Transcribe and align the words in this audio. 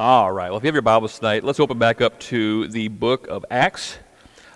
All 0.00 0.32
right. 0.32 0.48
Well, 0.48 0.56
if 0.56 0.62
you 0.62 0.68
have 0.68 0.74
your 0.74 0.80
Bibles 0.80 1.18
tonight, 1.18 1.44
let's 1.44 1.60
open 1.60 1.78
back 1.78 2.00
up 2.00 2.18
to 2.20 2.68
the 2.68 2.88
book 2.88 3.26
of 3.28 3.44
Acts. 3.50 3.98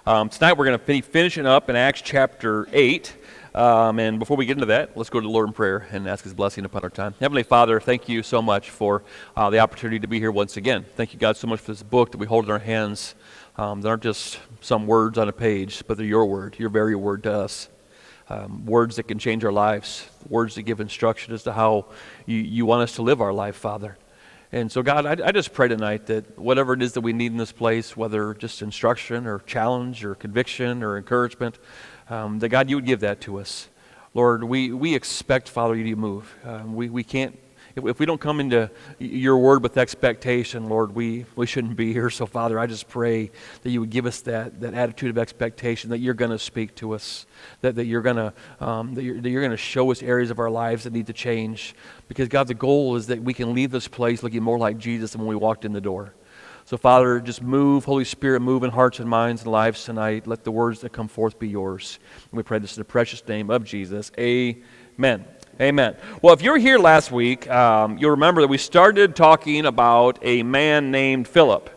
Um, 0.07 0.31
tonight 0.31 0.55
we're 0.55 0.65
going 0.65 0.79
to 0.79 0.83
be 0.87 1.03
finishing 1.03 1.45
up 1.45 1.69
in 1.69 1.77
Acts 1.77 2.01
chapter 2.01 2.67
8. 2.73 3.15
Um, 3.55 3.99
and 3.99 4.19
before 4.19 4.39
we 4.39 4.47
get 4.47 4.53
into 4.57 4.65
that, 4.65 4.97
let's 4.97 5.11
go 5.11 5.21
to 5.21 5.27
the 5.27 5.31
Lord 5.31 5.47
in 5.49 5.53
prayer 5.53 5.87
and 5.93 6.09
ask 6.09 6.25
His 6.25 6.33
blessing 6.33 6.65
upon 6.65 6.83
our 6.83 6.89
time. 6.89 7.15
Heavenly 7.21 7.43
Father, 7.43 7.79
thank 7.79 8.09
you 8.09 8.23
so 8.23 8.41
much 8.41 8.71
for 8.71 9.03
uh, 9.37 9.51
the 9.51 9.59
opportunity 9.59 9.99
to 9.99 10.09
be 10.09 10.19
here 10.19 10.33
once 10.33 10.57
again. 10.57 10.87
Thank 10.97 11.13
you, 11.13 11.19
God, 11.19 11.37
so 11.37 11.47
much 11.47 11.61
for 11.61 11.73
this 11.73 11.83
book 11.83 12.13
that 12.13 12.17
we 12.17 12.25
hold 12.25 12.47
in 12.47 12.51
our 12.51 12.59
hands. 12.59 13.15
Um, 13.59 13.83
that 13.83 13.89
aren't 13.91 14.03
just 14.03 14.41
some 14.63 14.87
words 14.87 15.19
on 15.19 15.29
a 15.29 15.33
page, 15.33 15.85
but 15.87 15.99
they're 15.99 16.07
your 16.07 16.25
word, 16.25 16.57
your 16.59 16.71
very 16.71 16.95
word 16.95 17.23
to 17.25 17.33
us. 17.35 17.69
Um, 18.31 18.65
words 18.65 18.97
that 18.97 19.09
can 19.09 19.19
change 19.19 19.45
our 19.45 19.53
lives, 19.53 20.09
words 20.27 20.55
that 20.55 20.63
give 20.63 20.81
instruction 20.81 21.35
as 21.35 21.43
to 21.43 21.53
how 21.53 21.85
you, 22.25 22.39
you 22.39 22.65
want 22.65 22.81
us 22.81 22.95
to 22.95 23.03
live 23.03 23.21
our 23.21 23.35
life, 23.35 23.57
Father. 23.57 23.99
And 24.55 24.71
so, 24.71 24.85
God, 24.85 25.05
I, 25.05 25.27
I, 25.27 25.33
just 25.33 25.53
pray 25.53 25.67
tonight 25.67 26.07
that 26.07 26.39
whatever 26.39 26.75
it 26.75 26.83
is 26.83 26.93
that 26.93 27.01
we 27.01 27.13
need 27.13 27.33
in 27.33 27.39
this 27.39 27.51
place, 27.51 27.97
whether 27.97 28.35
just 28.35 28.63
instruction 28.63 29.27
or 29.27 29.41
challenge 29.41 30.05
or 30.05 30.15
conviction 30.15 30.85
or 30.85 30.97
encouragement, 30.97 31.59
um, 32.09 32.39
that 32.39 32.51
God, 32.51 32.71
you 32.71 32.77
would 32.77 32.87
give 32.87 33.01
that 33.01 33.21
to 33.23 33.41
us. 33.41 33.69
Lord, 34.15 34.45
we, 34.45 34.71
we 34.71 34.95
expect, 34.95 35.49
Father, 35.49 35.75
you 35.75 35.83
to 35.83 35.97
move. 35.97 36.33
Um, 36.45 36.77
we, 36.77 36.89
we 36.89 37.03
can't 37.03 37.37
if, 37.77 37.85
if 37.85 37.99
we 37.99 38.07
don't 38.07 38.21
come 38.21 38.41
into 38.41 38.71
your 38.99 39.39
word 39.39 39.63
with 39.63 39.77
expectation, 39.77 40.69
Lord, 40.69 40.95
we, 40.95 41.27
we 41.37 41.47
shouldn't 41.47 41.77
be 41.77 41.93
here. 41.93 42.11
So, 42.11 42.27
Father, 42.27 42.59
I 42.59 42.67
just 42.67 42.89
pray 42.89 43.31
that 43.63 43.71
you 43.71 43.81
would 43.81 43.91
give 43.91 44.07
us 44.07 44.21
that, 44.23 44.61
that 44.61 44.75
attitude 44.75 45.11
of 45.11 45.19
expectation 45.19 45.91
that 45.91 45.99
you're 45.99 46.15
going 46.15 46.31
to 46.31 46.39
speak 46.39 46.75
to 46.77 46.95
us, 46.95 47.27
that, 47.61 47.75
that 47.77 47.87
you're 47.87 48.03
going 48.03 48.17
to 48.17 48.33
um, 48.61 48.95
that 48.95 49.03
you're, 49.03 49.21
that 49.21 49.29
you're 49.29 49.43
going 49.43 49.51
to 49.51 49.57
show 49.57 49.91
us 49.91 50.03
areas 50.03 50.31
of 50.31 50.39
our 50.39 50.51
lives 50.51 50.85
that 50.85 50.93
need 50.93 51.07
to 51.09 51.13
change. 51.13 51.75
Because, 52.09 52.29
God, 52.29 52.47
the 52.47 52.55
goal 52.55 52.97
is 52.97 53.09
that 53.09 53.23
we 53.23 53.35
can 53.35 53.55
leave 53.55 53.71
this 53.71 53.89
place 53.89 54.23
looking 54.23 54.43
more 54.43 54.59
like 54.59 54.79
Jesus 54.79 55.13
than 55.13 55.21
when 55.21 55.29
we 55.29 55.37
walked 55.37 55.65
in 55.65 55.73
the 55.73 55.81
door. 55.81 56.15
So, 56.67 56.79
Father, 56.79 57.21
just 57.21 57.43
move, 57.43 57.85
Holy 57.85 58.07
Spirit, 58.07 58.41
move 58.41 58.63
in 58.63 58.71
hearts 58.71 58.99
and 58.99 59.09
minds 59.09 59.43
and 59.43 59.53
lives 59.53 59.85
tonight. 59.85 60.27
Let 60.27 60.45
the 60.45 60.51
words 60.51 60.81
that 60.81 60.93
come 60.93 61.09
forth 61.09 61.39
be 61.39 61.49
yours. 61.49 61.99
And 62.31 62.39
we 62.39 62.43
pray 62.43 62.59
this 62.59 62.77
in 62.77 62.81
the 62.81 62.87
precious 62.87 63.27
name 63.29 63.51
of 63.51 63.65
Jesus. 63.65 64.11
Amen. 64.19 65.27
Amen. 65.61 65.97
Well, 66.21 66.35
if 66.35 66.43
you 66.43 66.51
were 66.51 66.59
here 66.59 66.79
last 66.79 67.13
week, 67.13 67.49
um, 67.49 67.97
you'll 67.99 68.11
remember 68.11 68.41
that 68.41 68.49
we 68.49 68.59
started 68.59 69.15
talking 69.15 69.67
about 69.67 70.19
a 70.23 70.43
man 70.43 70.91
named 70.91 71.29
Philip. 71.29 71.74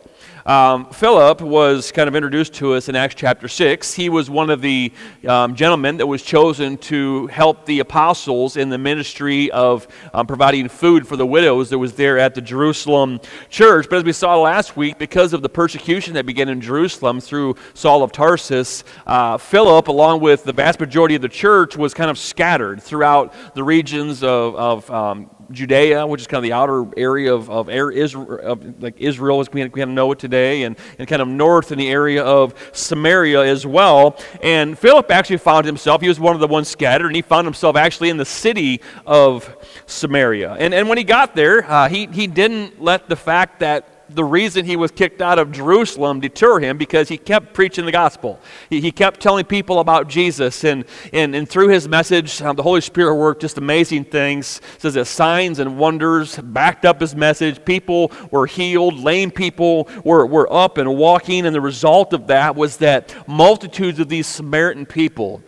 Um, 0.48 0.86
Philip 0.86 1.42
was 1.42 1.92
kind 1.92 2.08
of 2.08 2.16
introduced 2.16 2.54
to 2.54 2.72
us 2.72 2.88
in 2.88 2.96
Acts 2.96 3.14
chapter 3.14 3.48
6. 3.48 3.92
He 3.92 4.08
was 4.08 4.30
one 4.30 4.48
of 4.48 4.62
the 4.62 4.90
um, 5.28 5.54
gentlemen 5.54 5.98
that 5.98 6.06
was 6.06 6.22
chosen 6.22 6.78
to 6.78 7.26
help 7.26 7.66
the 7.66 7.80
apostles 7.80 8.56
in 8.56 8.70
the 8.70 8.78
ministry 8.78 9.50
of 9.50 9.86
um, 10.14 10.26
providing 10.26 10.70
food 10.70 11.06
for 11.06 11.18
the 11.18 11.26
widows 11.26 11.68
that 11.68 11.78
was 11.78 11.92
there 11.92 12.18
at 12.18 12.34
the 12.34 12.40
Jerusalem 12.40 13.20
church. 13.50 13.88
But 13.90 13.96
as 13.96 14.04
we 14.04 14.14
saw 14.14 14.40
last 14.40 14.74
week, 14.74 14.96
because 14.96 15.34
of 15.34 15.42
the 15.42 15.50
persecution 15.50 16.14
that 16.14 16.24
began 16.24 16.48
in 16.48 16.62
Jerusalem 16.62 17.20
through 17.20 17.56
Saul 17.74 18.02
of 18.02 18.10
Tarsus, 18.10 18.84
uh, 19.06 19.36
Philip, 19.36 19.88
along 19.88 20.20
with 20.20 20.44
the 20.44 20.54
vast 20.54 20.80
majority 20.80 21.14
of 21.14 21.20
the 21.20 21.28
church, 21.28 21.76
was 21.76 21.92
kind 21.92 22.10
of 22.10 22.16
scattered 22.16 22.82
throughout 22.82 23.34
the 23.52 23.62
regions 23.62 24.22
of, 24.22 24.56
of 24.56 24.90
um, 24.90 25.28
Judea, 25.50 26.06
which 26.06 26.20
is 26.20 26.26
kind 26.26 26.38
of 26.38 26.42
the 26.42 26.52
outer 26.52 26.86
area 26.96 27.34
of, 27.34 27.50
of, 27.50 27.70
Israel, 27.70 28.38
of 28.42 28.82
like 28.82 29.00
Israel 29.00 29.40
as 29.40 29.50
we 29.50 29.68
kind 29.68 29.78
of 29.78 29.88
know 29.88 30.12
it 30.12 30.18
today, 30.18 30.64
and, 30.64 30.76
and 30.98 31.08
kind 31.08 31.22
of 31.22 31.28
north 31.28 31.72
in 31.72 31.78
the 31.78 31.88
area 31.88 32.22
of 32.22 32.54
Samaria 32.72 33.40
as 33.42 33.66
well. 33.66 34.18
And 34.42 34.78
Philip 34.78 35.10
actually 35.10 35.38
found 35.38 35.64
himself, 35.66 36.02
he 36.02 36.08
was 36.08 36.20
one 36.20 36.34
of 36.34 36.40
the 36.40 36.48
ones 36.48 36.68
scattered, 36.68 37.06
and 37.06 37.16
he 37.16 37.22
found 37.22 37.46
himself 37.46 37.76
actually 37.76 38.10
in 38.10 38.16
the 38.16 38.24
city 38.24 38.80
of 39.06 39.56
Samaria. 39.86 40.52
And, 40.52 40.74
and 40.74 40.88
when 40.88 40.98
he 40.98 41.04
got 41.04 41.34
there, 41.34 41.68
uh, 41.70 41.88
he, 41.88 42.06
he 42.06 42.26
didn't 42.26 42.82
let 42.82 43.08
the 43.08 43.16
fact 43.16 43.60
that 43.60 43.97
the 44.08 44.24
reason 44.24 44.64
he 44.64 44.76
was 44.76 44.90
kicked 44.90 45.20
out 45.20 45.38
of 45.38 45.52
Jerusalem 45.52 46.20
deter 46.20 46.58
him 46.60 46.78
because 46.78 47.08
he 47.08 47.18
kept 47.18 47.54
preaching 47.54 47.84
the 47.84 47.92
gospel. 47.92 48.40
He, 48.70 48.80
he 48.80 48.90
kept 48.90 49.20
telling 49.20 49.44
people 49.44 49.80
about 49.80 50.08
Jesus, 50.08 50.64
and, 50.64 50.84
and, 51.12 51.34
and 51.34 51.48
through 51.48 51.68
his 51.68 51.88
message, 51.88 52.40
um, 52.42 52.56
the 52.56 52.62
Holy 52.62 52.80
Spirit 52.80 53.14
worked 53.14 53.42
just 53.42 53.58
amazing 53.58 54.04
things. 54.04 54.60
It 54.76 54.82
says 54.82 54.94
that 54.94 55.04
signs 55.06 55.58
and 55.58 55.78
wonders 55.78 56.36
backed 56.38 56.84
up 56.84 57.00
his 57.00 57.14
message. 57.14 57.64
People 57.64 58.12
were 58.30 58.46
healed, 58.46 58.98
lame 58.98 59.30
people 59.30 59.88
were, 60.04 60.26
were 60.26 60.52
up 60.52 60.78
and 60.78 60.96
walking, 60.96 61.46
and 61.46 61.54
the 61.54 61.60
result 61.60 62.12
of 62.12 62.26
that 62.28 62.56
was 62.56 62.78
that 62.78 63.14
multitudes 63.28 63.98
of 63.98 64.08
these 64.08 64.26
Samaritan 64.26 64.86
people 64.86 65.42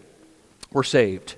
were 0.72 0.84
saved 0.84 1.36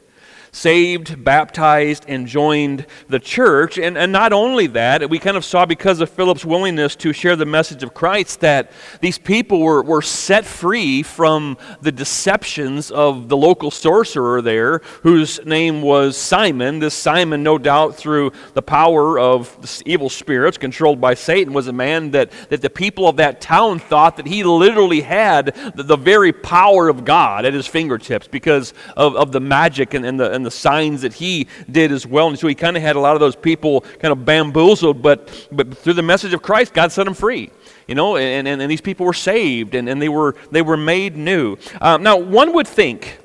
saved, 0.55 1.25
baptized, 1.25 2.05
and 2.07 2.27
joined 2.27 2.87
the 3.09 3.19
church. 3.19 3.79
And, 3.79 3.97
and 3.97 4.13
not 4.13 4.35
only 4.35 4.67
that, 4.69 5.09
we 5.09 5.19
kind 5.19 5.37
of 5.39 5.47
saw 5.47 5.65
because 5.65 6.01
of 6.01 6.11
Philip's 6.11 6.45
willingness 6.45 6.95
to 6.97 7.15
share 7.15 7.37
the 7.37 7.47
message 7.47 7.83
of 7.83 7.95
Christ 7.95 8.41
that 8.41 8.71
these 9.01 9.19
people 9.19 9.61
were, 9.61 9.83
were 9.83 10.03
set 10.03 10.45
free 10.45 11.03
from 11.03 11.57
the 11.81 11.91
deceptions 11.91 12.91
of 12.91 13.31
the 13.31 13.37
local 13.37 13.71
sorcerer 13.71 14.43
there, 14.43 14.83
whose 15.03 15.45
name 15.47 15.81
was 15.81 16.19
Simon. 16.19 16.81
This 16.81 16.95
Simon, 16.95 17.43
no 17.43 17.57
doubt 17.57 17.97
through 17.97 18.33
the 18.53 18.63
power 18.63 19.19
of 19.19 19.57
evil 19.87 20.11
spirits 20.11 20.59
controlled 20.59 21.01
by 21.01 21.15
Satan, 21.15 21.55
was 21.55 21.69
a 21.69 21.73
man 21.73 22.11
that, 22.11 22.31
that 22.51 22.61
the 22.61 22.71
people 22.71 23.09
of 23.09 23.17
that 23.17 23.41
town 23.41 23.79
thought 23.79 24.19
that 24.19 24.27
he 24.27 24.45
literally 24.45 25.01
had 25.01 25.47
the, 25.75 25.83
the 25.83 25.97
very 25.97 26.33
power 26.33 26.91
of 26.91 27.07
God 27.07 27.47
at 27.47 27.55
his 27.55 27.67
fingertips 27.67 28.29
because 28.29 28.75
of, 28.99 29.17
of 29.17 29.33
the 29.33 29.41
magic 29.41 29.95
and, 29.95 30.05
and 30.05 30.21
the, 30.21 30.31
and 30.31 30.42
and 30.43 30.47
the 30.47 30.51
signs 30.51 31.03
that 31.03 31.15
he 31.15 31.47
did 31.71 31.93
as 31.93 32.05
well. 32.05 32.27
And 32.27 32.37
so 32.37 32.49
he 32.49 32.55
kind 32.57 32.77
of 32.77 32.83
had 32.83 32.97
a 32.97 33.01
lot 33.01 33.15
of 33.15 33.21
those 33.21 33.37
people 33.37 33.83
kind 34.01 34.11
of 34.11 34.25
bamboozled, 34.25 35.01
but, 35.01 35.47
but 35.53 35.79
through 35.79 35.93
the 35.93 36.03
message 36.03 36.35
of 36.35 36.43
Christ, 36.43 36.75
God 36.75 36.91
set 36.91 37.05
them 37.05 37.15
free. 37.15 37.51
You 37.87 37.95
know, 37.95 38.17
and, 38.17 38.49
and, 38.49 38.61
and 38.61 38.71
these 38.71 38.81
people 38.81 39.07
were 39.07 39.13
saved 39.13 39.77
and, 39.77 39.89
and 39.89 40.03
they, 40.03 40.09
were, 40.09 40.35
they 40.51 40.63
were 40.63 40.77
made 40.77 41.17
new. 41.17 41.57
Um, 41.81 42.03
now, 42.03 42.17
one 42.17 42.53
would 42.55 42.67
think 42.67 43.21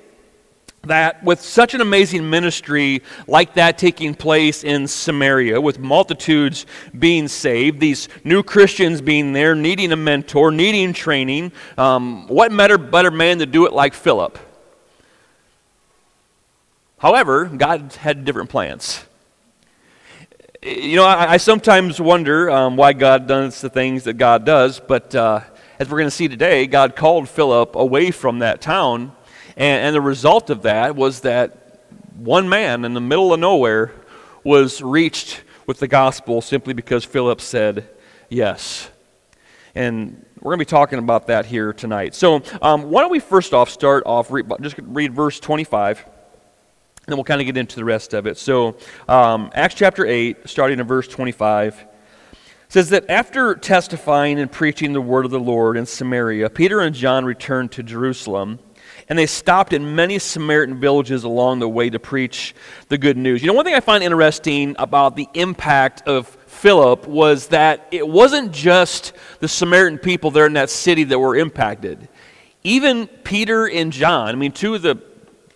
that 0.84 1.24
with 1.24 1.42
such 1.42 1.74
an 1.74 1.82
amazing 1.82 2.30
ministry 2.30 3.02
like 3.28 3.56
that 3.56 3.80
taking 3.80 4.14
place 4.14 4.64
in 4.64 4.88
Samaria, 4.88 5.60
with 5.60 5.80
multitudes 5.80 6.68
being 6.98 7.28
saved, 7.28 7.80
these 7.80 8.10
new 8.24 8.44
Christians 8.44 9.02
being 9.02 9.34
there, 9.34 9.56
needing 9.56 9.92
a 9.92 9.96
mentor, 9.96 10.52
needing 10.52 10.94
training, 10.94 11.52
um, 11.78 12.28
what 12.28 12.56
better, 12.56 12.78
better 12.78 13.12
man 13.12 13.40
to 13.40 13.48
do 13.48 13.66
it 13.66 13.74
like 13.74 13.94
Philip? 13.94 14.38
However, 17.00 17.46
God 17.46 17.94
had 17.94 18.26
different 18.26 18.50
plans. 18.50 19.06
You 20.64 20.96
know, 20.96 21.06
I, 21.06 21.34
I 21.34 21.38
sometimes 21.38 22.02
wonder 22.02 22.50
um, 22.50 22.76
why 22.76 22.94
God 22.94 23.28
does 23.28 23.62
the 23.62 23.70
things 23.70 24.06
that 24.06 24.16
God 24.16 24.46
does, 24.46 24.80
but 24.80 25.14
uh, 25.14 25.42
as 25.78 25.90
we're 25.90 26.00
going 26.00 26.08
to 26.08 26.16
see 26.16 26.28
today, 26.28 26.66
God 26.66 26.96
called 26.96 27.30
Philip 27.30 27.76
away 27.76 28.10
from 28.10 28.40
that 28.40 28.62
town, 28.62 29.12
and, 29.56 29.86
and 29.86 29.96
the 29.96 30.02
result 30.02 30.50
of 30.50 30.64
that 30.64 30.96
was 30.96 31.22
that 31.22 31.82
one 32.18 32.50
man 32.50 32.84
in 32.84 32.96
the 32.96 33.02
middle 33.02 33.32
of 33.32 33.40
nowhere 33.40 33.94
was 34.44 34.82
reached 34.82 35.44
with 35.68 35.78
the 35.78 35.88
gospel 35.88 36.42
simply 36.42 36.74
because 36.74 37.06
Philip 37.06 37.42
said 37.42 37.88
yes. 38.28 38.90
And 39.76 40.26
we're 40.40 40.50
going 40.50 40.60
to 40.60 40.66
be 40.66 40.70
talking 40.70 40.98
about 40.98 41.28
that 41.28 41.46
here 41.46 41.74
tonight. 41.74 42.16
So, 42.16 42.42
um, 42.60 42.90
why 42.90 43.02
don't 43.02 43.12
we 43.12 43.20
first 43.20 43.54
off 43.54 43.70
start 43.70 44.02
off, 44.08 44.32
just 44.62 44.78
read 44.80 45.14
verse 45.14 45.40
25 45.40 46.04
then 47.08 47.16
we'll 47.16 47.24
kind 47.24 47.40
of 47.40 47.46
get 47.46 47.56
into 47.56 47.78
the 47.78 47.86
rest 47.86 48.14
of 48.14 48.28
it. 48.28 48.38
So, 48.38 48.76
um, 49.08 49.50
Acts 49.54 49.76
chapter 49.76 50.06
8, 50.06 50.40
starting 50.44 50.78
in 50.78 50.86
verse 50.86 51.08
25, 51.08 51.86
says 52.68 52.90
that 52.90 53.10
after 53.10 53.56
testifying 53.56 54.38
and 54.40 54.52
preaching 54.52 54.92
the 54.92 55.00
word 55.00 55.24
of 55.24 55.32
the 55.32 55.40
Lord 55.40 55.78
in 55.78 55.86
Samaria, 55.86 56.50
Peter 56.50 56.82
and 56.82 56.94
John 56.94 57.24
returned 57.24 57.72
to 57.72 57.84
Jerusalem, 57.84 58.60
and 59.08 59.18
they 59.18 59.26
stopped 59.26 59.72
in 59.72 59.96
many 59.96 60.20
Samaritan 60.20 60.82
villages 60.82 61.24
along 61.24 61.60
the 61.60 61.70
way 61.70 61.90
to 61.90 61.98
preach 61.98 62.54
the 62.90 62.98
good 62.98 63.16
news. 63.16 63.42
You 63.42 63.48
know, 63.48 63.54
one 63.54 63.64
thing 63.64 63.74
I 63.74 63.80
find 63.80 64.04
interesting 64.04 64.76
about 64.78 65.16
the 65.16 65.30
impact 65.34 66.06
of 66.10 66.28
Philip 66.48 67.08
was 67.08 67.48
that 67.48 67.88
it 67.92 68.06
wasn't 68.06 68.52
just 68.52 69.14
the 69.40 69.48
Samaritan 69.48 69.98
people 69.98 70.30
there 70.30 70.46
in 70.46 70.54
that 70.54 70.70
city 70.70 71.06
that 71.06 71.20
were 71.20 71.38
impacted. 71.38 72.10
Even 72.66 73.08
Peter 73.08 73.66
and 73.66 73.94
John, 73.94 74.28
I 74.28 74.36
mean, 74.36 74.52
two 74.52 74.76
of 74.76 74.82
the 74.82 75.02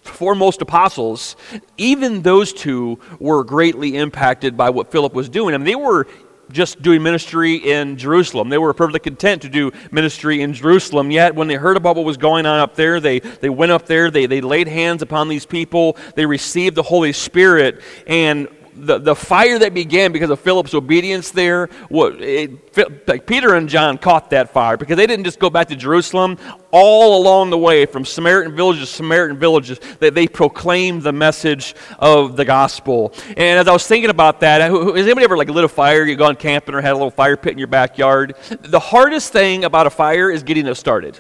foremost 0.02 0.62
apostles, 0.62 1.36
even 1.78 2.22
those 2.22 2.54
two 2.54 3.00
were 3.20 3.44
greatly 3.44 3.98
impacted 3.98 4.58
by 4.58 4.70
what 4.70 4.92
Philip 4.92 5.14
was 5.14 5.30
doing. 5.30 5.54
I 5.54 5.58
mean, 5.58 5.66
they 5.66 5.76
were 5.76 6.08
just 6.52 6.82
doing 6.82 7.02
ministry 7.02 7.56
in 7.56 7.98
Jerusalem. 7.98 8.50
They 8.50 8.58
were 8.58 8.74
perfectly 8.74 9.00
content 9.00 9.42
to 9.44 9.50
do 9.50 9.72
ministry 9.92 10.42
in 10.42 10.54
Jerusalem. 10.54 11.12
Yet, 11.12 11.36
when 11.36 11.48
they 11.48 11.56
heard 11.56 11.78
about 11.78 11.96
what 11.96 12.06
was 12.06 12.18
going 12.18 12.46
on 12.46 12.60
up 12.60 12.76
there, 12.76 13.00
they, 13.00 13.20
they 13.20 13.50
went 13.50 13.72
up 13.72 13.86
there, 13.86 14.12
they, 14.12 14.26
they 14.26 14.42
laid 14.42 14.68
hands 14.68 15.02
upon 15.02 15.30
these 15.30 15.46
people, 15.46 15.98
they 16.16 16.26
received 16.26 16.76
the 16.76 16.84
Holy 16.84 17.14
Spirit, 17.14 17.82
and 18.06 18.48
the, 18.82 18.98
the 18.98 19.16
fire 19.16 19.60
that 19.60 19.74
began 19.74 20.12
because 20.12 20.30
of 20.30 20.40
Philip's 20.40 20.74
obedience 20.74 21.32
there, 21.32 21.68
what, 21.90 22.22
it, 22.22 23.08
like 23.08 23.26
Peter 23.26 23.56
and 23.56 23.70
John 23.70 23.98
caught 23.98 24.32
that 24.32 24.52
fire 24.52 24.78
because 24.78 24.98
they 24.98 25.08
didn't 25.08 25.26
just 25.26 25.40
go 25.40 25.50
back 25.50 25.68
to 25.68 25.76
Jerusalem. 25.76 26.38
All 26.74 27.22
along 27.22 27.50
the 27.50 27.58
way, 27.58 27.86
from 27.86 28.06
Samaritan 28.06 28.56
villages 28.56 28.90
to 28.90 28.96
Samaritan 28.96 29.38
villages, 29.38 29.80
that 29.80 30.00
they, 30.00 30.10
they 30.10 30.28
proclaimed 30.28 31.04
the 31.04 31.12
message 31.12 31.76
of 32.00 32.38
the 32.38 32.46
gospel. 32.46 33.14
And 33.36 33.60
as 33.60 33.68
I 33.68 33.74
was 33.74 33.86
thinking 33.86 34.10
about 34.10 34.40
that, 34.40 34.62
has 34.62 34.72
anybody 34.72 35.26
ever 35.26 35.38
like 35.38 35.50
lit 35.50 35.66
a 35.66 35.68
fire? 35.68 36.06
You 36.06 36.16
gone 36.16 36.38
camping 36.38 36.74
or 36.74 36.82
had 36.82 36.92
a 36.92 36.96
little 36.96 37.12
fire 37.12 37.36
pit 37.36 37.52
in 37.52 37.58
your 37.58 37.68
backyard? 37.68 38.36
The 38.50 38.80
hardest 38.80 39.34
thing 39.34 39.66
about 39.66 39.86
a 39.86 39.90
fire 39.90 40.32
is 40.32 40.44
getting 40.44 40.66
it 40.66 40.76
started. 40.76 41.20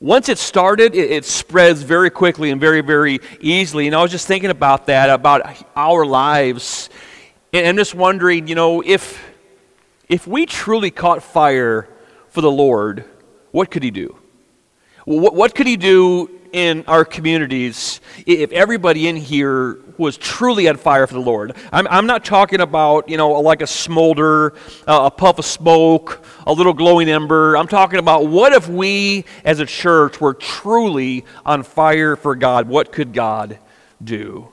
Once 0.00 0.30
it's 0.30 0.40
started, 0.40 0.94
it, 0.94 1.10
it, 1.10 1.24
spreads 1.26 1.82
very 1.82 2.08
quickly 2.08 2.50
and 2.50 2.58
very, 2.58 2.80
very 2.80 3.20
easily. 3.38 3.86
And 3.86 3.94
I 3.94 4.00
was 4.00 4.10
just 4.10 4.26
thinking 4.26 4.48
about 4.48 4.86
that, 4.86 5.10
about 5.10 5.62
our 5.76 6.06
lives. 6.06 6.88
And 7.52 7.66
I'm 7.66 7.76
just 7.76 7.94
wondering, 7.94 8.48
you 8.48 8.54
know, 8.54 8.80
if, 8.80 9.22
if 10.08 10.26
we 10.26 10.46
truly 10.46 10.90
caught 10.90 11.22
fire 11.22 11.86
for 12.28 12.40
the 12.40 12.50
Lord, 12.50 13.04
what 13.50 13.70
could 13.70 13.82
He 13.82 13.90
do? 13.90 14.16
What, 15.18 15.34
what 15.34 15.54
could 15.56 15.66
He 15.66 15.76
do 15.76 16.30
in 16.52 16.84
our 16.86 17.04
communities 17.04 18.00
if 18.26 18.52
everybody 18.52 19.08
in 19.08 19.16
here 19.16 19.78
was 19.98 20.16
truly 20.16 20.68
on 20.68 20.76
fire 20.76 21.06
for 21.06 21.14
the 21.14 21.20
Lord. 21.20 21.56
I'm, 21.72 21.86
I'm 21.88 22.06
not 22.06 22.24
talking 22.24 22.60
about, 22.60 23.08
you 23.08 23.16
know, 23.16 23.32
like 23.40 23.60
a 23.60 23.66
smolder, 23.66 24.54
uh, 24.86 25.02
a 25.04 25.10
puff 25.10 25.38
of 25.38 25.44
smoke, 25.44 26.24
a 26.46 26.52
little 26.52 26.72
glowing 26.72 27.08
ember. 27.08 27.56
I'm 27.56 27.68
talking 27.68 27.98
about 27.98 28.28
what 28.28 28.52
if 28.52 28.68
we 28.68 29.24
as 29.44 29.60
a 29.60 29.66
church 29.66 30.20
were 30.20 30.34
truly 30.34 31.24
on 31.44 31.62
fire 31.62 32.16
for 32.16 32.34
God? 32.34 32.68
What 32.68 32.92
could 32.92 33.12
God 33.12 33.58
do? 34.02 34.50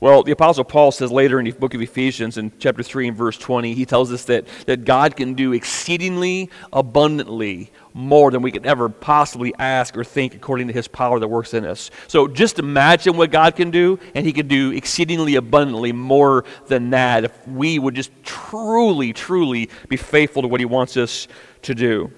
Well, 0.00 0.22
the 0.22 0.32
Apostle 0.32 0.64
Paul 0.64 0.92
says 0.92 1.12
later 1.12 1.38
in 1.38 1.44
the 1.44 1.50
book 1.50 1.74
of 1.74 1.82
Ephesians, 1.82 2.38
in 2.38 2.52
chapter 2.58 2.82
3 2.82 3.08
and 3.08 3.16
verse 3.16 3.36
20, 3.36 3.74
he 3.74 3.84
tells 3.84 4.10
us 4.10 4.24
that, 4.24 4.46
that 4.64 4.86
God 4.86 5.14
can 5.14 5.34
do 5.34 5.52
exceedingly 5.52 6.48
abundantly 6.72 7.70
more 7.92 8.30
than 8.30 8.40
we 8.40 8.50
could 8.50 8.64
ever 8.64 8.88
possibly 8.88 9.54
ask 9.58 9.94
or 9.98 10.02
think 10.02 10.34
according 10.34 10.68
to 10.68 10.72
his 10.72 10.88
power 10.88 11.20
that 11.20 11.28
works 11.28 11.52
in 11.52 11.66
us. 11.66 11.90
So 12.08 12.28
just 12.28 12.58
imagine 12.58 13.18
what 13.18 13.30
God 13.30 13.56
can 13.56 13.70
do, 13.70 13.98
and 14.14 14.24
he 14.24 14.32
can 14.32 14.48
do 14.48 14.72
exceedingly 14.72 15.34
abundantly 15.34 15.92
more 15.92 16.46
than 16.66 16.88
that 16.90 17.24
if 17.24 17.48
we 17.48 17.78
would 17.78 17.94
just 17.94 18.10
truly, 18.24 19.12
truly 19.12 19.68
be 19.90 19.98
faithful 19.98 20.40
to 20.40 20.48
what 20.48 20.60
he 20.60 20.66
wants 20.66 20.96
us 20.96 21.28
to 21.62 21.74
do. 21.74 22.10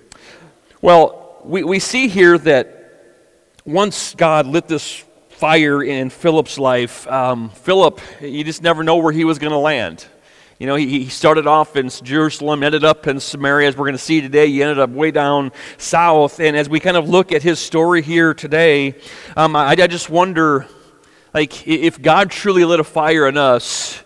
Well, 0.81 1.39
we, 1.43 1.65
we 1.65 1.81
see 1.81 2.07
here 2.07 2.39
that 2.39 2.79
once 3.65 4.15
God 4.15 4.47
lit 4.47 4.69
this 4.69 5.03
fire 5.43 5.83
in 5.83 6.09
Philip's 6.09 6.57
life, 6.57 7.05
um, 7.09 7.51
Philip, 7.51 8.01
you 8.21 8.45
just 8.45 8.63
never 8.63 8.85
know 8.85 8.99
where 8.99 9.11
he 9.11 9.25
was 9.25 9.41
going 9.41 9.51
to 9.51 9.59
land. 9.59 10.07
You 10.61 10.69
know, 10.69 10.77
he, 10.77 10.87
he 10.87 11.09
started 11.09 11.49
off 11.49 11.75
in 11.75 11.89
Jerusalem, 11.89 12.63
ended 12.63 12.85
up 12.85 13.09
in 13.09 13.19
Samaria, 13.19 13.67
as 13.67 13.77
we're 13.77 13.87
going 13.87 13.97
to 13.97 13.99
see 13.99 14.21
today. 14.21 14.47
He 14.47 14.63
ended 14.63 14.79
up 14.79 14.91
way 14.91 15.11
down 15.11 15.51
south. 15.79 16.39
And 16.39 16.57
as 16.57 16.69
we 16.69 16.79
kind 16.79 16.97
of 16.97 17.09
look 17.09 17.33
at 17.33 17.43
his 17.43 17.59
story 17.59 18.03
here 18.03 18.35
today, 18.35 18.95
um, 19.37 19.57
I, 19.57 19.71
I 19.71 19.87
just 19.89 20.09
wonder, 20.09 20.69
like, 21.35 21.67
if 21.67 22.01
God 22.01 22.31
truly 22.31 22.65
lit 22.65 22.79
a 22.79 22.85
fire 22.85 23.27
in 23.27 23.37
us, 23.37 24.01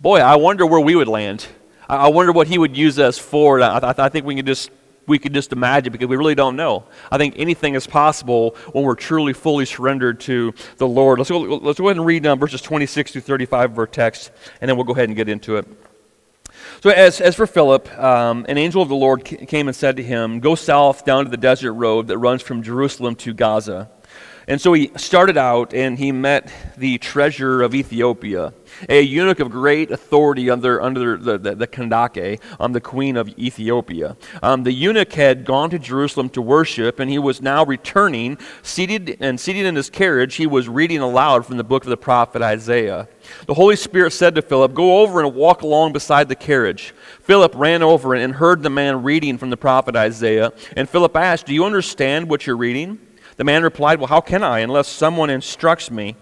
boy, 0.00 0.18
I 0.18 0.34
wonder 0.34 0.66
where 0.66 0.80
we 0.80 0.96
would 0.96 1.06
land. 1.06 1.46
I 1.88 2.08
wonder 2.08 2.32
what 2.32 2.48
he 2.48 2.58
would 2.58 2.76
use 2.76 2.98
us 2.98 3.18
for. 3.18 3.62
I, 3.62 3.94
I 3.96 4.08
think 4.08 4.26
we 4.26 4.34
can 4.34 4.46
just 4.46 4.72
we 5.10 5.18
could 5.18 5.34
just 5.34 5.52
imagine 5.52 5.92
because 5.92 6.08
we 6.08 6.16
really 6.16 6.36
don't 6.36 6.56
know. 6.56 6.84
I 7.10 7.18
think 7.18 7.34
anything 7.36 7.74
is 7.74 7.86
possible 7.86 8.56
when 8.72 8.84
we're 8.84 8.94
truly 8.94 9.32
fully 9.32 9.66
surrendered 9.66 10.20
to 10.20 10.54
the 10.76 10.86
Lord. 10.86 11.18
Let's 11.18 11.30
go, 11.30 11.40
let's 11.40 11.80
go 11.80 11.88
ahead 11.88 11.96
and 11.96 12.06
read 12.06 12.24
um, 12.26 12.38
verses 12.38 12.62
26 12.62 13.12
through 13.12 13.20
35 13.22 13.72
of 13.72 13.78
our 13.78 13.86
text, 13.88 14.30
and 14.60 14.68
then 14.68 14.76
we'll 14.76 14.86
go 14.86 14.92
ahead 14.92 15.08
and 15.08 15.16
get 15.16 15.28
into 15.28 15.56
it. 15.56 15.66
So, 16.80 16.90
as, 16.90 17.20
as 17.20 17.34
for 17.34 17.46
Philip, 17.46 17.92
um, 17.98 18.46
an 18.48 18.56
angel 18.56 18.80
of 18.80 18.88
the 18.88 18.94
Lord 18.94 19.24
came 19.24 19.66
and 19.66 19.76
said 19.76 19.96
to 19.96 20.02
him, 20.02 20.40
Go 20.40 20.54
south 20.54 21.04
down 21.04 21.24
to 21.24 21.30
the 21.30 21.36
desert 21.36 21.72
road 21.72 22.06
that 22.06 22.18
runs 22.18 22.40
from 22.40 22.62
Jerusalem 22.62 23.16
to 23.16 23.34
Gaza. 23.34 23.90
And 24.48 24.60
so 24.60 24.72
he 24.72 24.90
started 24.96 25.36
out 25.36 25.74
and 25.74 25.98
he 25.98 26.10
met 26.10 26.52
the 26.76 26.98
treasurer 26.98 27.62
of 27.62 27.74
Ethiopia, 27.74 28.52
a 28.88 29.00
eunuch 29.00 29.40
of 29.40 29.50
great 29.50 29.90
authority 29.90 30.50
under, 30.50 30.80
under 30.80 31.16
the, 31.16 31.38
the, 31.38 31.54
the 31.54 31.66
Kandake, 31.66 32.40
um, 32.58 32.72
the 32.72 32.80
queen 32.80 33.16
of 33.16 33.28
Ethiopia. 33.38 34.16
Um, 34.42 34.64
the 34.64 34.72
eunuch 34.72 35.12
had 35.12 35.44
gone 35.44 35.70
to 35.70 35.78
Jerusalem 35.78 36.28
to 36.30 36.42
worship, 36.42 37.00
and 37.00 37.10
he 37.10 37.18
was 37.18 37.40
now 37.42 37.64
returning, 37.64 38.38
seated 38.62 39.16
and 39.20 39.38
seated 39.38 39.66
in 39.66 39.76
his 39.76 39.90
carriage. 39.90 40.36
He 40.36 40.46
was 40.46 40.68
reading 40.68 40.98
aloud 40.98 41.46
from 41.46 41.56
the 41.56 41.64
book 41.64 41.84
of 41.84 41.90
the 41.90 41.96
prophet 41.96 42.42
Isaiah. 42.42 43.08
The 43.46 43.54
Holy 43.54 43.76
Spirit 43.76 44.12
said 44.12 44.34
to 44.34 44.42
Philip, 44.42 44.74
Go 44.74 45.00
over 45.00 45.20
and 45.20 45.34
walk 45.34 45.62
along 45.62 45.92
beside 45.92 46.28
the 46.28 46.36
carriage. 46.36 46.94
Philip 47.20 47.52
ran 47.54 47.82
over 47.82 48.14
and 48.14 48.34
heard 48.34 48.62
the 48.62 48.70
man 48.70 49.02
reading 49.02 49.38
from 49.38 49.50
the 49.50 49.56
prophet 49.56 49.96
Isaiah. 49.96 50.52
And 50.76 50.88
Philip 50.88 51.16
asked, 51.16 51.46
Do 51.46 51.54
you 51.54 51.64
understand 51.64 52.28
what 52.28 52.46
you're 52.46 52.56
reading? 52.56 52.98
The 53.36 53.44
man 53.44 53.62
replied, 53.62 53.98
Well, 53.98 54.08
how 54.08 54.20
can 54.20 54.42
I 54.42 54.60
unless 54.60 54.88
someone 54.88 55.30
instructs 55.30 55.90
me? 55.90 56.16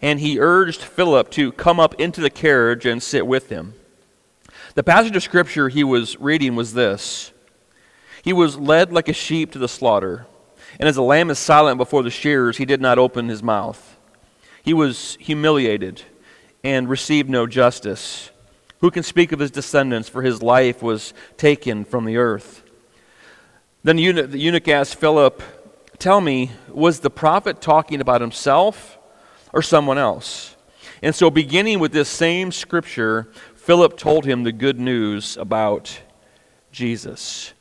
And 0.00 0.20
he 0.20 0.38
urged 0.38 0.82
Philip 0.82 1.30
to 1.32 1.52
come 1.52 1.80
up 1.80 1.94
into 1.94 2.20
the 2.20 2.30
carriage 2.30 2.84
and 2.86 3.02
sit 3.02 3.26
with 3.26 3.48
him. 3.48 3.74
The 4.74 4.82
passage 4.82 5.16
of 5.16 5.22
scripture 5.22 5.68
he 5.68 5.84
was 5.84 6.20
reading 6.20 6.54
was 6.54 6.74
this 6.74 7.32
He 8.22 8.32
was 8.32 8.56
led 8.56 8.92
like 8.92 9.08
a 9.08 9.14
sheep 9.14 9.52
to 9.52 9.58
the 9.58 9.68
slaughter, 9.68 10.26
and 10.78 10.88
as 10.88 10.96
a 10.96 11.02
lamb 11.02 11.30
is 11.30 11.38
silent 11.38 11.78
before 11.78 12.02
the 12.02 12.10
shearers, 12.10 12.58
he 12.58 12.66
did 12.66 12.80
not 12.80 12.98
open 12.98 13.28
his 13.28 13.42
mouth. 13.42 13.96
He 14.62 14.74
was 14.74 15.16
humiliated 15.20 16.02
and 16.62 16.88
received 16.88 17.30
no 17.30 17.46
justice. 17.46 18.30
Who 18.80 18.90
can 18.90 19.02
speak 19.02 19.32
of 19.32 19.38
his 19.38 19.50
descendants? 19.50 20.08
For 20.08 20.22
his 20.22 20.42
life 20.42 20.82
was 20.82 21.14
taken 21.36 21.84
from 21.84 22.04
the 22.04 22.16
earth. 22.18 22.62
Then 23.84 23.96
the 23.96 24.02
eunuch, 24.02 24.30
the 24.30 24.38
eunuch 24.38 24.68
asked 24.68 24.96
Philip, 24.96 25.42
Tell 25.98 26.20
me, 26.20 26.50
was 26.68 27.00
the 27.00 27.08
prophet 27.08 27.60
talking 27.62 28.00
about 28.00 28.20
himself 28.20 28.95
or 29.56 29.62
someone 29.62 29.96
else? 29.98 30.54
And 31.02 31.14
so, 31.14 31.30
beginning 31.30 31.78
with 31.78 31.92
this 31.92 32.08
same 32.08 32.52
scripture, 32.52 33.28
Philip 33.54 33.96
told 33.96 34.24
him 34.24 34.44
the 34.44 34.52
good 34.52 34.78
news 34.78 35.36
about 35.36 36.00
Jesus. 36.70 37.54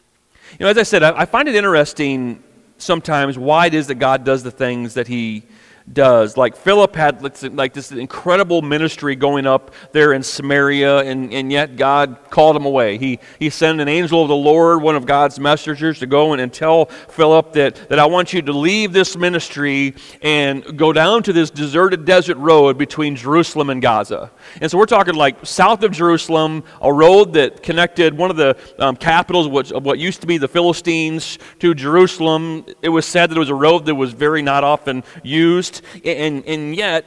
You 0.60 0.66
know, 0.66 0.70
as 0.70 0.78
I 0.78 0.84
said, 0.84 1.04
I, 1.04 1.22
I 1.22 1.26
find 1.26 1.48
it 1.48 1.56
interesting 1.56 2.44
sometimes 2.78 3.38
why 3.38 3.68
it 3.68 3.74
is 3.74 3.88
that 3.88 3.96
God 3.96 4.24
does 4.24 4.44
the 4.44 4.52
things 4.52 4.94
that 4.96 5.08
he 5.08 5.44
does. 5.92 6.36
Like 6.36 6.56
Philip 6.56 6.96
had 6.96 7.22
like 7.56 7.74
this 7.74 7.92
incredible 7.92 8.62
ministry 8.62 9.16
going 9.16 9.46
up 9.46 9.74
there 9.92 10.14
in 10.14 10.24
Samaria, 10.24 11.00
and, 11.00 11.32
and 11.32 11.52
yet 11.52 11.76
God 11.76 12.18
called 12.30 12.56
him 12.56 12.66
away. 12.66 12.98
He, 12.98 13.20
he 13.40 13.50
sent 13.50 13.80
an 13.80 13.88
angel 13.88 14.24
of 14.24 14.28
the 14.28 14.36
Lord, 14.36 14.82
one 14.82 14.96
of 14.96 15.06
God's 15.06 15.40
messengers, 15.40 16.00
to 16.00 16.08
go 16.08 16.34
and, 16.34 16.42
and 16.42 16.52
tell 16.52 16.86
Philip 16.86 17.54
that, 17.54 17.90
that 17.90 18.00
I 18.00 18.06
want 18.06 18.34
you 18.34 18.42
to 18.42 18.52
leave 18.52 18.94
this 18.94 19.16
ministry 19.16 19.96
and 20.22 20.78
go 20.78 20.92
down 20.92 21.22
to 21.24 21.34
this 21.34 21.50
deserted 21.52 22.06
desert 22.06 22.38
road 22.38 22.78
between 22.78 23.16
Jerusalem 23.16 23.70
and 23.70 23.82
Gaza. 23.82 24.32
And 24.62 24.72
so 24.72 24.78
we're 24.78 24.86
talking 24.86 25.16
like 25.16 25.46
south 25.46 25.84
of 25.84 25.92
Jerusalem, 25.92 26.64
a 26.82 26.92
road 26.92 27.34
that 27.34 27.62
connected 27.62 28.18
one 28.18 28.32
of 28.32 28.38
the 28.38 28.58
um, 28.80 28.96
capitals 28.96 29.48
which, 29.48 29.72
of 29.72 29.86
what 29.86 30.00
used 30.00 30.22
to 30.22 30.28
be 30.28 30.38
the 30.38 30.48
Philistines 30.48 31.38
to 31.60 31.76
Jerusalem. 31.76 32.66
It 32.82 32.90
was 32.90 33.06
said 33.06 33.30
that 33.30 33.36
it 33.36 33.40
was 33.40 33.50
a 33.50 33.56
road 33.56 33.86
that 33.86 33.96
was 33.96 34.14
very 34.14 34.42
not 34.42 34.64
often 34.64 35.04
used. 35.24 35.75
And, 36.04 36.46
and 36.46 36.76
yet, 36.76 37.06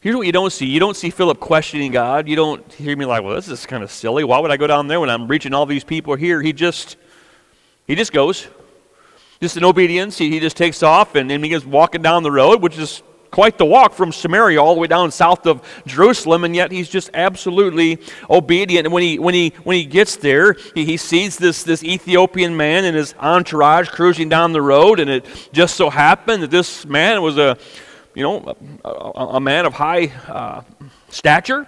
here's 0.00 0.16
what 0.16 0.26
you 0.26 0.32
don't 0.32 0.52
see. 0.52 0.66
You 0.66 0.80
don't 0.80 0.96
see 0.96 1.10
Philip 1.10 1.40
questioning 1.40 1.92
God. 1.92 2.28
You 2.28 2.36
don't 2.36 2.72
hear 2.72 2.96
me 2.96 3.04
like, 3.04 3.22
well, 3.22 3.34
this 3.34 3.48
is 3.48 3.66
kind 3.66 3.82
of 3.82 3.90
silly. 3.90 4.24
Why 4.24 4.38
would 4.38 4.50
I 4.50 4.56
go 4.56 4.66
down 4.66 4.86
there 4.86 5.00
when 5.00 5.10
I'm 5.10 5.28
reaching 5.28 5.54
all 5.54 5.66
these 5.66 5.84
people 5.84 6.14
here? 6.14 6.42
He 6.42 6.52
just, 6.52 6.96
he 7.86 7.94
just 7.94 8.12
goes. 8.12 8.46
Just 9.40 9.56
in 9.56 9.64
obedience, 9.64 10.16
he, 10.16 10.30
he 10.30 10.40
just 10.40 10.56
takes 10.56 10.82
off 10.82 11.14
and, 11.14 11.30
and 11.30 11.44
he 11.44 11.50
goes 11.50 11.66
walking 11.66 12.02
down 12.02 12.22
the 12.22 12.30
road, 12.30 12.62
which 12.62 12.78
is 12.78 13.02
quite 13.34 13.58
the 13.58 13.64
walk 13.64 13.94
from 13.94 14.12
Samaria 14.12 14.62
all 14.62 14.74
the 14.74 14.80
way 14.80 14.86
down 14.86 15.10
south 15.10 15.44
of 15.44 15.60
Jerusalem, 15.86 16.44
and 16.44 16.54
yet 16.54 16.70
he's 16.70 16.88
just 16.88 17.10
absolutely 17.14 17.98
obedient. 18.30 18.86
And 18.86 18.94
when 18.94 19.02
he, 19.02 19.18
when 19.18 19.34
he, 19.34 19.52
when 19.64 19.76
he 19.76 19.84
gets 19.84 20.14
there, 20.14 20.52
he, 20.72 20.84
he 20.84 20.96
sees 20.96 21.36
this, 21.36 21.64
this 21.64 21.82
Ethiopian 21.82 22.56
man 22.56 22.84
and 22.84 22.96
his 22.96 23.12
entourage 23.18 23.88
cruising 23.88 24.28
down 24.28 24.52
the 24.52 24.62
road, 24.62 25.00
and 25.00 25.10
it 25.10 25.26
just 25.52 25.74
so 25.74 25.90
happened 25.90 26.44
that 26.44 26.52
this 26.52 26.86
man 26.86 27.22
was 27.22 27.36
a, 27.36 27.58
you 28.14 28.22
know, 28.22 28.54
a, 28.84 28.88
a, 28.88 29.26
a 29.38 29.40
man 29.40 29.66
of 29.66 29.72
high 29.72 30.12
uh, 30.28 30.62
stature. 31.08 31.66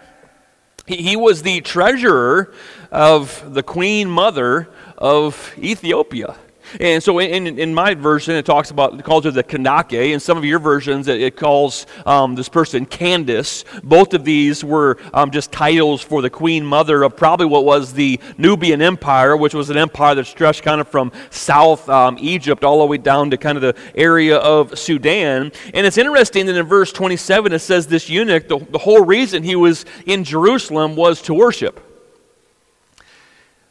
He, 0.87 0.99
he 0.99 1.17
was 1.17 1.43
the 1.43 1.63
treasurer 1.63 2.55
of 2.93 3.53
the 3.53 3.65
queen 3.65 4.09
mother 4.09 4.69
of 4.97 5.53
Ethiopia. 5.59 6.37
And 6.81 7.03
so 7.03 7.19
in, 7.19 7.59
in 7.59 7.75
my 7.75 7.95
version, 7.95 8.35
it 8.35 8.47
talks 8.47 8.71
about, 8.71 8.99
it 8.99 9.05
calls 9.05 9.25
her 9.25 9.31
the 9.31 9.45
Kandake. 9.45 10.13
In 10.13 10.21
some 10.21 10.37
of 10.37 10.45
your 10.45 10.59
versions, 10.59 11.09
it, 11.09 11.21
it 11.21 11.37
calls 11.37 11.87
um, 12.05 12.35
this 12.35 12.49
person 12.49 12.87
Candace. 12.87 13.65
Both 13.83 14.15
of 14.15 14.25
these 14.25 14.65
were 14.65 14.99
um, 15.15 15.31
just 15.31 15.53
titles 15.53 16.03
for 16.03 16.23
the 16.23 16.31
queen 16.31 16.65
mother 16.65 17.03
of 17.03 17.17
probably 17.17 17.47
what 17.47 17.65
was 17.65 17.93
the 17.93 18.21
Nubian 18.39 18.83
Empire, 18.83 19.37
which 19.37 19.55
was 19.55 19.71
an 19.71 19.77
empire 19.77 20.15
that 20.15 20.27
stretched 20.27 20.63
kind 20.63 20.81
of 20.81 20.89
from 20.89 21.13
South 21.31 21.89
um, 21.89 22.17
Egypt 22.21 22.65
all 22.65 22.81
the 22.81 22.87
way 22.87 22.99
down 22.99 23.31
to 23.31 23.37
kind 23.37 23.57
of 23.57 23.63
the 23.63 23.75
area 23.95 24.37
of 24.37 24.79
Sudan. 24.79 25.53
And 25.75 25.87
it's 25.87 25.99
interesting 25.99 26.47
that 26.47 26.57
in 26.57 26.67
verse 26.67 26.93
27, 26.93 27.53
it 27.53 27.59
says 27.61 27.87
this 27.87 28.09
eunuch, 28.09 28.49
the, 28.49 28.59
the 28.59 28.79
whole 28.79 29.05
reason 29.05 29.43
he 29.43 29.57
was 29.57 29.85
in 30.07 30.25
Jerusalem 30.25 30.97
was 30.97 31.23
to 31.23 31.35
worship. 31.35 31.83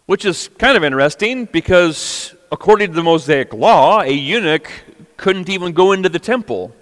Which 0.05 0.23
is 0.23 0.49
kind 0.59 0.77
of 0.77 0.83
interesting 0.83 1.45
because 1.45 2.35
according 2.51 2.89
to 2.89 2.93
the 2.93 3.03
Mosaic 3.03 3.53
law, 3.53 4.01
a 4.01 4.11
eunuch 4.11 4.69
couldn't 5.17 5.49
even 5.49 5.73
go 5.73 5.91
into 5.91 6.09
the 6.09 6.19
temple 6.19 6.73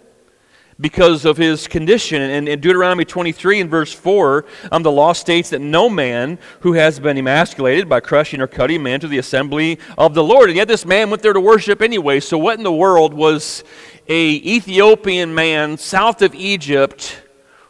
because 0.79 1.25
of 1.25 1.37
his 1.37 1.67
condition. 1.67 2.21
And 2.21 2.49
in 2.49 2.59
Deuteronomy 2.59 3.05
23 3.05 3.61
and 3.61 3.69
verse 3.69 3.93
4, 3.93 4.45
um, 4.71 4.83
the 4.83 4.91
law 4.91 5.13
states 5.13 5.49
that 5.51 5.59
no 5.59 5.89
man 5.89 6.39
who 6.61 6.73
has 6.73 6.99
been 6.99 7.17
emasculated 7.17 7.87
by 7.87 7.99
crushing 7.99 8.41
or 8.41 8.47
cutting 8.47 8.83
man 8.83 8.99
to 9.01 9.07
the 9.07 9.17
assembly 9.17 9.79
of 9.97 10.13
the 10.13 10.23
Lord. 10.23 10.49
And 10.49 10.57
yet 10.57 10.67
this 10.67 10.85
man 10.85 11.09
went 11.09 11.21
there 11.21 11.33
to 11.33 11.39
worship 11.39 11.81
anyway. 11.81 12.19
So 12.19 12.37
what 12.37 12.57
in 12.57 12.63
the 12.63 12.73
world 12.73 13.13
was 13.13 13.63
a 14.07 14.29
Ethiopian 14.29 15.33
man 15.33 15.77
south 15.77 16.21
of 16.21 16.35
Egypt 16.35 17.21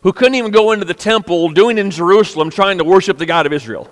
who 0.02 0.12
couldn't 0.12 0.36
even 0.36 0.52
go 0.52 0.72
into 0.72 0.86
the 0.86 0.94
temple 0.94 1.50
doing 1.50 1.78
in 1.78 1.92
Jerusalem 1.92 2.50
trying 2.50 2.78
to 2.78 2.84
worship 2.84 3.18
the 3.18 3.26
God 3.26 3.46
of 3.46 3.54
Israel? 3.54 3.90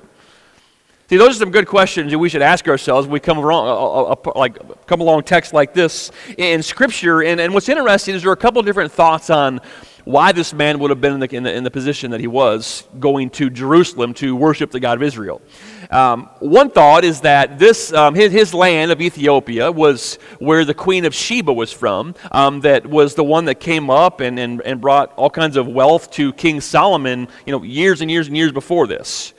See, 1.12 1.18
those 1.18 1.36
are 1.36 1.40
some 1.40 1.52
good 1.52 1.68
questions 1.68 2.10
that 2.14 2.20
we 2.20 2.30
should 2.30 2.42
ask 2.42 2.70
ourselves 2.70 3.06
when 3.06 3.12
we 3.12 3.20
come 3.20 3.38
along, 3.38 4.16
like, 4.34 4.86
come 4.88 5.02
along 5.02 5.24
text 5.24 5.52
like 5.52 5.74
this 5.74 6.10
in 6.38 6.64
Scripture. 6.64 7.22
And, 7.22 7.42
and 7.42 7.54
what's 7.54 7.68
interesting 7.68 8.16
is 8.16 8.22
there 8.22 8.30
are 8.30 8.34
a 8.34 8.38
couple 8.38 8.62
different 8.62 8.94
thoughts 8.94 9.30
on 9.30 9.60
why 10.06 10.32
this 10.32 10.54
man 10.54 10.80
would 10.80 10.90
have 10.90 11.02
been 11.02 11.16
in 11.16 11.20
the, 11.20 11.36
in 11.36 11.44
the, 11.44 11.54
in 11.54 11.64
the 11.66 11.70
position 11.70 12.12
that 12.12 12.22
he 12.22 12.28
was, 12.28 12.88
going 12.98 13.30
to 13.32 13.50
Jerusalem 13.50 14.14
to 14.14 14.38
worship 14.38 14.72
the 14.72 14.80
God 14.80 15.00
of 15.00 15.04
Israel. 15.04 15.42
Um, 15.90 16.30
one 16.40 16.72
thought 16.72 17.04
is 17.04 17.20
that 17.22 17.60
this, 17.60 17.92
um, 17.92 18.16
his, 18.16 18.32
his, 18.32 18.54
land 18.54 18.94
of 18.94 19.02
Ethiopia 19.02 19.70
was 19.70 20.16
where 20.40 20.64
the 20.64 20.74
queen 20.74 21.04
of 21.04 21.14
Sheba 21.14 21.52
was 21.52 21.74
from, 21.74 22.16
um, 22.32 22.62
that 22.62 22.88
was 22.88 23.16
the 23.16 23.24
one 23.26 23.44
that 23.46 23.56
came 23.56 23.90
up 23.90 24.22
and, 24.22 24.40
and, 24.40 24.62
and 24.62 24.80
brought 24.80 25.12
all 25.18 25.30
kinds 25.30 25.58
of 25.58 25.68
wealth 25.68 26.10
to 26.12 26.32
King 26.32 26.62
Solomon, 26.62 27.28
you 27.46 27.52
know, 27.52 27.64
years 27.64 28.00
and 28.00 28.10
years 28.10 28.28
and 28.28 28.38
years 28.38 28.54
before 28.54 28.88
this. 28.88 29.34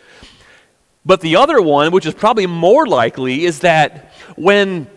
But 1.05 1.21
the 1.21 1.37
other 1.37 1.61
one, 1.61 1.93
which 1.93 2.07
is 2.07 2.15
probably 2.15 2.47
more 2.47 2.87
likely, 2.87 3.45
is 3.45 3.61
that 3.61 4.13
when 4.37 4.89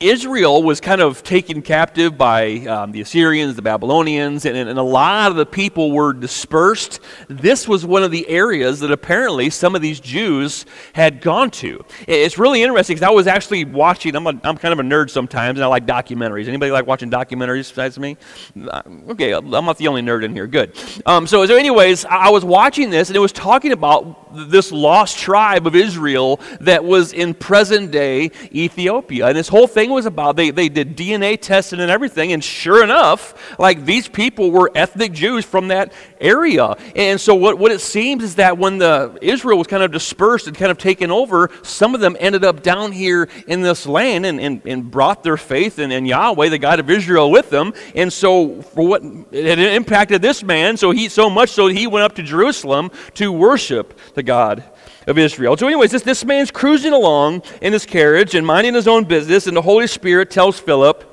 Israel 0.00 0.62
was 0.62 0.80
kind 0.80 1.02
of 1.02 1.22
taken 1.22 1.60
captive 1.60 2.16
by 2.16 2.60
um, 2.60 2.90
the 2.90 3.02
Assyrians, 3.02 3.54
the 3.54 3.60
Babylonians, 3.60 4.46
and, 4.46 4.56
and, 4.56 4.78
a 4.78 4.82
lot 4.82 5.30
of 5.30 5.36
the 5.36 5.44
people 5.44 5.92
were 5.92 6.14
dispersed. 6.14 7.00
This 7.28 7.68
was 7.68 7.84
one 7.84 8.02
of 8.02 8.10
the 8.10 8.26
areas 8.26 8.80
that 8.80 8.90
apparently 8.90 9.50
some 9.50 9.74
of 9.74 9.82
these 9.82 10.00
Jews 10.00 10.64
had 10.94 11.20
gone 11.20 11.50
to. 11.50 11.84
It's 12.08 12.38
really 12.38 12.62
interesting 12.62 12.96
because 12.96 13.06
I 13.06 13.10
was 13.10 13.26
actually 13.26 13.66
watching, 13.66 14.16
I'm, 14.16 14.26
a, 14.26 14.40
I'm 14.42 14.56
kind 14.56 14.72
of 14.72 14.78
a 14.78 14.82
nerd 14.82 15.10
sometimes, 15.10 15.58
and 15.58 15.64
I 15.64 15.66
like 15.66 15.84
documentaries. 15.84 16.48
Anybody 16.48 16.72
like 16.72 16.86
watching 16.86 17.10
documentaries 17.10 17.68
besides 17.68 17.98
me? 17.98 18.16
Uh, 18.58 18.80
okay, 19.10 19.34
I'm 19.34 19.50
not 19.50 19.76
the 19.76 19.88
only 19.88 20.00
nerd 20.00 20.24
in 20.24 20.32
here. 20.32 20.46
Good. 20.46 20.78
Um, 21.04 21.26
so, 21.26 21.44
so, 21.44 21.56
anyways, 21.56 22.06
I 22.06 22.30
was 22.30 22.42
watching 22.42 22.88
this, 22.88 23.10
and 23.10 23.16
it 23.16 23.20
was 23.20 23.32
talking 23.32 23.72
about 23.72 24.29
this 24.32 24.72
lost 24.72 25.18
tribe 25.18 25.66
of 25.66 25.74
Israel 25.74 26.40
that 26.60 26.84
was 26.84 27.12
in 27.12 27.34
present 27.34 27.90
day 27.90 28.30
Ethiopia. 28.52 29.26
And 29.28 29.36
this 29.36 29.48
whole 29.48 29.66
thing 29.66 29.90
was 29.90 30.06
about. 30.06 30.36
They, 30.36 30.50
they 30.50 30.68
did 30.68 30.96
DNA 30.96 31.40
testing 31.40 31.80
and 31.80 31.90
everything, 31.90 32.32
and 32.32 32.42
sure 32.42 32.82
enough, 32.82 33.58
like 33.58 33.84
these 33.84 34.08
people 34.08 34.50
were 34.50 34.70
ethnic 34.74 35.12
Jews 35.12 35.44
from 35.44 35.68
that 35.68 35.92
area. 36.20 36.76
And 36.94 37.20
so 37.20 37.34
what, 37.34 37.58
what 37.58 37.72
it 37.72 37.80
seems 37.80 38.22
is 38.22 38.34
that 38.36 38.58
when 38.58 38.78
the 38.78 39.18
Israel 39.20 39.58
was 39.58 39.66
kind 39.66 39.82
of 39.82 39.92
dispersed 39.92 40.46
and 40.46 40.56
kind 40.56 40.70
of 40.70 40.78
taken 40.78 41.10
over, 41.10 41.50
some 41.62 41.94
of 41.94 42.00
them 42.00 42.16
ended 42.20 42.44
up 42.44 42.62
down 42.62 42.92
here 42.92 43.28
in 43.46 43.62
this 43.62 43.86
land 43.86 44.26
and, 44.26 44.40
and, 44.40 44.62
and 44.64 44.90
brought 44.90 45.22
their 45.22 45.36
faith 45.36 45.78
in, 45.78 45.92
in 45.92 46.06
Yahweh, 46.06 46.48
the 46.48 46.58
God 46.58 46.80
of 46.80 46.90
Israel, 46.90 47.30
with 47.30 47.50
them. 47.50 47.72
And 47.94 48.12
so 48.12 48.62
for 48.62 48.86
what 48.86 49.02
it 49.32 49.58
impacted 49.58 50.22
this 50.22 50.42
man, 50.42 50.76
so 50.76 50.90
he 50.90 51.08
so 51.08 51.30
much 51.30 51.50
so 51.50 51.66
he 51.66 51.86
went 51.86 52.04
up 52.04 52.14
to 52.16 52.22
Jerusalem 52.22 52.90
to 53.14 53.32
worship 53.32 53.98
the 54.14 54.19
God 54.22 54.62
of 55.06 55.18
Israel. 55.18 55.56
So, 55.56 55.66
anyways, 55.66 55.90
this, 55.90 56.02
this 56.02 56.24
man's 56.24 56.50
cruising 56.50 56.92
along 56.92 57.42
in 57.60 57.72
his 57.72 57.86
carriage 57.86 58.34
and 58.34 58.46
minding 58.46 58.74
his 58.74 58.88
own 58.88 59.04
business, 59.04 59.46
and 59.46 59.56
the 59.56 59.62
Holy 59.62 59.86
Spirit 59.86 60.30
tells 60.30 60.58
Philip, 60.58 61.06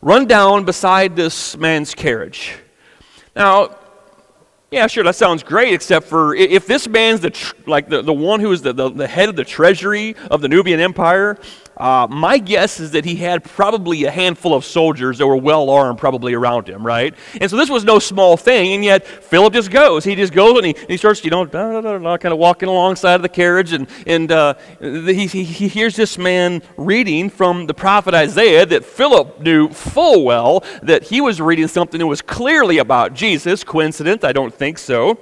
run 0.00 0.26
down 0.26 0.64
beside 0.64 1.16
this 1.16 1.56
man's 1.56 1.94
carriage. 1.94 2.56
Now, 3.34 3.76
yeah, 4.70 4.86
sure, 4.88 5.04
that 5.04 5.14
sounds 5.14 5.42
great, 5.42 5.74
except 5.74 6.06
for 6.06 6.34
if 6.34 6.66
this 6.66 6.88
man's 6.88 7.20
the 7.20 7.30
tr- 7.30 7.54
like 7.66 7.88
the, 7.88 8.02
the 8.02 8.12
one 8.12 8.40
who 8.40 8.50
is 8.50 8.62
the, 8.62 8.72
the, 8.72 8.90
the 8.90 9.06
head 9.06 9.28
of 9.28 9.36
the 9.36 9.44
treasury 9.44 10.16
of 10.30 10.40
the 10.40 10.48
Nubian 10.48 10.80
Empire, 10.80 11.38
uh, 11.76 12.06
my 12.08 12.38
guess 12.38 12.80
is 12.80 12.92
that 12.92 13.04
he 13.04 13.16
had 13.16 13.44
probably 13.44 14.04
a 14.04 14.10
handful 14.10 14.54
of 14.54 14.64
soldiers 14.64 15.18
that 15.18 15.26
were 15.26 15.36
well 15.36 15.68
armed, 15.68 15.98
probably 15.98 16.32
around 16.32 16.68
him, 16.68 16.84
right? 16.84 17.14
And 17.38 17.50
so 17.50 17.56
this 17.56 17.68
was 17.68 17.84
no 17.84 17.98
small 17.98 18.38
thing, 18.38 18.72
and 18.72 18.84
yet 18.84 19.06
Philip 19.06 19.52
just 19.52 19.70
goes. 19.70 20.02
He 20.02 20.14
just 20.14 20.32
goes 20.32 20.56
and 20.56 20.66
he, 20.66 20.74
and 20.74 20.88
he 20.88 20.96
starts, 20.96 21.22
you 21.22 21.30
know, 21.30 21.46
kind 21.46 22.32
of 22.32 22.38
walking 22.38 22.70
alongside 22.70 23.16
of 23.16 23.22
the 23.22 23.28
carriage, 23.28 23.74
and, 23.74 23.88
and 24.06 24.32
uh, 24.32 24.54
he, 24.80 25.26
he, 25.26 25.44
he 25.44 25.68
hears 25.68 25.96
this 25.96 26.16
man 26.16 26.62
reading 26.78 27.28
from 27.28 27.66
the 27.66 27.74
prophet 27.74 28.14
Isaiah 28.14 28.64
that 28.64 28.84
Philip 28.84 29.40
knew 29.40 29.68
full 29.68 30.24
well 30.24 30.64
that 30.82 31.02
he 31.02 31.20
was 31.20 31.42
reading 31.42 31.68
something 31.68 31.98
that 31.98 32.06
was 32.06 32.22
clearly 32.22 32.78
about 32.78 33.12
Jesus. 33.12 33.64
Coincidence? 33.64 34.24
I 34.24 34.32
don't 34.32 34.54
think 34.54 34.78
so. 34.78 35.18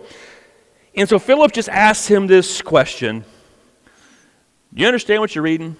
And 0.95 1.09
so 1.09 1.19
Philip 1.19 1.51
just 1.51 1.69
asks 1.69 2.07
him 2.07 2.29
this 2.29 2.63
question 2.63 3.25
Do 4.73 4.83
you 4.83 4.87
understand 4.87 5.21
what 5.21 5.35
you're 5.35 5.43
reading? 5.43 5.77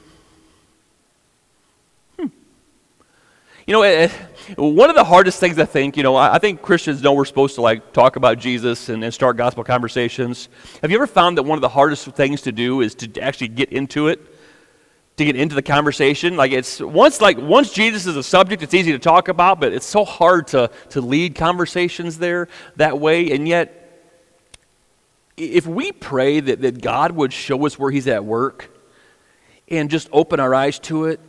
You 3.67 3.73
know, 3.73 3.81
eh, 3.81 4.11
eh, 4.11 4.55
one 4.57 4.91
of 4.91 4.97
the 4.97 5.05
hardest 5.05 5.41
things 5.41 5.59
I 5.59 5.65
think, 5.65 5.97
you 5.97 6.03
know, 6.03 6.17
I 6.17 6.39
think 6.39 6.61
Christians 6.61 7.03
know 7.03 7.15
we're 7.15 7.25
supposed 7.25 7.55
to 7.55 7.63
like 7.63 7.95
talk 7.95 8.17
about 8.17 8.39
Jesus 8.39 8.91
and, 8.91 9.03
and 9.03 9.15
start 9.15 9.39
gospel 9.39 9.65
conversations. 9.65 10.51
Have 10.83 10.91
you 10.91 10.99
ever 10.99 11.07
found 11.07 11.39
that 11.39 11.45
one 11.45 11.57
of 11.57 11.63
the 11.63 11.71
hardest 11.71 12.05
things 12.09 12.43
to 12.43 12.53
do 12.53 12.83
is 12.83 12.95
to 12.97 13.21
actually 13.23 13.49
get 13.49 13.73
into 13.73 14.09
it? 14.09 14.21
To 15.17 15.25
get 15.25 15.35
into 15.35 15.55
the 15.55 15.63
conversation? 15.63 16.37
Like 16.37 16.53
it's 16.53 16.79
once 16.79 17.23
like 17.23 17.39
once 17.39 17.73
Jesus 17.73 18.05
is 18.05 18.17
a 18.19 18.23
subject, 18.23 18.63
it's 18.63 18.75
easy 18.75 18.93
to 18.93 18.99
talk 18.99 19.29
about, 19.29 19.61
but 19.61 19.73
it's 19.73 19.87
so 19.87 20.05
hard 20.05 20.49
to, 20.49 20.71
to 20.91 21.01
lead 21.01 21.35
conversations 21.35 22.19
there 22.19 22.49
that 22.77 23.01
way. 23.01 23.31
And 23.31 23.49
yet, 23.49 23.81
if 25.39 25.67
we 25.67 25.91
pray 25.91 26.41
that, 26.41 26.61
that 26.61 26.83
God 26.83 27.13
would 27.13 27.33
show 27.33 27.65
us 27.65 27.79
where 27.79 27.91
He's 27.91 28.09
at 28.09 28.27
work 28.27 28.71
and 29.69 29.89
just 29.89 30.11
open 30.13 30.39
our 30.39 30.55
eyes 30.55 30.79
to 30.81 31.07
it, 31.07 31.21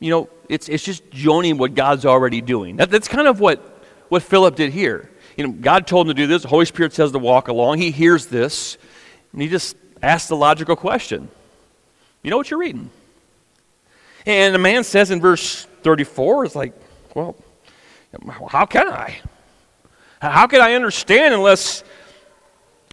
you 0.00 0.10
know, 0.10 0.28
it's, 0.48 0.68
it's 0.68 0.82
just 0.82 1.08
joining 1.10 1.58
what 1.58 1.74
God's 1.74 2.06
already 2.06 2.40
doing. 2.40 2.76
That, 2.76 2.90
that's 2.90 3.06
kind 3.06 3.28
of 3.28 3.38
what, 3.38 3.58
what 4.08 4.22
Philip 4.22 4.56
did 4.56 4.72
here. 4.72 5.10
You 5.36 5.46
know, 5.46 5.52
God 5.52 5.86
told 5.86 6.08
him 6.08 6.16
to 6.16 6.22
do 6.22 6.26
this. 6.26 6.42
The 6.42 6.48
Holy 6.48 6.64
Spirit 6.64 6.92
says 6.92 7.12
to 7.12 7.18
walk 7.18 7.48
along. 7.48 7.78
He 7.78 7.90
hears 7.90 8.26
this, 8.26 8.78
and 9.32 9.40
he 9.40 9.48
just 9.48 9.76
asks 10.02 10.28
the 10.28 10.36
logical 10.36 10.74
question. 10.74 11.28
You 12.22 12.30
know 12.30 12.36
what 12.36 12.50
you're 12.50 12.58
reading? 12.58 12.90
And 14.26 14.54
the 14.54 14.58
man 14.58 14.84
says 14.84 15.10
in 15.10 15.20
verse 15.20 15.66
34, 15.82 16.46
it's 16.46 16.56
like, 16.56 16.74
well, 17.14 17.36
how 18.48 18.66
can 18.66 18.88
I? 18.88 19.20
How 20.20 20.46
can 20.46 20.60
I 20.60 20.74
understand 20.74 21.32
unless, 21.32 21.84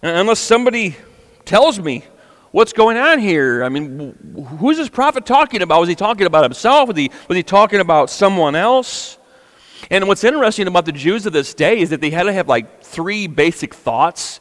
unless 0.02 0.40
somebody 0.40 0.96
tells 1.44 1.78
me 1.78 2.04
what's 2.58 2.72
going 2.72 2.96
on 2.96 3.20
here? 3.20 3.62
I 3.62 3.68
mean, 3.68 4.34
who's 4.58 4.78
this 4.78 4.88
prophet 4.88 5.24
talking 5.24 5.62
about? 5.62 5.78
Was 5.78 5.88
he 5.88 5.94
talking 5.94 6.26
about 6.26 6.42
himself? 6.42 6.88
Was 6.88 6.96
he, 6.96 7.08
was 7.28 7.36
he 7.36 7.44
talking 7.44 7.78
about 7.78 8.10
someone 8.10 8.56
else? 8.56 9.16
And 9.92 10.08
what's 10.08 10.24
interesting 10.24 10.66
about 10.66 10.84
the 10.84 10.90
Jews 10.90 11.24
of 11.24 11.32
this 11.32 11.54
day 11.54 11.78
is 11.78 11.90
that 11.90 12.00
they 12.00 12.10
had 12.10 12.24
to 12.24 12.32
have 12.32 12.48
like 12.48 12.82
three 12.82 13.28
basic 13.28 13.72
thoughts 13.72 14.40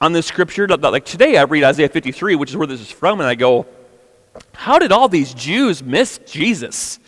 on 0.00 0.14
this 0.14 0.24
scripture. 0.24 0.66
Like 0.66 1.04
today, 1.04 1.36
I 1.36 1.42
read 1.42 1.64
Isaiah 1.64 1.90
53, 1.90 2.34
which 2.34 2.48
is 2.48 2.56
where 2.56 2.66
this 2.66 2.80
is 2.80 2.90
from, 2.90 3.20
and 3.20 3.28
I 3.28 3.34
go, 3.34 3.66
how 4.54 4.78
did 4.78 4.90
all 4.90 5.10
these 5.10 5.34
Jews 5.34 5.82
miss 5.82 6.16
Jesus? 6.24 6.98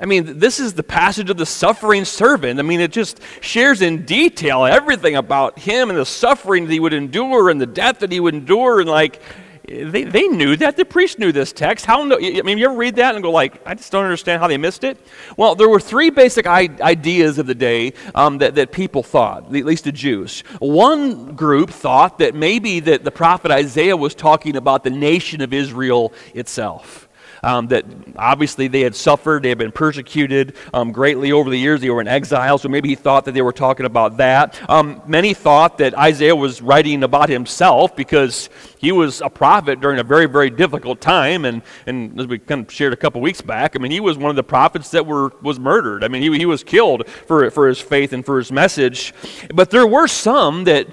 I 0.00 0.06
mean, 0.06 0.38
this 0.38 0.58
is 0.58 0.72
the 0.72 0.84
passage 0.84 1.28
of 1.28 1.36
the 1.36 1.44
suffering 1.44 2.06
servant. 2.06 2.58
I 2.58 2.62
mean, 2.62 2.80
it 2.80 2.92
just 2.92 3.20
shares 3.42 3.82
in 3.82 4.06
detail 4.06 4.64
everything 4.64 5.16
about 5.16 5.58
him 5.58 5.90
and 5.90 5.98
the 5.98 6.06
suffering 6.06 6.64
that 6.64 6.72
he 6.72 6.80
would 6.80 6.94
endure 6.94 7.50
and 7.50 7.60
the 7.60 7.66
death 7.66 7.98
that 7.98 8.10
he 8.10 8.20
would 8.20 8.34
endure. 8.34 8.80
And, 8.80 8.88
like, 8.88 9.20
they, 9.66 10.04
they 10.04 10.28
knew 10.28 10.56
that. 10.56 10.76
The 10.76 10.84
priest 10.84 11.18
knew 11.18 11.32
this 11.32 11.52
text. 11.52 11.86
How, 11.86 12.02
I 12.02 12.42
mean, 12.42 12.58
you 12.58 12.66
ever 12.66 12.76
read 12.76 12.96
that 12.96 13.14
and 13.14 13.22
go 13.22 13.30
like, 13.30 13.60
I 13.66 13.74
just 13.74 13.90
don't 13.90 14.04
understand 14.04 14.40
how 14.40 14.48
they 14.48 14.56
missed 14.56 14.84
it? 14.84 14.98
Well, 15.36 15.54
there 15.54 15.68
were 15.68 15.80
three 15.80 16.10
basic 16.10 16.46
ideas 16.46 17.38
of 17.38 17.46
the 17.46 17.54
day 17.54 17.92
um, 18.14 18.38
that, 18.38 18.54
that 18.54 18.72
people 18.72 19.02
thought, 19.02 19.46
at 19.46 19.64
least 19.64 19.84
the 19.84 19.92
Jews. 19.92 20.40
One 20.60 21.34
group 21.34 21.70
thought 21.70 22.18
that 22.18 22.34
maybe 22.34 22.80
that 22.80 23.04
the 23.04 23.10
prophet 23.10 23.50
Isaiah 23.50 23.96
was 23.96 24.14
talking 24.14 24.56
about 24.56 24.84
the 24.84 24.90
nation 24.90 25.40
of 25.40 25.52
Israel 25.52 26.12
itself. 26.34 27.05
Um, 27.46 27.68
that 27.68 27.84
obviously 28.16 28.66
they 28.66 28.80
had 28.80 28.96
suffered, 28.96 29.44
they 29.44 29.50
had 29.50 29.58
been 29.58 29.70
persecuted 29.70 30.56
um, 30.74 30.90
greatly 30.90 31.30
over 31.30 31.48
the 31.48 31.56
years. 31.56 31.80
They 31.80 31.90
were 31.90 32.00
in 32.00 32.08
exile, 32.08 32.58
so 32.58 32.68
maybe 32.68 32.88
he 32.88 32.96
thought 32.96 33.24
that 33.26 33.34
they 33.34 33.42
were 33.42 33.52
talking 33.52 33.86
about 33.86 34.16
that. 34.16 34.58
Um, 34.68 35.00
many 35.06 35.32
thought 35.32 35.78
that 35.78 35.96
Isaiah 35.96 36.34
was 36.34 36.60
writing 36.60 37.04
about 37.04 37.28
himself 37.28 37.94
because 37.94 38.50
he 38.78 38.90
was 38.90 39.20
a 39.20 39.30
prophet 39.30 39.80
during 39.80 40.00
a 40.00 40.02
very, 40.02 40.26
very 40.26 40.50
difficult 40.50 41.00
time. 41.00 41.44
And, 41.44 41.62
and 41.86 42.18
as 42.18 42.26
we 42.26 42.40
kind 42.40 42.66
of 42.66 42.72
shared 42.72 42.92
a 42.92 42.96
couple 42.96 43.20
weeks 43.20 43.42
back, 43.42 43.76
I 43.76 43.78
mean, 43.78 43.92
he 43.92 44.00
was 44.00 44.18
one 44.18 44.30
of 44.30 44.36
the 44.36 44.42
prophets 44.42 44.90
that 44.90 45.06
were, 45.06 45.32
was 45.40 45.60
murdered. 45.60 46.02
I 46.02 46.08
mean, 46.08 46.22
he, 46.22 46.36
he 46.38 46.46
was 46.46 46.64
killed 46.64 47.08
for, 47.08 47.48
for 47.52 47.68
his 47.68 47.80
faith 47.80 48.12
and 48.12 48.26
for 48.26 48.38
his 48.38 48.50
message. 48.50 49.14
But 49.54 49.70
there 49.70 49.86
were 49.86 50.08
some 50.08 50.64
that 50.64 50.88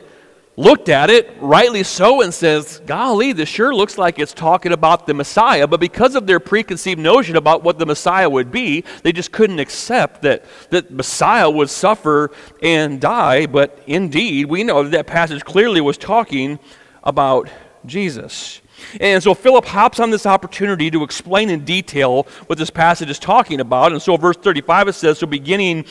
looked 0.55 0.89
at 0.89 1.10
it, 1.10 1.36
rightly 1.39 1.83
so, 1.83 2.22
and 2.22 2.33
says, 2.33 2.81
Golly, 2.86 3.33
this 3.33 3.50
sure 3.50 3.74
looks 3.74 3.98
like 3.98 4.19
it's 4.19 4.33
talking 4.33 4.72
about 4.72 5.07
the 5.07 5.13
Messiah. 5.13 5.67
But 5.67 5.79
because 5.79 6.15
of 6.15 6.27
their 6.27 6.39
preconceived 6.39 7.00
notion 7.00 7.36
about 7.36 7.63
what 7.63 7.79
the 7.79 7.86
Messiah 7.86 8.29
would 8.29 8.51
be, 8.51 8.83
they 9.01 9.12
just 9.12 9.31
couldn't 9.31 9.60
accept 9.60 10.22
that, 10.22 10.45
that 10.69 10.91
Messiah 10.91 11.50
would 11.50 11.69
suffer 11.69 12.31
and 12.62 13.01
die. 13.01 13.48
But 13.48 13.81
indeed, 13.88 14.45
we 14.45 14.63
know 14.63 14.83
that, 14.83 14.91
that 14.91 15.07
passage 15.07 15.43
clearly 15.43 15.81
was 15.81 15.98
talking 15.98 16.60
about 17.03 17.50
Jesus. 17.86 18.62
And 19.00 19.24
so 19.24 19.33
Philip 19.33 19.65
hops 19.65 20.00
on 20.00 20.12
this 20.12 20.25
opportunity 20.25 20.91
to 20.91 21.03
explain 21.03 21.50
in 21.50 21.65
detail 21.65 22.24
what 22.48 22.60
this 22.60 22.69
passage 22.69 23.10
is 23.10 23.17
talking 23.17 23.60
about. 23.60 23.91
And 23.91 24.01
so, 24.01 24.17
verse 24.17 24.38
35 24.38 24.89
it 24.89 24.93
says, 24.93 25.19
So 25.19 25.25
beginning 25.25 25.86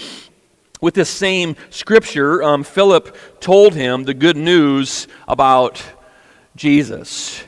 with 0.82 0.92
this 0.92 1.08
same 1.08 1.56
scripture, 1.70 2.42
um, 2.42 2.64
Philip 2.64 3.16
told 3.40 3.72
him 3.74 4.04
the 4.04 4.12
good 4.12 4.36
news 4.36 5.08
about 5.26 5.82
Jesus. 6.54 7.44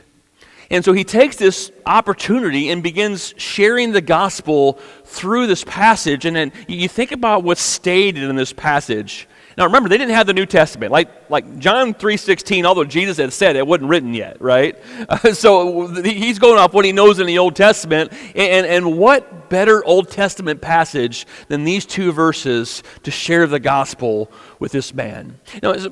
And 0.71 0.83
so 0.83 0.93
he 0.93 1.03
takes 1.03 1.35
this 1.35 1.71
opportunity 1.85 2.71
and 2.71 2.81
begins 2.81 3.35
sharing 3.37 3.91
the 3.91 4.01
gospel 4.01 4.79
through 5.03 5.45
this 5.45 5.63
passage. 5.63 6.25
And 6.25 6.35
then 6.35 6.51
you 6.67 6.87
think 6.87 7.11
about 7.11 7.43
what's 7.43 7.61
stated 7.61 8.23
in 8.23 8.35
this 8.35 8.53
passage. 8.53 9.27
Now 9.57 9.65
remember, 9.65 9.87
they 9.87 9.97
didn't 9.97 10.15
have 10.15 10.27
the 10.27 10.33
New 10.33 10.45
Testament. 10.45 10.91
Like, 10.91 11.29
like 11.29 11.59
John 11.59 11.93
3.16, 11.93 12.65
although 12.65 12.83
Jesus 12.83 13.17
had 13.17 13.31
said 13.31 13.55
it, 13.55 13.65
wasn't 13.65 13.89
written 13.89 14.13
yet, 14.13 14.41
right? 14.41 14.77
Uh, 15.07 15.17
so 15.33 15.87
he's 16.03 16.39
going 16.39 16.59
off 16.59 16.73
what 16.73 16.85
he 16.85 16.91
knows 16.91 17.19
in 17.19 17.27
the 17.27 17.37
Old 17.37 17.55
Testament. 17.55 18.11
And, 18.35 18.65
and 18.65 18.97
what 18.97 19.49
better 19.49 19.83
Old 19.85 20.09
Testament 20.09 20.61
passage 20.61 21.25
than 21.47 21.63
these 21.63 21.85
two 21.85 22.11
verses 22.11 22.83
to 23.03 23.11
share 23.11 23.47
the 23.47 23.59
gospel 23.59 24.29
with 24.59 24.71
this 24.71 24.93
man? 24.93 25.39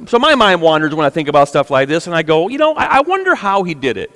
So 0.08 0.20
my 0.20 0.36
mind 0.36 0.62
wanders 0.62 0.94
when 0.94 1.06
I 1.06 1.10
think 1.10 1.30
about 1.30 1.48
stuff 1.48 1.72
like 1.72 1.88
this, 1.88 2.08
and 2.08 2.16
I 2.16 2.24
go, 2.24 2.50
you 2.50 2.58
know, 2.58 2.74
I, 2.74 2.98
I 2.98 3.02
wonder 3.02 3.36
how 3.36 3.64
he 3.64 3.74
did 3.74 3.98
it. 3.98 4.12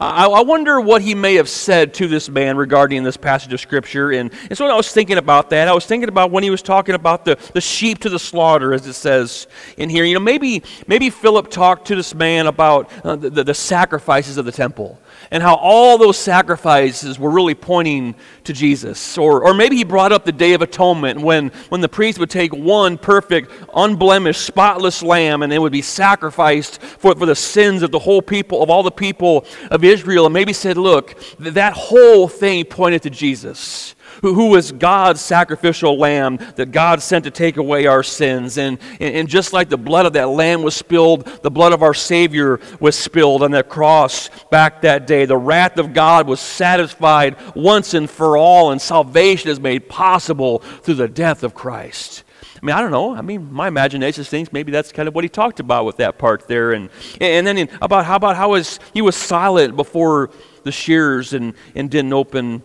I, 0.00 0.26
I, 0.26 0.42
wonder 0.42 0.80
what 0.80 1.02
he 1.02 1.14
may 1.14 1.34
have 1.34 1.48
said 1.48 1.92
to 1.94 2.06
this 2.06 2.28
man 2.28 2.56
regarding 2.56 3.02
this 3.02 3.16
passage 3.16 3.52
of 3.52 3.60
Scripture. 3.60 4.12
And, 4.12 4.32
and 4.48 4.56
so 4.56 4.66
I 4.66 4.76
was 4.76 4.92
thinking 4.92 5.18
about 5.18 5.50
that, 5.50 5.66
I 5.66 5.72
was 5.72 5.86
thinking 5.86 6.08
about 6.08 6.30
when 6.30 6.44
he 6.44 6.50
was 6.50 6.62
talking 6.62 6.94
about 6.94 7.24
the, 7.24 7.36
the 7.52 7.60
sheep 7.60 7.98
to 8.00 8.08
the 8.08 8.18
slaughter, 8.18 8.72
as 8.72 8.86
it 8.86 8.92
says 8.92 9.48
in 9.76 9.90
here. 9.90 10.04
You 10.04 10.14
know, 10.14 10.20
maybe, 10.20 10.62
maybe 10.86 11.10
Philip 11.10 11.50
talked 11.50 11.88
to 11.88 11.96
this 11.96 12.14
man 12.14 12.46
about 12.46 12.90
uh, 13.04 13.16
the, 13.16 13.42
the 13.42 13.54
sacrifices 13.54 14.36
of 14.36 14.44
the 14.44 14.52
temple 14.52 15.00
and 15.30 15.42
how 15.42 15.56
all 15.56 15.98
those 15.98 16.16
sacrifices 16.16 17.18
were 17.18 17.30
really 17.30 17.54
pointing 17.54 18.14
to 18.44 18.52
Jesus. 18.52 19.18
Or, 19.18 19.44
or 19.44 19.54
maybe 19.54 19.76
he 19.76 19.84
brought 19.84 20.12
up 20.12 20.24
the 20.24 20.32
Day 20.32 20.54
of 20.54 20.62
Atonement 20.62 21.20
when, 21.20 21.48
when 21.68 21.80
the 21.80 21.88
priest 21.88 22.18
would 22.18 22.30
take 22.30 22.54
one 22.54 22.98
perfect, 22.98 23.52
unblemished, 23.74 24.40
spotless 24.40 25.02
lamb 25.02 25.42
and 25.42 25.52
it 25.52 25.58
would 25.58 25.72
be 25.72 25.82
sacrificed 25.82 26.80
for, 26.80 27.14
for 27.14 27.26
the 27.26 27.36
sins 27.36 27.82
of 27.82 27.90
the 27.90 27.98
whole 27.98 28.22
people, 28.22 28.62
of 28.62 28.70
all 28.70 28.82
the 28.82 28.90
people 28.90 29.44
of 29.70 29.84
Israel. 29.84 30.26
And 30.26 30.32
maybe 30.32 30.52
said, 30.52 30.76
look, 30.76 31.18
that 31.38 31.72
whole 31.74 32.28
thing 32.28 32.64
pointed 32.64 33.02
to 33.02 33.10
Jesus 33.10 33.94
who, 34.20 34.34
who 34.34 34.46
was 34.50 34.72
God's 34.72 35.20
sacrificial 35.20 35.98
lamb 35.98 36.38
that 36.56 36.72
God 36.72 37.02
sent 37.02 37.24
to 37.24 37.30
take 37.30 37.56
away 37.56 37.86
our 37.86 38.02
sins. 38.02 38.58
And, 38.58 38.78
and, 39.00 39.28
just 39.28 39.52
like 39.52 39.68
the 39.68 39.76
blood 39.76 40.06
of 40.06 40.14
that 40.14 40.28
lamb 40.28 40.62
was 40.62 40.74
spilled, 40.74 41.26
the 41.42 41.50
blood 41.50 41.72
of 41.72 41.82
our 41.82 41.94
Savior 41.94 42.60
was 42.80 42.96
spilled 42.96 43.42
on 43.42 43.50
that 43.50 43.68
cross 43.68 44.30
back 44.50 44.82
that 44.82 45.06
day. 45.06 45.26
The 45.26 45.36
wrath 45.36 45.78
of 45.78 45.92
God 45.92 46.26
was 46.26 46.40
satisfied 46.40 47.36
once 47.54 47.94
and 47.94 48.08
for 48.08 48.36
all, 48.36 48.70
and 48.70 48.80
salvation 48.80 49.50
is 49.50 49.60
made 49.60 49.88
possible 49.88 50.58
through 50.58 50.94
the 50.94 51.08
death 51.08 51.42
of 51.42 51.54
Christ. 51.54 52.24
I 52.60 52.66
mean, 52.66 52.74
I 52.74 52.80
don't 52.80 52.90
know. 52.90 53.14
I 53.14 53.22
mean, 53.22 53.52
my 53.52 53.68
imagination 53.68 54.24
thinks 54.24 54.52
maybe 54.52 54.72
that's 54.72 54.90
kind 54.90 55.08
of 55.08 55.14
what 55.14 55.24
he 55.24 55.28
talked 55.28 55.60
about 55.60 55.84
with 55.84 55.98
that 55.98 56.18
part 56.18 56.48
there. 56.48 56.72
And, 56.72 56.90
and 57.20 57.46
then 57.46 57.56
in, 57.56 57.68
about 57.80 58.04
how 58.04 58.16
about 58.16 58.36
how 58.36 58.50
was, 58.50 58.80
he 58.92 59.02
was 59.02 59.14
silent 59.14 59.76
before 59.76 60.30
the 60.64 60.72
shears 60.72 61.34
and, 61.34 61.54
and 61.76 61.88
didn't 61.88 62.12
open 62.12 62.62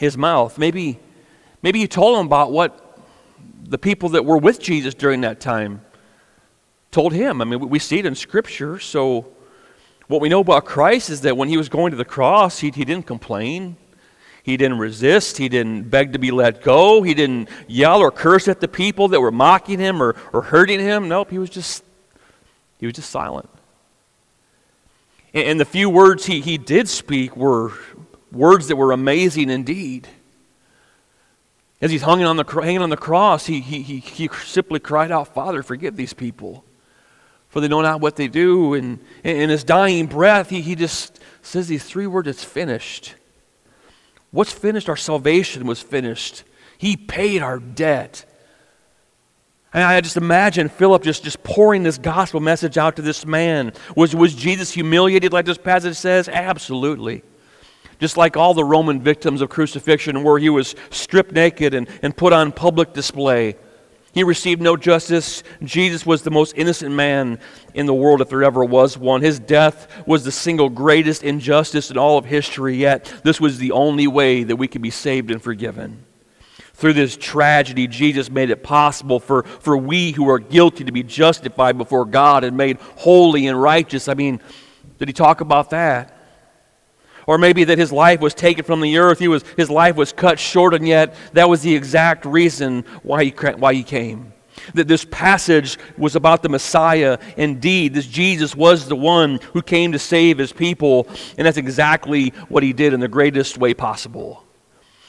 his 0.00 0.16
mouth. 0.16 0.56
Maybe, 0.56 0.98
maybe 1.62 1.78
you 1.78 1.86
told 1.86 2.18
him 2.18 2.24
about 2.24 2.50
what 2.50 2.98
the 3.62 3.76
people 3.76 4.08
that 4.10 4.24
were 4.24 4.38
with 4.38 4.58
Jesus 4.58 4.94
during 4.94 5.20
that 5.20 5.40
time 5.40 5.82
told 6.90 7.12
him. 7.12 7.42
I 7.42 7.44
mean, 7.44 7.68
we 7.68 7.78
see 7.78 7.98
it 7.98 8.06
in 8.06 8.14
Scripture. 8.14 8.78
So, 8.78 9.26
what 10.08 10.22
we 10.22 10.30
know 10.30 10.40
about 10.40 10.64
Christ 10.64 11.10
is 11.10 11.20
that 11.20 11.36
when 11.36 11.50
he 11.50 11.58
was 11.58 11.68
going 11.68 11.90
to 11.90 11.98
the 11.98 12.06
cross, 12.06 12.60
he, 12.60 12.70
he 12.70 12.86
didn't 12.86 13.06
complain. 13.06 13.76
He 14.42 14.56
didn't 14.56 14.78
resist. 14.78 15.36
He 15.36 15.50
didn't 15.50 15.90
beg 15.90 16.14
to 16.14 16.18
be 16.18 16.30
let 16.30 16.62
go. 16.62 17.02
He 17.02 17.12
didn't 17.12 17.50
yell 17.68 18.00
or 18.00 18.10
curse 18.10 18.48
at 18.48 18.60
the 18.60 18.68
people 18.68 19.08
that 19.08 19.20
were 19.20 19.30
mocking 19.30 19.78
him 19.78 20.02
or, 20.02 20.16
or 20.32 20.40
hurting 20.40 20.80
him. 20.80 21.08
Nope, 21.08 21.30
he 21.30 21.38
was 21.38 21.50
just 21.50 21.84
he 22.78 22.86
was 22.86 22.94
just 22.94 23.10
silent. 23.10 23.50
And, 25.34 25.44
and 25.46 25.60
the 25.60 25.66
few 25.66 25.90
words 25.90 26.24
he, 26.24 26.40
he 26.40 26.56
did 26.56 26.88
speak 26.88 27.36
were 27.36 27.74
words 28.32 28.68
that 28.68 28.76
were 28.76 28.92
amazing 28.92 29.50
indeed. 29.50 30.08
As 31.80 31.90
he's 31.90 32.02
hanging 32.02 32.26
on 32.26 32.36
the, 32.36 32.44
hanging 32.44 32.82
on 32.82 32.90
the 32.90 32.96
cross, 32.96 33.46
he, 33.46 33.60
he, 33.60 33.82
he, 33.82 33.98
he 33.98 34.28
simply 34.44 34.80
cried 34.80 35.10
out, 35.10 35.34
Father, 35.34 35.62
forgive 35.62 35.96
these 35.96 36.12
people, 36.12 36.64
for 37.48 37.60
they 37.60 37.68
know 37.68 37.80
not 37.80 38.00
what 38.00 38.16
they 38.16 38.28
do. 38.28 38.74
And 38.74 38.98
in 39.24 39.48
his 39.48 39.64
dying 39.64 40.06
breath, 40.06 40.50
he, 40.50 40.60
he 40.60 40.74
just 40.74 41.18
says 41.42 41.68
these 41.68 41.84
three 41.84 42.06
words 42.06 42.28
it's 42.28 42.44
finished. 42.44 43.14
What's 44.30 44.52
finished? 44.52 44.88
Our 44.88 44.96
salvation 44.96 45.66
was 45.66 45.80
finished. 45.80 46.44
He 46.76 46.96
paid 46.96 47.42
our 47.42 47.58
debt. 47.58 48.26
And 49.72 49.82
I 49.82 50.00
just 50.00 50.16
imagine 50.16 50.68
Philip 50.68 51.02
just, 51.02 51.24
just 51.24 51.42
pouring 51.42 51.82
this 51.82 51.96
gospel 51.96 52.40
message 52.40 52.76
out 52.76 52.96
to 52.96 53.02
this 53.02 53.24
man. 53.24 53.72
Was, 53.96 54.14
was 54.14 54.34
Jesus 54.34 54.70
humiliated 54.72 55.32
like 55.32 55.46
this 55.46 55.58
passage 55.58 55.96
says? 55.96 56.28
Absolutely 56.28 57.22
just 58.00 58.16
like 58.16 58.36
all 58.36 58.54
the 58.54 58.64
Roman 58.64 59.00
victims 59.00 59.42
of 59.42 59.50
crucifixion, 59.50 60.24
where 60.24 60.38
he 60.38 60.48
was 60.48 60.74
stripped 60.90 61.32
naked 61.32 61.74
and, 61.74 61.88
and 62.02 62.16
put 62.16 62.32
on 62.32 62.50
public 62.50 62.92
display. 62.92 63.56
He 64.12 64.24
received 64.24 64.60
no 64.60 64.76
justice. 64.76 65.44
Jesus 65.62 66.04
was 66.04 66.22
the 66.22 66.32
most 66.32 66.54
innocent 66.56 66.92
man 66.92 67.38
in 67.74 67.86
the 67.86 67.94
world, 67.94 68.20
if 68.20 68.28
there 68.28 68.42
ever 68.42 68.64
was 68.64 68.98
one. 68.98 69.22
His 69.22 69.38
death 69.38 70.04
was 70.06 70.24
the 70.24 70.32
single 70.32 70.68
greatest 70.68 71.22
injustice 71.22 71.90
in 71.90 71.98
all 71.98 72.18
of 72.18 72.24
history, 72.24 72.76
yet, 72.76 73.12
this 73.22 73.40
was 73.40 73.58
the 73.58 73.70
only 73.70 74.08
way 74.08 74.42
that 74.42 74.56
we 74.56 74.66
could 74.66 74.82
be 74.82 74.90
saved 74.90 75.30
and 75.30 75.40
forgiven. 75.40 76.04
Through 76.74 76.94
this 76.94 77.16
tragedy, 77.16 77.86
Jesus 77.86 78.30
made 78.30 78.48
it 78.48 78.62
possible 78.62 79.20
for, 79.20 79.42
for 79.42 79.76
we 79.76 80.12
who 80.12 80.28
are 80.30 80.38
guilty 80.38 80.82
to 80.82 80.92
be 80.92 81.02
justified 81.02 81.76
before 81.76 82.06
God 82.06 82.42
and 82.42 82.56
made 82.56 82.78
holy 82.96 83.46
and 83.46 83.60
righteous. 83.60 84.08
I 84.08 84.14
mean, 84.14 84.40
did 84.98 85.06
he 85.06 85.12
talk 85.12 85.42
about 85.42 85.70
that? 85.70 86.19
Or 87.26 87.38
maybe 87.38 87.64
that 87.64 87.78
his 87.78 87.92
life 87.92 88.20
was 88.20 88.34
taken 88.34 88.64
from 88.64 88.80
the 88.80 88.98
earth, 88.98 89.18
he 89.18 89.28
was, 89.28 89.44
his 89.56 89.70
life 89.70 89.96
was 89.96 90.12
cut 90.12 90.38
short, 90.38 90.74
and 90.74 90.86
yet 90.86 91.14
that 91.32 91.48
was 91.48 91.62
the 91.62 91.74
exact 91.74 92.24
reason 92.24 92.84
why 93.02 93.24
he, 93.24 93.30
why 93.30 93.74
he 93.74 93.82
came. 93.82 94.32
That 94.74 94.88
this 94.88 95.06
passage 95.10 95.78
was 95.96 96.16
about 96.16 96.42
the 96.42 96.48
Messiah. 96.48 97.18
Indeed, 97.36 97.94
this 97.94 98.06
Jesus 98.06 98.54
was 98.54 98.88
the 98.88 98.96
one 98.96 99.40
who 99.52 99.62
came 99.62 99.92
to 99.92 99.98
save 99.98 100.38
his 100.38 100.52
people, 100.52 101.08
and 101.38 101.46
that's 101.46 101.56
exactly 101.56 102.30
what 102.48 102.62
he 102.62 102.72
did 102.72 102.92
in 102.92 103.00
the 103.00 103.08
greatest 103.08 103.58
way 103.58 103.74
possible. 103.74 104.44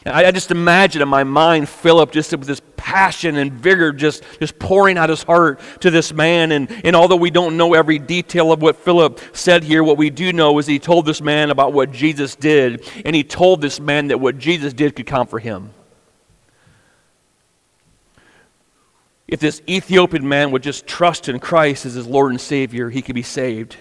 I, 0.06 0.26
I 0.26 0.32
just 0.32 0.52
imagine 0.52 1.02
in 1.02 1.08
my 1.08 1.24
mind 1.24 1.70
Philip 1.70 2.12
just 2.12 2.32
with 2.32 2.48
this 2.48 2.62
passion 2.76 3.38
and 3.38 3.54
vigor 3.54 3.92
just, 3.92 4.24
just 4.40 4.58
pouring 4.58 4.98
out 4.98 5.10
his 5.10 5.24
heart 5.24 5.60
to 5.82 5.92
this 5.92 6.12
man. 6.12 6.52
And, 6.52 6.70
and 6.84 6.96
although 6.96 7.16
we 7.16 7.30
don't 7.30 7.58
know 7.58 7.74
every 7.74 8.00
detail 8.00 8.52
of 8.52 8.62
what 8.62 8.76
Philip 8.76 9.20
said 9.34 9.64
here, 9.64 9.84
what 9.84 9.98
we 9.98 10.10
do 10.10 10.34
know 10.34 10.58
is 10.58 10.66
he 10.66 10.80
told 10.80 11.06
this 11.06 11.22
man 11.22 11.52
about 11.52 11.74
what 11.74 11.92
Jesus 11.92 12.36
did, 12.36 12.84
and 13.06 13.16
he 13.16 13.24
told 13.24 13.62
this 13.62 13.80
man 13.80 14.08
that 14.08 14.20
what 14.20 14.40
Jesus 14.40 14.74
did 14.74 14.96
could 14.96 15.06
count 15.06 15.30
for 15.30 15.40
him. 15.40 15.72
If 19.28 19.40
this 19.40 19.62
Ethiopian 19.70 20.28
man 20.28 20.52
would 20.52 20.64
just 20.64 20.88
trust 20.88 21.30
in 21.30 21.40
Christ 21.40 21.86
as 21.86 21.94
his 21.94 22.08
Lord 22.08 22.32
and 22.32 22.42
Savior, 22.42 22.90
he 22.90 23.02
could 23.02 23.16
be 23.16 23.24
saved. 23.24 23.78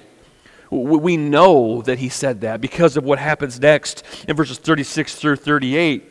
We 0.70 1.16
know 1.16 1.82
that 1.82 1.98
he 1.98 2.08
said 2.08 2.42
that 2.42 2.60
because 2.60 2.96
of 2.96 3.02
what 3.02 3.18
happens 3.18 3.58
next 3.58 4.04
in 4.28 4.36
verses 4.36 4.58
36 4.58 5.16
through 5.16 5.36
38. 5.36 6.09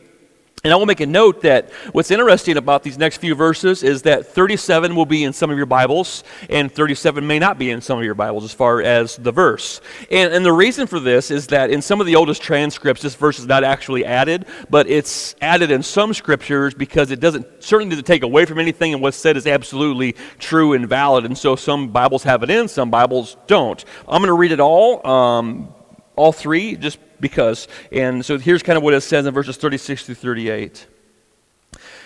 And 0.63 0.74
I 0.74 0.76
will 0.76 0.86
make 0.86 1.00
a 1.00 1.06
note 1.06 1.41
that 1.43 1.72
what's 1.93 2.12
interesting 2.12 2.58
about 2.58 2.84
these 2.84 2.98
next 2.98 3.17
few 3.17 3.34
verses 3.34 3.82
is 3.82 4.02
that 4.02 4.26
37 4.26 4.93
will 4.93 5.06
be 5.06 5.24
in 5.24 5.32
some 5.32 5.50
of 5.50 5.56
your 5.56 5.65
Bibles, 5.65 6.26
and 6.50 6.69
37 6.69 7.26
may 7.26 7.39
not 7.39 7.58
be 7.58 7.72
in 7.72 7.80
some 7.80 7.98
of 7.98 8.04
your 8.04 8.13
Bibles 8.13 8.43
as 8.43 8.52
far 8.52 8.82
as 8.82 9.15
the 9.15 9.32
verse. 9.32 9.80
And, 10.12 10.34
and 10.34 10.45
the 10.45 10.52
reason 10.52 10.86
for 10.86 11.00
this 11.00 11.32
is 11.32 11.48
that 11.48 11.69
in 11.69 11.82
some 11.82 12.02
of 12.02 12.08
the 12.08 12.17
oldest 12.17 12.41
transcripts, 12.41 13.02
this 13.02 13.15
verse 13.15 13.39
is 13.39 13.45
not 13.45 13.63
actually 13.63 14.04
added, 14.04 14.48
but 14.69 14.86
it's 14.89 15.34
added 15.39 15.72
in 15.72 15.82
some 15.82 16.13
scriptures 16.13 16.74
because 16.74 17.10
it 17.12 17.22
doesn't, 17.22 17.63
certainly 17.63 17.91
doesn't 17.91 18.06
take 18.06 18.24
away 18.24 18.43
from 18.43 18.60
anything, 18.60 18.93
and 18.93 19.02
what's 19.02 19.15
said 19.15 19.38
is 19.38 19.48
absolutely 19.48 20.13
true 20.39 20.74
and 20.74 20.89
valid. 20.89 21.24
And 21.24 21.38
so 21.38 21.56
some 21.56 21.88
Bibles 21.88 22.24
have 22.24 22.43
it 22.43 22.50
in, 22.50 22.67
some 22.67 22.91
Bibles 22.91 23.38
don't. 23.48 23.86
I'm 24.10 24.22
going 24.22 24.28
to 24.28 24.34
read 24.34 24.52
it 24.52 24.60
all, 24.60 25.08
um, 25.08 25.74
all 26.19 26.34
three, 26.34 26.75
just 26.75 26.99
because. 27.21 27.69
And 27.93 28.25
so 28.25 28.38
here's 28.38 28.62
kind 28.62 28.75
of 28.75 28.84
what 28.84 28.93
it 28.93 29.01
says 29.01 29.25
in 29.25 29.34
verses 29.34 29.55
36 29.55 30.05
through 30.05 30.15
38. 30.15 30.86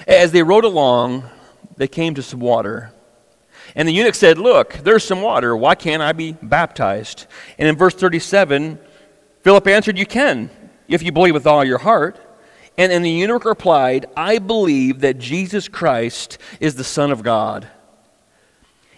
As 0.08 0.32
they 0.32 0.43
rode 0.43 0.65
along, 0.65 1.23
they 1.78 1.88
came 1.88 2.13
to 2.13 2.21
some 2.21 2.39
water. 2.39 2.93
And 3.76 3.88
the 3.88 3.93
eunuch 3.93 4.13
said, 4.13 4.38
Look, 4.38 4.73
there's 4.84 5.04
some 5.04 5.21
water. 5.21 5.58
Why 5.58 5.73
can't 5.73 6.04
I 6.04 6.12
be 6.12 6.34
baptized? 6.34 7.26
And 7.58 7.67
in 7.67 7.76
verse 7.76 7.95
37, 7.95 8.78
Philip 9.41 9.67
answered, 9.67 9.97
You 9.97 10.06
can, 10.06 10.52
if 10.88 11.02
you 11.02 11.12
believe 11.12 11.34
with 11.34 11.47
all 11.47 11.63
your 11.63 11.80
heart. 11.80 12.19
And, 12.78 12.91
and 12.91 13.04
the 13.04 13.10
eunuch 13.10 13.45
replied, 13.45 14.06
I 14.15 14.38
believe 14.38 14.99
that 14.99 15.17
Jesus 15.17 15.67
Christ 15.67 16.38
is 16.60 16.76
the 16.76 16.84
Son 16.84 17.12
of 17.12 17.23
God. 17.23 17.67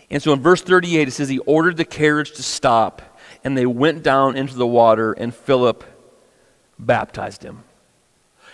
And 0.10 0.21
so 0.21 0.34
in 0.34 0.41
verse 0.41 0.62
38, 0.62 1.08
it 1.08 1.12
says, 1.12 1.30
He 1.30 1.39
ordered 1.39 1.78
the 1.78 1.86
carriage 1.86 2.34
to 2.34 2.43
stop, 2.43 3.14
and 3.46 3.56
they 3.56 3.68
went 3.68 4.02
down 4.04 4.36
into 4.36 4.56
the 4.56 4.68
water, 4.68 5.14
and 5.14 5.34
Philip 5.34 5.84
baptized 6.80 7.44
him. 7.44 7.64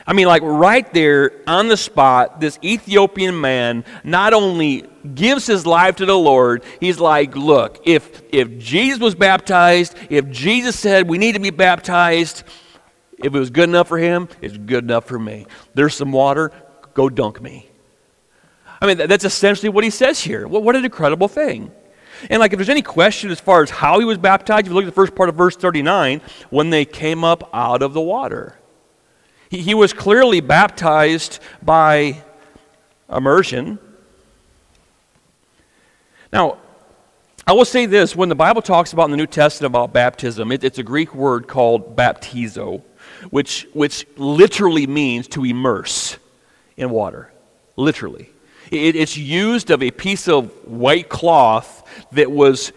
I 0.06 0.14
mean, 0.14 0.28
like 0.28 0.42
right 0.44 0.92
there 0.94 1.32
on 1.48 1.70
the 1.70 1.78
spot, 1.78 2.42
this 2.42 2.60
Ethiopian 2.64 3.40
man 3.40 3.86
not 4.04 4.34
only 4.34 4.84
gives 5.16 5.48
his 5.48 5.66
life 5.66 5.98
to 5.98 6.06
the 6.06 6.18
Lord, 6.18 6.64
he's 6.80 7.00
like, 7.00 7.36
look, 7.36 7.82
if, 7.86 8.22
if 8.34 8.58
Jesus 8.58 9.00
was 9.00 9.16
baptized, 9.16 9.96
if 10.10 10.30
Jesus 10.30 10.78
said 10.78 11.08
we 11.08 11.18
need 11.18 11.34
to 11.34 11.40
be 11.40 11.52
baptized, 11.52 12.44
if 13.18 13.34
it 13.34 13.40
was 13.40 13.50
good 13.50 13.70
enough 13.70 13.88
for 13.88 13.98
him, 13.98 14.28
it's 14.42 14.58
good 14.58 14.84
enough 14.84 15.06
for 15.06 15.20
me. 15.20 15.46
There's 15.74 15.96
some 15.96 16.12
water, 16.12 16.52
go 16.94 17.10
dunk 17.10 17.42
me. 17.42 17.70
I 18.82 18.88
mean, 18.88 18.98
that's 18.98 19.24
essentially 19.24 19.70
what 19.70 19.84
he 19.84 19.92
says 19.92 20.20
here. 20.20 20.48
what 20.48 20.76
an 20.76 20.84
incredible 20.84 21.28
thing. 21.28 21.72
And 22.30 22.40
like, 22.40 22.54
if 22.54 22.58
there's 22.58 22.70
any 22.70 22.82
question 22.82 23.32
as 23.32 23.40
far 23.40 23.64
as 23.64 23.70
how 23.70 24.00
he 24.00 24.06
was 24.06 24.18
baptized, 24.18 24.68
if 24.68 24.70
you 24.70 24.74
look 24.74 24.84
at 24.84 24.88
the 24.88 24.92
first 24.92 25.16
part 25.16 25.30
of 25.30 25.36
verse 25.36 25.56
39, 25.56 26.22
when 26.50 26.70
they 26.70 26.86
came 26.86 27.24
up 27.24 27.50
out 27.54 27.82
of 27.82 27.94
the 27.94 28.02
water, 28.02 28.58
he, 29.50 29.62
he 29.62 29.74
was 29.74 29.94
clearly 29.94 30.40
baptized 30.40 31.40
by 31.62 32.24
immersion. 33.10 33.80
Now, 36.32 36.58
I 37.46 37.54
will 37.54 37.66
say 37.66 37.86
this 37.86 38.16
when 38.16 38.30
the 38.30 38.36
Bible 38.36 38.62
talks 38.62 38.94
about 38.94 39.06
in 39.06 39.12
the 39.12 39.18
New 39.18 39.28
Testament 39.28 39.72
about 39.72 39.92
baptism, 39.94 40.52
it, 40.52 40.64
it's 40.64 40.78
a 40.78 40.84
Greek 40.84 41.14
word 41.14 41.48
called 41.48 41.96
baptizo, 41.96 42.82
which, 43.30 43.68
which 43.74 44.06
literally 44.16 44.88
means 44.88 45.28
to 45.30 45.44
immerse 45.44 46.18
in 46.78 46.90
water. 46.90 47.32
Literally. 47.76 48.31
It, 48.72 48.96
it's 48.96 49.18
used 49.18 49.70
of 49.70 49.84
a 49.84 49.92
piece 49.92 50.28
of 50.28 50.50
white 50.66 51.10
cloth 51.10 51.86
that 52.14 52.32
was 52.32 52.72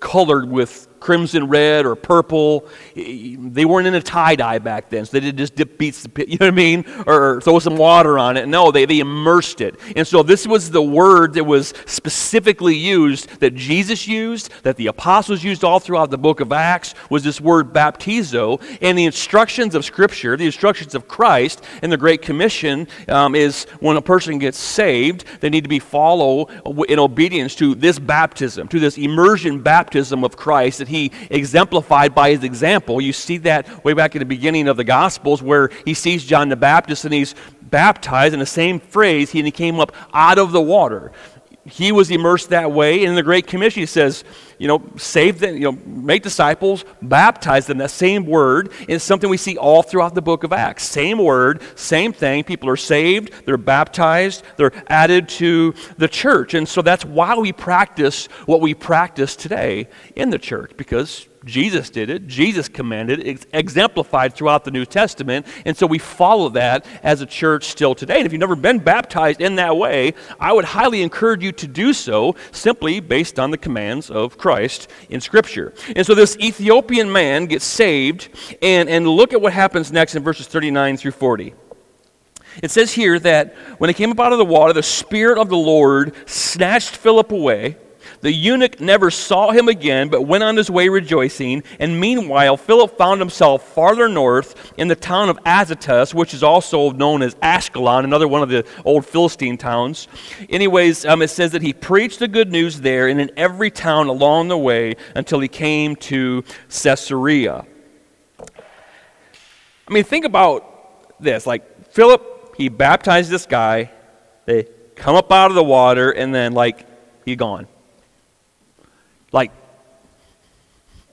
colored 0.00 0.48
with 0.48 0.85
crimson 1.00 1.48
red 1.48 1.86
or 1.86 1.96
purple. 1.96 2.66
They 2.94 3.64
weren't 3.64 3.86
in 3.86 3.94
a 3.94 4.02
tie 4.02 4.36
dye 4.36 4.58
back 4.58 4.90
then, 4.90 5.04
so 5.04 5.12
they 5.12 5.20
didn't 5.20 5.38
just 5.38 5.54
dip 5.54 5.78
pit 5.78 5.96
you 6.16 6.36
know 6.38 6.46
what 6.46 6.48
I 6.48 6.50
mean? 6.50 6.84
Or 7.06 7.40
throw 7.40 7.58
some 7.58 7.76
water 7.76 8.18
on 8.18 8.36
it. 8.36 8.48
No, 8.48 8.70
they, 8.70 8.84
they 8.84 8.98
immersed 8.98 9.60
it. 9.60 9.78
And 9.94 10.06
so 10.06 10.22
this 10.22 10.46
was 10.46 10.70
the 10.70 10.82
word 10.82 11.34
that 11.34 11.44
was 11.44 11.72
specifically 11.86 12.74
used, 12.74 13.40
that 13.40 13.54
Jesus 13.54 14.06
used, 14.06 14.50
that 14.62 14.76
the 14.76 14.88
apostles 14.88 15.44
used 15.44 15.64
all 15.64 15.78
throughout 15.78 16.10
the 16.10 16.18
book 16.18 16.40
of 16.40 16.52
Acts, 16.52 16.94
was 17.10 17.22
this 17.22 17.40
word 17.40 17.72
baptizo. 17.72 18.60
And 18.80 18.98
the 18.98 19.04
instructions 19.04 19.74
of 19.74 19.84
Scripture, 19.84 20.36
the 20.36 20.46
instructions 20.46 20.94
of 20.94 21.08
Christ 21.08 21.62
in 21.82 21.90
the 21.90 21.96
Great 21.96 22.22
Commission 22.22 22.88
um, 23.08 23.34
is 23.34 23.64
when 23.80 23.96
a 23.96 24.02
person 24.02 24.38
gets 24.38 24.58
saved, 24.58 25.24
they 25.40 25.50
need 25.50 25.64
to 25.64 25.68
be 25.68 25.78
follow 25.78 26.46
in 26.88 26.98
obedience 26.98 27.54
to 27.56 27.74
this 27.74 27.98
baptism, 27.98 28.68
to 28.68 28.80
this 28.80 28.98
immersion 28.98 29.62
baptism 29.62 30.24
of 30.24 30.36
Christ 30.36 30.80
that 30.86 30.90
he 30.90 31.12
exemplified 31.30 32.14
by 32.14 32.30
his 32.30 32.44
example. 32.44 33.00
You 33.00 33.12
see 33.12 33.38
that 33.38 33.84
way 33.84 33.92
back 33.92 34.14
in 34.14 34.20
the 34.20 34.26
beginning 34.26 34.68
of 34.68 34.76
the 34.76 34.84
Gospels 34.84 35.42
where 35.42 35.70
he 35.84 35.94
sees 35.94 36.24
John 36.24 36.48
the 36.48 36.56
Baptist 36.56 37.04
and 37.04 37.12
he's 37.12 37.34
baptized 37.62 38.32
in 38.32 38.40
the 38.40 38.46
same 38.46 38.78
phrase, 38.78 39.30
he 39.30 39.50
came 39.50 39.80
up 39.80 39.92
out 40.14 40.38
of 40.38 40.52
the 40.52 40.60
water. 40.60 41.12
He 41.66 41.90
was 41.90 42.10
immersed 42.10 42.50
that 42.50 42.70
way. 42.70 43.00
And 43.00 43.10
in 43.10 43.14
the 43.16 43.22
Great 43.22 43.46
Commission, 43.46 43.80
he 43.80 43.86
says, 43.86 44.24
you 44.58 44.68
know, 44.68 44.82
save 44.96 45.40
them, 45.40 45.54
you 45.54 45.62
know, 45.62 45.78
make 45.84 46.22
disciples, 46.22 46.84
baptize 47.02 47.66
them. 47.66 47.78
That 47.78 47.90
same 47.90 48.24
word 48.24 48.72
is 48.88 49.02
something 49.02 49.28
we 49.28 49.36
see 49.36 49.56
all 49.56 49.82
throughout 49.82 50.14
the 50.14 50.22
book 50.22 50.44
of 50.44 50.52
Acts. 50.52 50.84
Same 50.84 51.18
word, 51.18 51.60
same 51.74 52.12
thing. 52.12 52.44
People 52.44 52.68
are 52.68 52.76
saved, 52.76 53.32
they're 53.44 53.56
baptized, 53.56 54.44
they're 54.56 54.72
added 54.86 55.28
to 55.30 55.74
the 55.98 56.08
church. 56.08 56.54
And 56.54 56.68
so 56.68 56.82
that's 56.82 57.04
why 57.04 57.36
we 57.36 57.52
practice 57.52 58.26
what 58.46 58.60
we 58.60 58.72
practice 58.72 59.36
today 59.36 59.88
in 60.14 60.30
the 60.30 60.38
church, 60.38 60.72
because 60.76 61.26
Jesus 61.46 61.90
did 61.90 62.10
it, 62.10 62.26
Jesus 62.26 62.68
commanded 62.68 63.20
it, 63.20 63.26
it's 63.26 63.46
exemplified 63.52 64.34
throughout 64.34 64.64
the 64.64 64.70
New 64.72 64.84
Testament, 64.84 65.46
and 65.64 65.76
so 65.76 65.86
we 65.86 65.98
follow 65.98 66.48
that 66.50 66.84
as 67.02 67.20
a 67.20 67.26
church 67.26 67.64
still 67.64 67.94
today. 67.94 68.16
And 68.16 68.26
if 68.26 68.32
you've 68.32 68.40
never 68.40 68.56
been 68.56 68.80
baptized 68.80 69.40
in 69.40 69.54
that 69.56 69.76
way, 69.76 70.14
I 70.40 70.52
would 70.52 70.64
highly 70.64 71.02
encourage 71.02 71.42
you 71.42 71.52
to 71.52 71.68
do 71.68 71.92
so 71.92 72.34
simply 72.50 72.98
based 72.98 73.38
on 73.38 73.52
the 73.52 73.58
commands 73.58 74.10
of 74.10 74.36
Christ 74.36 74.90
in 75.08 75.20
Scripture. 75.20 75.72
And 75.94 76.04
so 76.04 76.14
this 76.14 76.36
Ethiopian 76.38 77.10
man 77.10 77.46
gets 77.46 77.64
saved, 77.64 78.28
and, 78.60 78.88
and 78.88 79.06
look 79.06 79.32
at 79.32 79.40
what 79.40 79.52
happens 79.52 79.92
next 79.92 80.16
in 80.16 80.24
verses 80.24 80.48
39 80.48 80.96
through 80.96 81.12
40. 81.12 81.54
It 82.62 82.70
says 82.70 82.92
here 82.92 83.18
that 83.20 83.54
when 83.78 83.88
he 83.88 83.94
came 83.94 84.10
up 84.10 84.18
out 84.18 84.32
of 84.32 84.38
the 84.38 84.44
water, 84.44 84.72
the 84.72 84.82
Spirit 84.82 85.38
of 85.38 85.48
the 85.48 85.56
Lord 85.56 86.14
snatched 86.26 86.96
Philip 86.96 87.30
away 87.30 87.76
the 88.20 88.32
eunuch 88.32 88.80
never 88.80 89.10
saw 89.10 89.50
him 89.50 89.68
again, 89.68 90.08
but 90.08 90.22
went 90.22 90.44
on 90.44 90.56
his 90.56 90.70
way 90.70 90.88
rejoicing. 90.88 91.62
And 91.78 92.00
meanwhile, 92.00 92.56
Philip 92.56 92.96
found 92.96 93.20
himself 93.20 93.74
farther 93.74 94.08
north 94.08 94.72
in 94.76 94.88
the 94.88 94.96
town 94.96 95.28
of 95.28 95.38
Azotus, 95.44 96.14
which 96.14 96.34
is 96.34 96.42
also 96.42 96.90
known 96.90 97.22
as 97.22 97.34
Ashkelon, 97.36 98.04
another 98.04 98.28
one 98.28 98.42
of 98.42 98.48
the 98.48 98.66
old 98.84 99.06
Philistine 99.06 99.56
towns. 99.56 100.08
Anyways, 100.48 101.04
um, 101.04 101.22
it 101.22 101.28
says 101.28 101.52
that 101.52 101.62
he 101.62 101.72
preached 101.72 102.18
the 102.18 102.28
good 102.28 102.50
news 102.50 102.80
there 102.80 103.08
and 103.08 103.20
in 103.20 103.30
every 103.36 103.70
town 103.70 104.08
along 104.08 104.48
the 104.48 104.58
way 104.58 104.96
until 105.14 105.40
he 105.40 105.48
came 105.48 105.96
to 105.96 106.44
Caesarea. 106.68 107.66
I 109.88 109.92
mean, 109.92 110.04
think 110.04 110.24
about 110.24 111.20
this. 111.20 111.46
Like, 111.46 111.92
Philip, 111.92 112.54
he 112.56 112.68
baptized 112.68 113.30
this 113.30 113.46
guy, 113.46 113.92
they 114.46 114.68
come 114.94 115.14
up 115.14 115.30
out 115.30 115.50
of 115.50 115.54
the 115.54 115.64
water, 115.64 116.10
and 116.10 116.34
then, 116.34 116.52
like, 116.52 116.86
he 117.24 117.36
gone. 117.36 117.68
Like, 119.32 119.52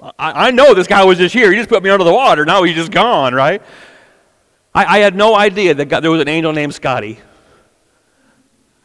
I, 0.02 0.48
I 0.48 0.52
know 0.52 0.74
this 0.74 0.88
guy 0.88 1.04
was 1.04 1.18
just 1.18 1.34
here. 1.34 1.52
He 1.52 1.58
just 1.58 1.70
put 1.70 1.84
me 1.84 1.90
under 1.90 2.04
the 2.04 2.14
water. 2.14 2.46
Now 2.46 2.64
he's 2.64 2.76
just 2.76 2.92
gone, 2.92 3.34
right? 3.34 3.62
I, 4.76 4.86
I 4.86 4.98
had 5.00 5.16
no 5.16 5.36
idea 5.36 5.74
that 5.74 5.86
God, 5.86 6.02
there 6.02 6.12
was 6.12 6.22
an 6.22 6.28
angel 6.28 6.52
named 6.52 6.74
Scotty. 6.74 7.20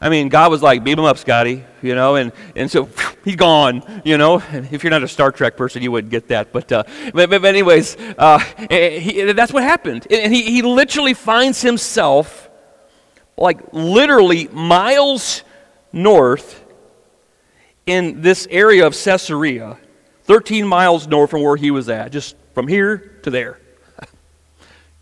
I 0.01 0.11
mean, 0.11 0.29
God 0.29 0.53
was 0.53 0.62
like, 0.62 0.85
beam 0.85 0.99
him 0.99 1.05
up, 1.05 1.19
Scotty, 1.19 1.64
you 1.83 1.97
know, 1.97 2.14
and, 2.14 2.31
and 2.55 2.71
so 2.71 2.88
he's 3.25 3.35
gone, 3.35 4.03
you 4.05 4.17
know. 4.17 4.41
And 4.53 4.73
if 4.73 4.85
you're 4.85 4.93
not 4.93 5.03
a 5.03 5.09
Star 5.09 5.33
Trek 5.33 5.57
person, 5.57 5.83
you 5.83 5.91
wouldn't 5.91 6.12
get 6.12 6.29
that. 6.29 6.53
But, 6.53 6.71
uh, 6.71 6.85
but, 7.12 7.31
but, 7.31 7.45
anyways, 7.45 7.97
uh, 8.17 8.38
he, 8.71 9.33
that's 9.33 9.53
what 9.53 9.64
happened. 9.64 10.07
And 10.11 10.33
he, 10.33 10.43
he 10.43 10.62
literally 10.62 11.14
finds 11.14 11.61
himself, 11.61 12.49
like, 13.37 13.73
literally 13.73 14.47
miles 14.49 15.43
north 15.93 16.64
in 17.88 18.20
this 18.20 18.46
area 18.51 18.87
of 18.87 18.92
Caesarea, 18.92 19.79
13 20.24 20.66
miles 20.66 21.07
north 21.09 21.31
from 21.31 21.42
where 21.42 21.57
he 21.57 21.70
was 21.70 21.88
at, 21.88 22.12
just 22.12 22.37
from 22.53 22.68
here 22.68 23.18
to 23.22 23.31
there. 23.31 23.59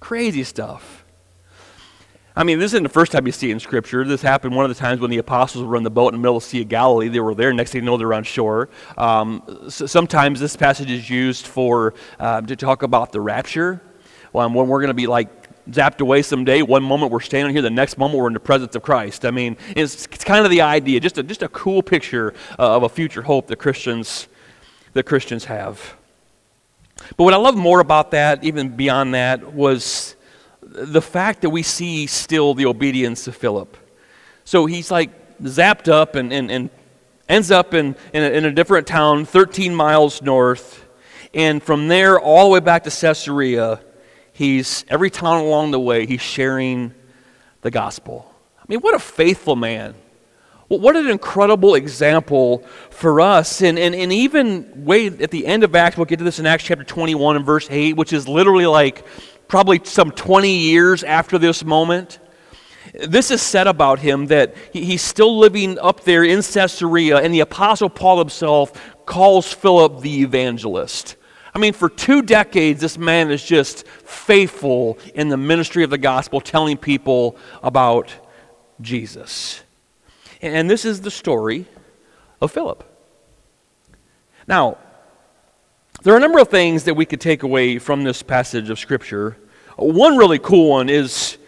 Crazy 0.01 0.45
stuff. 0.45 1.05
I 2.37 2.45
mean, 2.45 2.61
this 2.61 2.75
isn't 2.75 2.85
the 2.85 2.89
first 2.89 3.11
time 3.11 3.27
you 3.27 3.33
see 3.33 3.49
it 3.49 3.55
in 3.55 3.61
Scripture. 3.61 4.05
This 4.05 4.23
happened 4.23 4.55
one 4.55 4.65
of 4.65 4.69
the 4.69 4.79
times 4.79 5.01
when 5.01 5.11
the 5.11 5.19
apostles 5.19 5.65
were 5.65 5.75
on 5.77 5.83
the 5.83 5.91
boat 5.91 6.09
in 6.09 6.21
the 6.21 6.23
middle 6.23 6.37
of 6.37 6.45
the 6.45 6.49
Sea 6.49 6.63
of 6.63 6.69
Galilee. 6.69 7.09
They 7.09 7.19
were 7.19 7.35
there. 7.35 7.53
Next 7.53 7.73
thing 7.73 7.83
you 7.83 7.87
know, 7.87 7.97
they're 7.97 8.15
on 8.15 8.25
shore. 8.25 8.69
Um, 8.97 9.43
so 9.69 9.87
sometimes 9.87 10.39
this 10.39 10.55
passage 10.55 10.91
is 10.91 11.11
used 11.11 11.47
for 11.47 11.95
uh, 12.21 12.43
to 12.43 12.55
talk 12.55 12.83
about 12.83 13.11
the 13.11 13.21
rapture. 13.21 13.81
Um, 14.35 14.55
when 14.55 14.69
we're 14.69 14.81
going 14.81 14.89
to 14.89 14.95
be 14.95 15.07
like 15.07 15.46
zapped 15.71 16.01
away 16.01 16.23
someday. 16.23 16.63
One 16.63 16.83
moment 16.83 17.13
we're 17.13 17.21
standing 17.21 17.53
here, 17.53 17.63
the 17.63 17.71
next 17.71 17.99
moment 17.99 18.21
we're 18.21 18.29
in 18.29 18.35
the 18.35 18.41
presence 18.41 18.77
of 18.77 18.83
Christ. 18.83 19.25
I 19.25 19.31
mean, 19.31 19.57
it's, 19.75 20.07
it's 20.07 20.25
kind 20.25 20.45
of 20.45 20.51
the 20.51 20.61
idea, 20.61 21.01
just 21.01 21.19
a, 21.19 21.23
just 21.23 21.43
a 21.43 21.49
cool 21.49 21.83
picture 21.83 22.35
uh, 22.59 22.77
of 22.77 22.83
a 22.83 22.89
future 22.89 23.23
hope 23.23 23.47
that 23.49 23.57
Christians, 23.57 24.29
that 24.93 25.05
Christians 25.05 25.45
have. 25.47 25.97
But 27.17 27.25
what 27.25 27.35
I 27.35 27.37
love 27.37 27.57
more 27.57 27.81
about 27.81 28.13
that, 28.13 28.43
even 28.45 28.77
beyond 28.77 29.15
that, 29.15 29.53
was 29.53 30.17
the 30.63 31.03
fact 31.03 31.43
that 31.43 31.51
we 31.51 31.63
see 31.63 32.07
still 32.07 32.55
the 32.55 32.67
obedience 32.67 33.27
of 33.29 33.37
Philip. 33.37 33.77
So 34.45 34.67
he's 34.67 34.91
like 34.91 35.39
zapped 35.43 35.89
up 35.89 36.15
and, 36.15 36.33
and, 36.33 36.51
and 36.51 36.71
ends 37.29 37.51
up 37.51 37.75
in, 37.75 37.97
in 38.13 38.23
a, 38.23 38.31
in, 38.31 38.45
a, 38.45 38.53
different 38.53 38.87
town 38.87 39.25
13 39.25 39.75
miles 39.75 40.23
north. 40.23 40.85
And 41.35 41.63
from 41.63 41.89
there 41.89 42.19
all 42.19 42.45
the 42.45 42.51
way 42.51 42.61
back 42.61 42.85
to 42.85 42.91
Caesarea, 42.91 43.81
he's 44.37 44.85
every 44.89 45.11
town 45.11 45.41
along 45.41 45.71
the 45.71 45.81
way, 45.81 46.07
he's 46.07 46.21
sharing 46.21 46.95
the 47.63 47.71
gospel. 47.71 48.33
I 48.59 48.65
mean, 48.69 48.81
what 48.81 48.95
a 48.95 48.99
faithful 48.99 49.57
man. 49.57 49.95
What 50.69 50.97
an 50.97 51.09
incredible 51.09 51.77
example 51.77 52.65
for 52.91 53.21
us. 53.21 53.63
And, 53.63 53.79
and, 53.79 53.95
and 53.95 54.13
even 54.13 54.85
way 54.85 55.07
at 55.07 55.31
the 55.31 55.47
end 55.47 55.63
of 55.63 55.75
Acts, 55.75 55.97
we'll 55.97 56.07
get 56.07 56.19
to 56.19 56.25
this 56.25 56.41
in 56.41 56.47
Acts 56.47 56.65
chapter 56.65 56.85
21 56.85 57.37
and 57.37 57.47
verse 57.47 57.69
8, 57.71 57.97
which 57.97 58.13
is 58.13 58.27
literally 58.27 58.67
like 58.67 59.07
probably 59.47 59.81
some 59.85 60.11
20 60.11 60.51
years 60.51 61.05
after 61.05 61.39
this 61.39 61.65
moment. 61.65 62.19
This 62.95 63.31
is 63.31 63.41
said 63.41 63.69
about 63.69 64.01
him 64.01 64.27
that 64.27 64.57
he, 64.73 64.85
he's 64.85 65.03
still 65.03 65.39
living 65.39 65.79
up 65.79 66.03
there 66.03 66.25
in 66.25 66.43
Caesarea, 66.43 67.19
and 67.19 67.33
the 67.33 67.41
Apostle 67.41 67.89
Paul 67.89 68.19
himself 68.19 68.97
calls 69.07 69.53
Philip 69.53 70.01
the 70.01 70.23
evangelist. 70.23 71.17
I 71.57 71.59
mean, 71.59 71.73
for 71.73 71.89
two 71.89 72.21
decades, 72.21 72.83
this 72.83 72.99
man 72.99 73.31
is 73.31 73.43
just 73.43 73.89
faithful 73.89 74.99
in 75.15 75.31
the 75.31 75.39
ministry 75.39 75.85
of 75.85 75.89
the 75.89 75.97
gospel, 75.97 76.39
telling 76.39 76.77
people 76.77 77.39
about 77.63 78.13
Jesus. 78.83 79.63
And 80.43 80.69
this 80.69 80.85
is 80.85 81.01
the 81.01 81.11
story 81.11 81.65
of 82.43 82.53
Philip. 82.53 82.85
Now, 84.47 84.77
there 86.03 86.13
are 86.13 86.19
a 86.19 86.21
number 86.21 86.41
of 86.41 86.49
things 86.49 86.85
that 86.85 86.93
we 86.93 87.07
could 87.07 87.23
take 87.23 87.43
away 87.43 87.79
from 87.79 88.05
this 88.05 88.23
passage 88.23 88.69
of 88.69 88.79
Scripture. 88.79 89.39
One 89.77 90.19
really 90.19 90.39
cool 90.39 90.69
one 90.69 90.91
is 90.91 91.39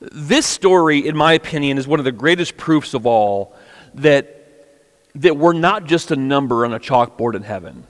this 0.00 0.46
story, 0.46 1.06
in 1.06 1.16
my 1.16 1.34
opinion, 1.34 1.78
is 1.78 1.86
one 1.86 2.00
of 2.00 2.04
the 2.04 2.10
greatest 2.10 2.56
proofs 2.56 2.92
of 2.92 3.06
all 3.06 3.54
that, 3.94 4.82
that 5.14 5.36
we're 5.36 5.52
not 5.52 5.84
just 5.84 6.10
a 6.10 6.16
number 6.16 6.64
on 6.64 6.72
a 6.72 6.80
chalkboard 6.80 7.36
in 7.36 7.44
heaven, 7.44 7.86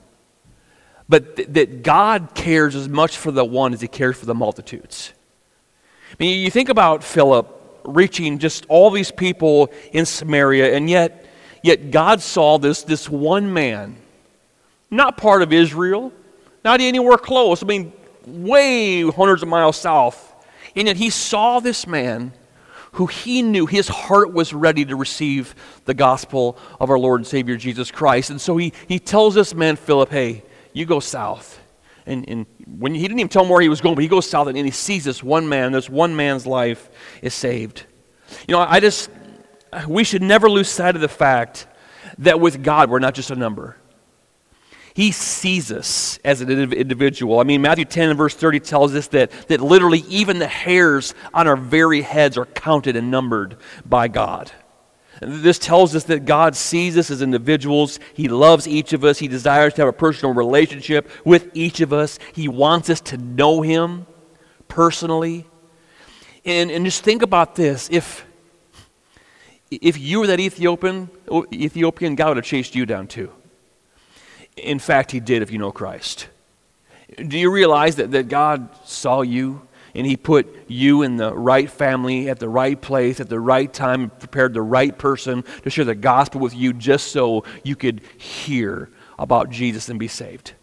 but 1.08 1.36
th- 1.36 1.48
that 1.52 1.82
God 1.82 2.34
cares 2.34 2.74
as 2.74 2.88
much 2.88 3.16
for 3.16 3.30
the 3.30 3.44
one 3.44 3.72
as 3.72 3.80
he 3.80 3.88
cares 3.88 4.16
for 4.16 4.26
the 4.26 4.34
multitudes. 4.34 5.12
I 6.12 6.16
mean, 6.18 6.40
you 6.42 6.50
think 6.50 6.68
about 6.68 7.04
Philip 7.04 7.54
reaching 7.84 8.38
just 8.38 8.66
all 8.68 8.90
these 8.90 9.10
people 9.10 9.72
in 9.92 10.04
Samaria, 10.04 10.74
and 10.74 10.88
yet, 10.90 11.26
yet 11.62 11.90
God 11.90 12.20
saw 12.20 12.58
this, 12.58 12.82
this 12.82 13.08
one 13.08 13.52
man, 13.52 13.96
not 14.90 15.16
part 15.16 15.42
of 15.42 15.52
Israel, 15.52 16.12
not 16.64 16.80
anywhere 16.80 17.18
close, 17.18 17.62
I 17.62 17.66
mean, 17.66 17.92
way 18.26 19.02
hundreds 19.02 19.42
of 19.42 19.48
miles 19.48 19.76
south, 19.76 20.34
and 20.76 20.86
yet 20.86 20.96
he 20.96 21.10
saw 21.10 21.60
this 21.60 21.86
man 21.86 22.32
who 22.92 23.06
he 23.06 23.42
knew 23.42 23.66
his 23.66 23.88
heart 23.88 24.32
was 24.32 24.52
ready 24.52 24.84
to 24.84 24.96
receive 24.96 25.54
the 25.84 25.94
gospel 25.94 26.58
of 26.80 26.90
our 26.90 26.98
Lord 26.98 27.20
and 27.20 27.26
Savior 27.26 27.56
Jesus 27.56 27.90
Christ. 27.90 28.30
And 28.30 28.40
so 28.40 28.56
he, 28.56 28.72
he 28.86 28.98
tells 28.98 29.34
this 29.34 29.54
man, 29.54 29.76
Philip, 29.76 30.10
hey, 30.10 30.42
you 30.72 30.86
go 30.86 31.00
south. 31.00 31.60
And, 32.06 32.28
and 32.28 32.46
when 32.66 32.94
he 32.94 33.02
didn't 33.02 33.18
even 33.18 33.28
tell 33.28 33.44
him 33.44 33.50
where 33.50 33.60
he 33.60 33.68
was 33.68 33.80
going, 33.80 33.94
but 33.94 34.02
he 34.02 34.08
goes 34.08 34.28
south 34.28 34.48
and 34.48 34.56
he 34.56 34.70
sees 34.70 35.04
this 35.04 35.22
one 35.22 35.48
man, 35.48 35.72
this 35.72 35.90
one 35.90 36.16
man's 36.16 36.46
life 36.46 36.88
is 37.22 37.34
saved. 37.34 37.84
You 38.46 38.52
know, 38.52 38.60
I 38.60 38.80
just, 38.80 39.10
we 39.86 40.04
should 40.04 40.22
never 40.22 40.48
lose 40.48 40.68
sight 40.68 40.94
of 40.94 41.02
the 41.02 41.08
fact 41.08 41.66
that 42.18 42.40
with 42.40 42.62
God, 42.62 42.90
we're 42.90 42.98
not 42.98 43.14
just 43.14 43.30
a 43.30 43.36
number. 43.36 43.76
He 44.94 45.12
sees 45.12 45.70
us 45.70 46.18
as 46.24 46.40
an 46.40 46.50
individual. 46.50 47.38
I 47.38 47.44
mean, 47.44 47.62
Matthew 47.62 47.84
10 47.84 48.08
and 48.08 48.18
verse 48.18 48.34
30 48.34 48.58
tells 48.60 48.94
us 48.94 49.06
that, 49.08 49.30
that 49.48 49.60
literally 49.60 50.00
even 50.08 50.40
the 50.40 50.48
hairs 50.48 51.14
on 51.32 51.46
our 51.46 51.56
very 51.56 52.00
heads 52.00 52.36
are 52.36 52.46
counted 52.46 52.96
and 52.96 53.10
numbered 53.10 53.58
by 53.86 54.08
God. 54.08 54.50
This 55.20 55.58
tells 55.58 55.96
us 55.96 56.04
that 56.04 56.24
God 56.24 56.54
sees 56.54 56.96
us 56.96 57.10
as 57.10 57.22
individuals. 57.22 57.98
He 58.14 58.28
loves 58.28 58.68
each 58.68 58.92
of 58.92 59.04
us. 59.04 59.18
He 59.18 59.28
desires 59.28 59.74
to 59.74 59.82
have 59.82 59.88
a 59.88 59.92
personal 59.92 60.34
relationship 60.34 61.10
with 61.24 61.50
each 61.54 61.80
of 61.80 61.92
us. 61.92 62.18
He 62.32 62.48
wants 62.48 62.88
us 62.88 63.00
to 63.02 63.16
know 63.16 63.62
Him 63.62 64.06
personally. 64.68 65.46
And, 66.44 66.70
and 66.70 66.84
just 66.84 67.02
think 67.02 67.22
about 67.22 67.56
this. 67.56 67.88
If, 67.90 68.24
if 69.70 69.98
you 69.98 70.20
were 70.20 70.26
that 70.28 70.40
Ethiopian, 70.40 71.10
oh, 71.28 71.46
Ethiopian, 71.52 72.14
God 72.14 72.28
would 72.28 72.36
have 72.38 72.46
chased 72.46 72.74
you 72.74 72.86
down 72.86 73.08
too. 73.08 73.32
In 74.56 74.78
fact, 74.78 75.10
He 75.10 75.20
did 75.20 75.42
if 75.42 75.50
you 75.50 75.58
know 75.58 75.72
Christ. 75.72 76.28
Do 77.16 77.38
you 77.38 77.50
realize 77.50 77.96
that, 77.96 78.10
that 78.12 78.28
God 78.28 78.68
saw 78.84 79.22
you 79.22 79.67
and 79.98 80.06
He 80.06 80.16
put 80.16 80.46
you 80.68 81.02
in 81.02 81.16
the 81.16 81.34
right 81.34 81.68
family 81.68 82.30
at 82.30 82.38
the 82.38 82.48
right 82.48 82.80
place 82.80 83.20
at 83.20 83.28
the 83.28 83.40
right 83.40 83.70
time 83.72 84.02
and 84.04 84.18
prepared 84.18 84.54
the 84.54 84.62
right 84.62 84.96
person 84.96 85.44
to 85.62 85.70
share 85.70 85.84
the 85.84 85.94
gospel 85.94 86.40
with 86.40 86.54
you 86.54 86.72
just 86.72 87.08
so 87.08 87.44
you 87.64 87.76
could 87.76 88.00
hear 88.16 88.88
about 89.18 89.50
Jesus 89.50 89.88
and 89.88 89.98
be 89.98 90.08
saved. 90.08 90.54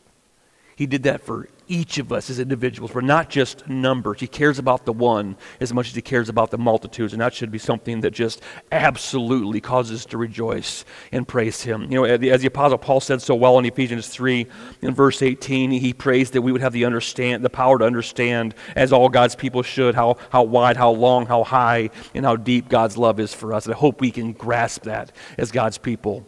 He 0.75 0.85
did 0.85 1.03
that 1.03 1.21
for 1.21 1.47
each 1.67 1.97
of 1.97 2.11
us 2.11 2.29
as 2.29 2.39
individuals. 2.39 2.93
We're 2.93 3.01
not 3.01 3.29
just 3.29 3.67
numbers. 3.67 4.19
He 4.19 4.27
cares 4.27 4.59
about 4.59 4.85
the 4.85 4.93
one 4.93 5.37
as 5.59 5.73
much 5.73 5.87
as 5.87 5.95
he 5.95 6.01
cares 6.01 6.29
about 6.29 6.51
the 6.51 6.57
multitudes, 6.57 7.13
and 7.13 7.21
that 7.21 7.33
should 7.33 7.51
be 7.51 7.57
something 7.57 8.01
that 8.01 8.11
just 8.11 8.41
absolutely 8.71 9.61
causes 9.61 10.01
us 10.01 10.05
to 10.07 10.17
rejoice 10.17 10.85
and 11.11 11.27
praise 11.27 11.61
him. 11.61 11.83
You 11.83 12.01
know, 12.01 12.03
as 12.03 12.41
the 12.41 12.47
Apostle 12.47 12.77
Paul 12.77 12.99
said 12.99 13.21
so 13.21 13.35
well 13.35 13.57
in 13.57 13.65
Ephesians 13.65 14.09
3, 14.09 14.45
in 14.81 14.93
verse 14.93 15.21
18, 15.21 15.71
he 15.71 15.93
prays 15.93 16.31
that 16.31 16.41
we 16.41 16.51
would 16.51 16.61
have 16.61 16.73
the 16.73 16.85
understand, 16.85 17.43
the 17.43 17.49
power 17.49 17.79
to 17.79 17.85
understand, 17.85 18.53
as 18.75 18.91
all 18.91 19.09
God's 19.09 19.35
people 19.35 19.63
should, 19.63 19.95
how, 19.95 20.17
how 20.29 20.43
wide, 20.43 20.77
how 20.77 20.91
long, 20.91 21.25
how 21.25 21.43
high, 21.43 21.89
and 22.13 22.25
how 22.25 22.35
deep 22.35 22.69
God's 22.69 22.97
love 22.97 23.19
is 23.19 23.33
for 23.33 23.53
us. 23.53 23.65
And 23.65 23.73
I 23.73 23.77
hope 23.77 24.01
we 24.01 24.11
can 24.11 24.33
grasp 24.33 24.83
that 24.83 25.11
as 25.37 25.51
God's 25.51 25.77
people. 25.77 26.27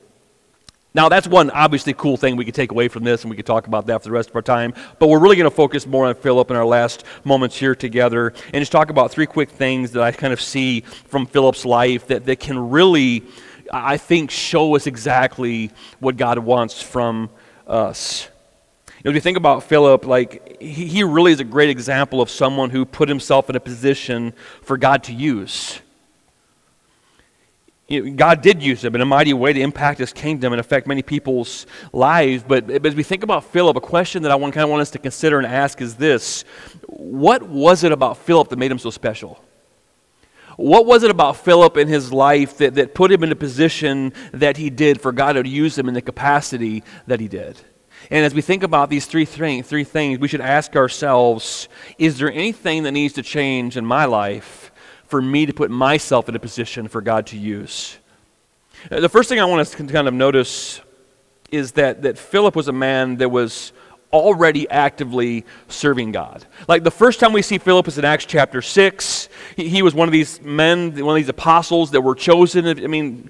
Now, 0.93 1.10
that's 1.10 1.28
one 1.28 1.52
obviously 1.52 1.93
cool 1.93 2.17
thing 2.17 2.38
we 2.38 2.45
could 2.45 2.56
take 2.56 2.71
away 2.71 2.88
from 2.88 3.04
this, 3.04 3.21
and 3.21 3.30
we 3.30 3.36
could 3.36 3.45
talk 3.45 3.67
about 3.67 3.86
that 3.88 4.02
for 4.02 4.06
the 4.06 4.13
rest 4.13 4.30
of 4.30 4.36
our 4.36 4.41
time. 4.41 4.73
But 5.00 5.10
we're 5.10 5.19
really 5.19 5.36
going 5.36 5.50
to 5.50 5.56
focus 5.56 5.86
more 5.86 6.08
on 6.08 6.15
Philip 6.15 6.50
in 6.50 6.58
our 6.58 6.65
last 6.65 7.04
moments 7.23 7.56
here 7.58 7.76
together 7.76 8.34
and 8.54 8.62
just 8.62 8.71
talk 8.71 8.89
about 8.89 9.12
three 9.12 9.28
quick 9.28 9.50
things 9.50 9.91
that 9.91 10.02
I 10.02 10.12
kind 10.12 10.34
of 10.34 10.41
see 10.41 10.82
from 10.82 11.28
Philip's 11.28 11.65
life 11.65 12.08
that, 12.08 12.26
that 12.26 12.39
can 12.39 12.71
really, 12.71 13.23
I 13.71 13.97
think, 13.97 14.32
show 14.32 14.76
us 14.76 14.88
exactly 14.88 15.71
what 16.00 16.17
God 16.17 16.39
wants 16.39 16.82
from 16.82 17.30
us. 17.67 18.30
You 18.88 18.93
know, 19.06 19.10
if 19.12 19.15
you 19.15 19.21
think 19.21 19.38
about 19.38 19.63
Philip, 19.63 20.06
like, 20.08 20.60
he, 20.60 20.88
he 20.88 21.04
really 21.04 21.32
is 21.32 21.39
a 21.39 21.43
great 21.43 21.69
example 21.69 22.21
of 22.21 22.32
someone 22.32 22.71
who 22.71 22.86
put 22.86 23.08
himself 23.08 23.50
in 23.52 23.56
a 23.56 23.60
position 23.60 24.34
for 24.63 24.78
God 24.78 25.04
to 25.04 25.13
use. 25.13 25.80
God 27.89 28.41
did 28.41 28.62
use 28.62 28.84
him 28.84 28.95
in 28.95 29.02
a 29.02 29.06
mighty 29.06 29.34
way 29.34 29.54
to 29.54 29.62
impact 29.62 30.00
his 30.00 30.12
kingdom 30.12 30.52
and 30.52 30.60
affect 30.60 30.88
many 30.88 31.02
people's 31.02 31.65
lives. 31.93 32.43
But, 32.45 32.67
but 32.67 32.86
as 32.86 32.95
we 32.95 33.04
think 33.04 33.23
about 33.23 33.45
Philip, 33.45 33.78
a 33.78 33.82
question 33.82 34.23
that 34.23 34.32
I 34.32 34.36
want, 34.36 34.54
kind 34.54 34.65
of 34.65 34.69
want 34.69 34.82
us 34.82 34.91
to 34.91 35.00
consider 35.00 35.38
and 35.38 35.47
ask 35.47 35.80
is 35.80 35.95
this 35.95 36.43
What 36.88 37.43
was 37.43 37.86
it 37.86 37.93
about 37.93 38.17
Philip 38.17 38.50
that 38.50 38.60
made 38.60 38.71
him 38.71 38.80
so 38.80 38.89
special? 38.89 39.41
What 40.58 40.86
was 40.86 41.04
it 41.04 41.12
about 41.12 41.38
Philip 41.38 41.78
in 41.78 41.88
his 41.88 42.12
life 42.12 42.58
that, 42.58 42.76
that 42.76 42.95
put 42.95 43.12
him 43.12 43.23
in 43.23 43.32
a 43.32 43.36
position 43.36 44.12
that 44.34 44.58
he 44.58 44.69
did 44.69 45.00
for 45.00 45.12
God 45.12 45.34
to 45.34 45.47
use 45.47 45.78
him 45.78 45.88
in 45.88 45.93
the 45.93 46.02
capacity 46.02 46.84
that 47.06 47.19
he 47.19 47.28
did? 47.28 47.62
And 48.10 48.26
as 48.26 48.34
we 48.34 48.41
think 48.41 48.63
about 48.63 48.89
these 48.89 49.06
three, 49.06 49.26
th- 49.26 49.65
three 49.65 49.84
things, 49.84 50.19
we 50.19 50.28
should 50.28 50.41
ask 50.41 50.76
ourselves 50.76 51.69
is 51.97 52.17
there 52.17 52.32
anything 52.32 52.84
that 52.84 52.91
needs 52.91 53.13
to 53.13 53.23
change 53.23 53.78
in 53.78 53.86
my 53.86 54.06
life 54.06 54.66
for 55.07 55.21
me 55.21 55.45
to 55.45 55.53
put 55.53 55.71
myself 55.71 56.29
in 56.29 56.35
a 56.35 56.39
position 56.39 56.87
for 56.87 57.01
God 57.01 57.27
to 57.27 57.37
use. 57.37 57.97
Uh, 58.91 58.99
the 58.99 59.09
first 59.09 59.29
thing 59.29 59.39
I 59.39 59.45
want 59.45 59.61
us 59.61 59.71
to 59.71 59.85
kind 59.85 60.07
of 60.07 60.13
notice 60.13 60.81
is 61.51 61.73
that, 61.73 62.03
that 62.03 62.17
Philip 62.17 62.55
was 62.55 62.67
a 62.67 62.73
man 62.73 63.17
that 63.17 63.29
was 63.29 63.71
already 64.11 64.69
actively 64.69 65.45
serving 65.67 66.11
God. 66.11 66.45
Like 66.67 66.83
the 66.83 66.91
first 66.91 67.19
time 67.19 67.33
we 67.33 67.41
see 67.41 67.57
Philip 67.57 67.87
is 67.87 67.97
in 67.97 68.05
Acts 68.05 68.25
chapter 68.25 68.61
6. 68.61 69.29
He, 69.55 69.69
he 69.69 69.81
was 69.81 69.93
one 69.93 70.07
of 70.07 70.11
these 70.11 70.41
men, 70.41 70.91
one 71.03 71.15
of 71.15 71.21
these 71.21 71.29
apostles 71.29 71.91
that 71.91 72.01
were 72.01 72.15
chosen. 72.15 72.67
I 72.67 72.87
mean, 72.87 73.29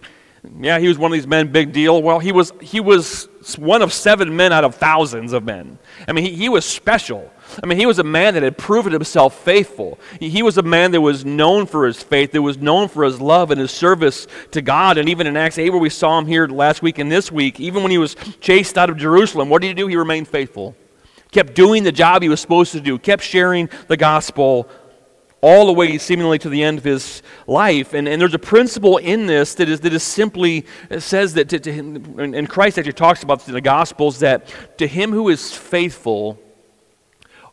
yeah, 0.59 0.79
he 0.79 0.87
was 0.87 0.97
one 0.97 1.11
of 1.11 1.13
these 1.13 1.27
men, 1.27 1.51
big 1.51 1.71
deal. 1.73 2.01
Well, 2.01 2.19
he 2.19 2.31
was, 2.31 2.53
he 2.61 2.79
was 2.79 3.27
one 3.57 3.81
of 3.81 3.91
seven 3.91 4.35
men 4.35 4.53
out 4.53 4.63
of 4.63 4.75
thousands 4.75 5.33
of 5.33 5.43
men. 5.43 5.77
I 6.07 6.11
mean, 6.11 6.25
he, 6.25 6.35
he 6.35 6.49
was 6.49 6.65
special. 6.65 7.31
I 7.62 7.65
mean, 7.65 7.77
he 7.77 7.86
was 7.86 7.99
a 7.99 8.03
man 8.03 8.33
that 8.33 8.43
had 8.43 8.57
proven 8.57 8.93
himself 8.93 9.43
faithful. 9.43 9.99
He 10.19 10.43
was 10.43 10.57
a 10.57 10.62
man 10.62 10.91
that 10.91 11.01
was 11.01 11.25
known 11.25 11.65
for 11.65 11.86
his 11.86 12.01
faith, 12.01 12.31
that 12.31 12.41
was 12.41 12.57
known 12.57 12.88
for 12.88 13.03
his 13.03 13.21
love 13.21 13.51
and 13.51 13.60
his 13.60 13.71
service 13.71 14.27
to 14.51 14.62
God. 14.62 14.97
And 14.97 15.10
even 15.10 15.27
in 15.27 15.38
Acts 15.38 15.57
8, 15.57 15.69
where 15.69 15.79
we 15.79 15.89
saw 15.89 16.17
him 16.17 16.25
here 16.25 16.47
last 16.47 16.81
week 16.81 16.99
and 16.99 17.12
this 17.12 17.31
week, 17.31 17.60
even 17.60 17.83
when 17.83 17.91
he 17.91 17.97
was 17.97 18.15
chased 18.39 18.77
out 18.77 18.89
of 18.89 18.97
Jerusalem, 18.97 19.49
what 19.49 19.62
did 19.62 19.69
he 19.69 19.73
do? 19.73 19.88
He 19.88 19.95
remained 19.95 20.27
faithful. 20.27 20.75
Kept 21.31 21.55
doing 21.55 21.83
the 21.83 21.91
job 21.91 22.21
he 22.21 22.29
was 22.29 22.39
supposed 22.39 22.71
to 22.71 22.81
do, 22.81 22.97
kept 22.97 23.23
sharing 23.23 23.69
the 23.88 23.97
gospel 23.97 24.69
all 25.41 25.67
the 25.67 25.73
way 25.73 25.97
seemingly 25.97 26.39
to 26.39 26.49
the 26.49 26.63
end 26.63 26.77
of 26.77 26.83
his 26.83 27.21
life. 27.45 27.93
And, 27.93 28.07
and 28.07 28.19
there's 28.19 28.33
a 28.33 28.39
principle 28.39 28.97
in 28.97 29.27
this 29.27 29.53
that 29.55 29.69
is, 29.69 29.81
that 29.81 29.93
is 29.93 30.03
simply 30.03 30.65
says 30.97 31.36
that, 31.36 31.49
to, 31.49 31.60
to 31.60 31.71
him, 31.71 32.19
and 32.19 32.49
Christ 32.49 32.77
actually 32.79 32.93
talks 32.93 33.23
about 33.23 33.47
in 33.47 33.53
the 33.53 33.62
Gospels, 33.62 34.19
that 34.19 34.47
to 34.77 34.88
him 34.88 35.12
who 35.12 35.29
is 35.29 35.53
faithful, 35.53 36.39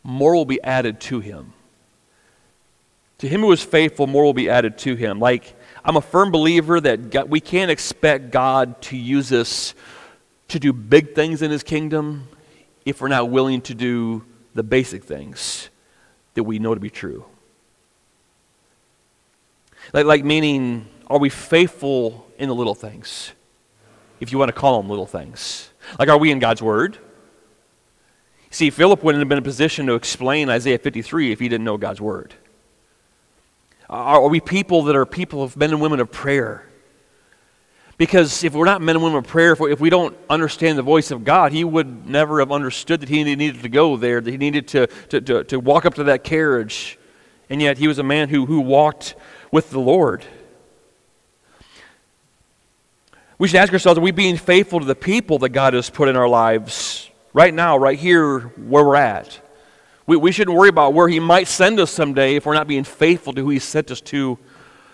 more 0.05 0.35
will 0.35 0.45
be 0.45 0.61
added 0.61 1.01
to 1.01 1.19
him. 1.19 1.53
To 3.17 3.27
him 3.27 3.41
who 3.41 3.51
is 3.51 3.63
faithful, 3.63 4.05
more 4.05 4.23
will 4.23 4.35
be 4.35 4.49
added 4.49 4.77
to 4.79 4.95
him. 4.95 5.19
Like, 5.19 5.55
I'm 5.83 5.97
a 5.97 6.01
firm 6.01 6.31
believer 6.31 6.79
that 6.79 7.09
God, 7.09 7.27
we 7.27 7.39
can't 7.39 7.71
expect 7.71 8.29
God 8.29 8.79
to 8.83 8.97
use 8.97 9.31
us 9.31 9.73
to 10.49 10.59
do 10.59 10.71
big 10.71 11.15
things 11.15 11.41
in 11.41 11.49
his 11.49 11.63
kingdom 11.63 12.27
if 12.85 13.01
we're 13.01 13.07
not 13.07 13.31
willing 13.31 13.61
to 13.61 13.73
do 13.73 14.23
the 14.53 14.61
basic 14.61 15.03
things 15.03 15.69
that 16.35 16.43
we 16.43 16.59
know 16.59 16.75
to 16.75 16.79
be 16.79 16.91
true. 16.91 17.25
Like, 19.91 20.05
like 20.05 20.23
meaning, 20.23 20.87
are 21.07 21.17
we 21.17 21.29
faithful 21.29 22.27
in 22.37 22.47
the 22.47 22.55
little 22.55 22.75
things? 22.75 23.31
If 24.19 24.31
you 24.31 24.37
want 24.37 24.49
to 24.49 24.53
call 24.53 24.79
them 24.79 24.89
little 24.89 25.07
things. 25.07 25.71
Like, 25.97 26.09
are 26.09 26.17
we 26.17 26.29
in 26.29 26.37
God's 26.37 26.61
Word? 26.61 26.99
See, 28.55 28.69
Philip 28.69 29.03
wouldn't 29.03 29.19
have 29.19 29.27
been 29.27 29.39
in 29.39 29.43
a 29.43 29.43
position 29.43 29.85
to 29.87 29.95
explain 29.95 30.49
Isaiah 30.49 30.77
53 30.77 31.33
if 31.33 31.41
he 31.41 31.49
didn't 31.49 31.65
know 31.65 31.75
God's 31.75 31.99
Word. 31.99 32.33
Are 33.89 34.29
we 34.29 34.39
people 34.39 34.83
that 34.83 34.95
are 34.95 35.05
people 35.05 35.43
of 35.43 35.57
men 35.57 35.71
and 35.71 35.81
women 35.81 35.99
of 35.99 36.09
prayer? 36.09 36.65
Because 37.97 38.45
if 38.45 38.53
we're 38.53 38.63
not 38.63 38.81
men 38.81 38.95
and 38.95 39.03
women 39.03 39.17
of 39.17 39.27
prayer, 39.27 39.51
if 39.51 39.59
we, 39.59 39.73
if 39.73 39.81
we 39.81 39.89
don't 39.89 40.15
understand 40.29 40.77
the 40.77 40.83
voice 40.83 41.11
of 41.11 41.25
God, 41.25 41.51
he 41.51 41.65
would 41.65 42.07
never 42.07 42.39
have 42.39 42.49
understood 42.49 43.01
that 43.01 43.09
he 43.09 43.25
needed 43.25 43.61
to 43.61 43.67
go 43.67 43.97
there, 43.97 44.21
that 44.21 44.31
he 44.31 44.37
needed 44.37 44.69
to, 44.69 44.87
to, 45.09 45.19
to, 45.19 45.43
to 45.43 45.59
walk 45.59 45.85
up 45.85 45.95
to 45.95 46.05
that 46.05 46.23
carriage. 46.23 46.97
And 47.49 47.61
yet 47.61 47.77
he 47.77 47.89
was 47.89 47.99
a 47.99 48.03
man 48.03 48.29
who, 48.29 48.45
who 48.45 48.61
walked 48.61 49.15
with 49.51 49.69
the 49.69 49.81
Lord. 49.81 50.23
We 53.37 53.49
should 53.49 53.57
ask 53.57 53.73
ourselves 53.73 53.97
are 53.97 54.01
we 54.01 54.11
being 54.11 54.37
faithful 54.37 54.79
to 54.79 54.85
the 54.85 54.95
people 54.95 55.39
that 55.39 55.49
God 55.49 55.73
has 55.73 55.89
put 55.89 56.07
in 56.07 56.15
our 56.15 56.29
lives 56.29 57.11
right 57.35 57.53
now, 57.53 57.77
right 57.77 57.99
here 57.99 58.39
where 58.39 58.85
we're 58.85 58.95
at? 58.95 59.41
We, 60.07 60.15
we 60.15 60.31
shouldn't 60.31 60.57
worry 60.57 60.69
about 60.69 60.93
where 60.93 61.09
He 61.09 61.19
might 61.19 61.49
send 61.49 61.79
us 61.81 61.91
someday 61.91 62.35
if 62.35 62.45
we're 62.45 62.53
not 62.53 62.65
being 62.65 62.85
faithful 62.85 63.33
to 63.33 63.41
who 63.41 63.49
He 63.49 63.59
sent 63.59 63.91
us 63.91 63.99
to 64.01 64.39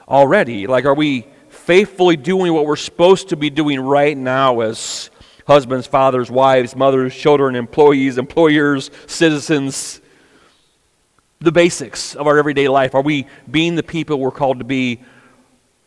already. 0.09 0.65
Like, 0.65 0.85
are 0.85 0.95
we 0.95 1.27
faithfully 1.49 2.17
doing 2.17 2.51
what 2.51 2.65
we're 2.65 2.75
supposed 2.75 3.29
to 3.29 3.37
be 3.37 3.51
doing 3.51 3.79
right 3.79 4.17
now 4.17 4.61
as 4.61 5.11
husbands, 5.45 5.85
fathers, 5.85 6.31
wives, 6.31 6.75
mothers, 6.75 7.15
children, 7.15 7.55
employees, 7.55 8.17
employers, 8.17 8.89
citizens? 9.05 10.01
The 11.41 11.51
basics 11.51 12.15
of 12.15 12.25
our 12.25 12.39
everyday 12.39 12.67
life. 12.67 12.95
Are 12.95 13.01
we 13.01 13.27
being 13.49 13.75
the 13.75 13.83
people 13.83 14.19
we're 14.19 14.31
called 14.31 14.57
to 14.59 14.65
be 14.65 15.03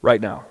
right 0.02 0.20
now? 0.20 0.46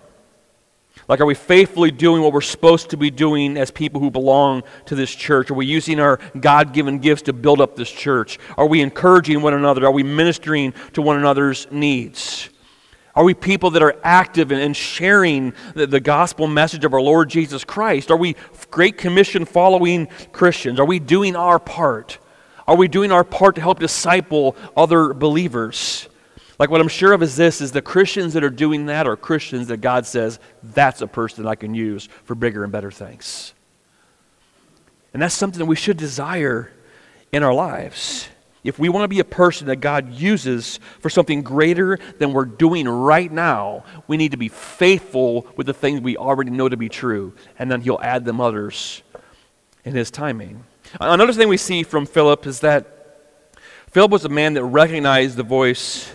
Like, 1.07 1.19
are 1.19 1.25
we 1.25 1.35
faithfully 1.35 1.91
doing 1.91 2.21
what 2.21 2.31
we're 2.31 2.41
supposed 2.41 2.89
to 2.91 2.97
be 2.97 3.11
doing 3.11 3.57
as 3.57 3.71
people 3.71 3.99
who 3.99 4.09
belong 4.09 4.63
to 4.85 4.95
this 4.95 5.13
church? 5.13 5.51
Are 5.51 5.55
we 5.55 5.65
using 5.65 5.99
our 5.99 6.19
God 6.39 6.73
given 6.73 6.99
gifts 6.99 7.23
to 7.23 7.33
build 7.33 7.59
up 7.59 7.75
this 7.75 7.91
church? 7.91 8.39
Are 8.57 8.65
we 8.65 8.81
encouraging 8.81 9.41
one 9.41 9.53
another? 9.53 9.85
Are 9.85 9.91
we 9.91 10.03
ministering 10.03 10.73
to 10.93 11.01
one 11.01 11.17
another's 11.17 11.67
needs? 11.71 12.49
Are 13.15 13.23
we 13.23 13.33
people 13.35 13.71
that 13.71 13.83
are 13.83 13.95
active 14.03 14.51
in, 14.51 14.73
sharing 14.73 15.53
the, 15.75 15.85
the 15.85 15.99
gospel 15.99 16.47
message 16.47 16.83
of 16.83 16.93
our 16.93 17.01
Lord 17.01 17.29
Jesus 17.29 17.63
Christ? 17.63 18.09
Are 18.09 18.17
we 18.17 18.35
Great 18.71 18.97
Commission 18.97 19.45
following 19.45 20.07
Christians? 20.31 20.79
Are 20.79 20.85
we 20.85 20.99
doing 20.99 21.35
our 21.35 21.59
part? 21.59 22.17
Are 22.65 22.75
we 22.75 22.87
doing 22.87 23.11
our 23.11 23.23
part 23.23 23.55
to 23.55 23.61
help 23.61 23.79
disciple 23.79 24.55
other 24.75 25.13
believers? 25.13 26.07
Like, 26.59 26.69
what 26.69 26.81
I'm 26.81 26.87
sure 26.87 27.13
of 27.13 27.23
is 27.23 27.35
this 27.35 27.61
is 27.61 27.71
the 27.71 27.81
Christians 27.81 28.33
that 28.33 28.43
are 28.43 28.49
doing 28.49 28.85
that 28.85 29.07
are 29.07 29.15
Christians 29.15 29.67
that 29.67 29.81
God 29.81 30.05
says, 30.05 30.39
that's 30.61 31.01
a 31.01 31.07
person 31.07 31.47
I 31.47 31.55
can 31.55 31.73
use 31.73 32.07
for 32.25 32.35
bigger 32.35 32.63
and 32.63 32.71
better 32.71 32.91
things. 32.91 33.53
And 35.13 35.21
that's 35.21 35.35
something 35.35 35.59
that 35.59 35.65
we 35.65 35.75
should 35.75 35.97
desire 35.97 36.71
in 37.31 37.43
our 37.43 37.53
lives. 37.53 38.27
If 38.63 38.79
we 38.79 38.87
want 38.87 39.03
to 39.03 39.09
be 39.09 39.19
a 39.19 39.25
person 39.25 39.67
that 39.67 39.77
God 39.77 40.13
uses 40.13 40.79
for 40.99 41.09
something 41.09 41.41
greater 41.41 41.99
than 42.17 42.31
we're 42.31 42.45
doing 42.45 42.87
right 42.87 43.31
now, 43.31 43.83
we 44.07 44.15
need 44.15 44.31
to 44.31 44.37
be 44.37 44.47
faithful 44.47 45.47
with 45.57 45.67
the 45.67 45.73
things 45.73 45.99
we 45.99 46.15
already 46.15 46.51
know 46.51 46.69
to 46.69 46.77
be 46.77 46.87
true, 46.87 47.33
and 47.59 47.69
then 47.69 47.81
He'll 47.81 47.99
add 48.01 48.23
them 48.23 48.39
others 48.39 49.01
in 49.83 49.93
His 49.93 50.09
timing. 50.09 50.63
Another 51.01 51.33
thing 51.33 51.49
we 51.49 51.57
see 51.57 51.83
from 51.83 52.05
Philip 52.05 52.47
is 52.47 52.61
that 52.61 53.17
Philip 53.91 54.11
was 54.11 54.23
a 54.23 54.29
man 54.29 54.53
that 54.53 54.63
recognized 54.63 55.35
the 55.35 55.43
voice 55.43 56.09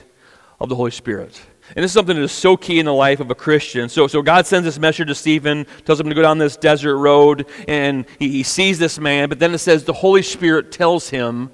of 0.61 0.69
the 0.69 0.75
Holy 0.75 0.91
Spirit. 0.91 1.41
And 1.77 1.85
this 1.85 1.91
is 1.91 1.93
something 1.93 2.17
that 2.17 2.23
is 2.23 2.33
so 2.33 2.57
key 2.57 2.79
in 2.79 2.87
the 2.87 2.95
life 2.95 3.21
of 3.21 3.31
a 3.31 3.35
Christian. 3.35 3.89
So, 3.89 4.07
so 4.07 4.23
God 4.23 4.47
sends 4.47 4.65
this 4.65 4.79
message 4.79 5.09
to 5.09 5.15
Stephen, 5.15 5.67
tells 5.85 6.01
him 6.01 6.09
to 6.09 6.15
go 6.15 6.23
down 6.23 6.39
this 6.39 6.57
desert 6.57 6.97
road, 6.97 7.47
and 7.69 8.07
he, 8.19 8.29
he 8.31 8.43
sees 8.43 8.79
this 8.79 8.99
man, 8.99 9.29
but 9.29 9.39
then 9.39 9.53
it 9.53 9.59
says 9.59 9.85
the 9.85 9.93
Holy 9.93 10.23
Spirit 10.23 10.73
tells 10.73 11.11
him, 11.11 11.51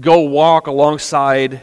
go 0.00 0.20
walk 0.20 0.66
alongside 0.66 1.60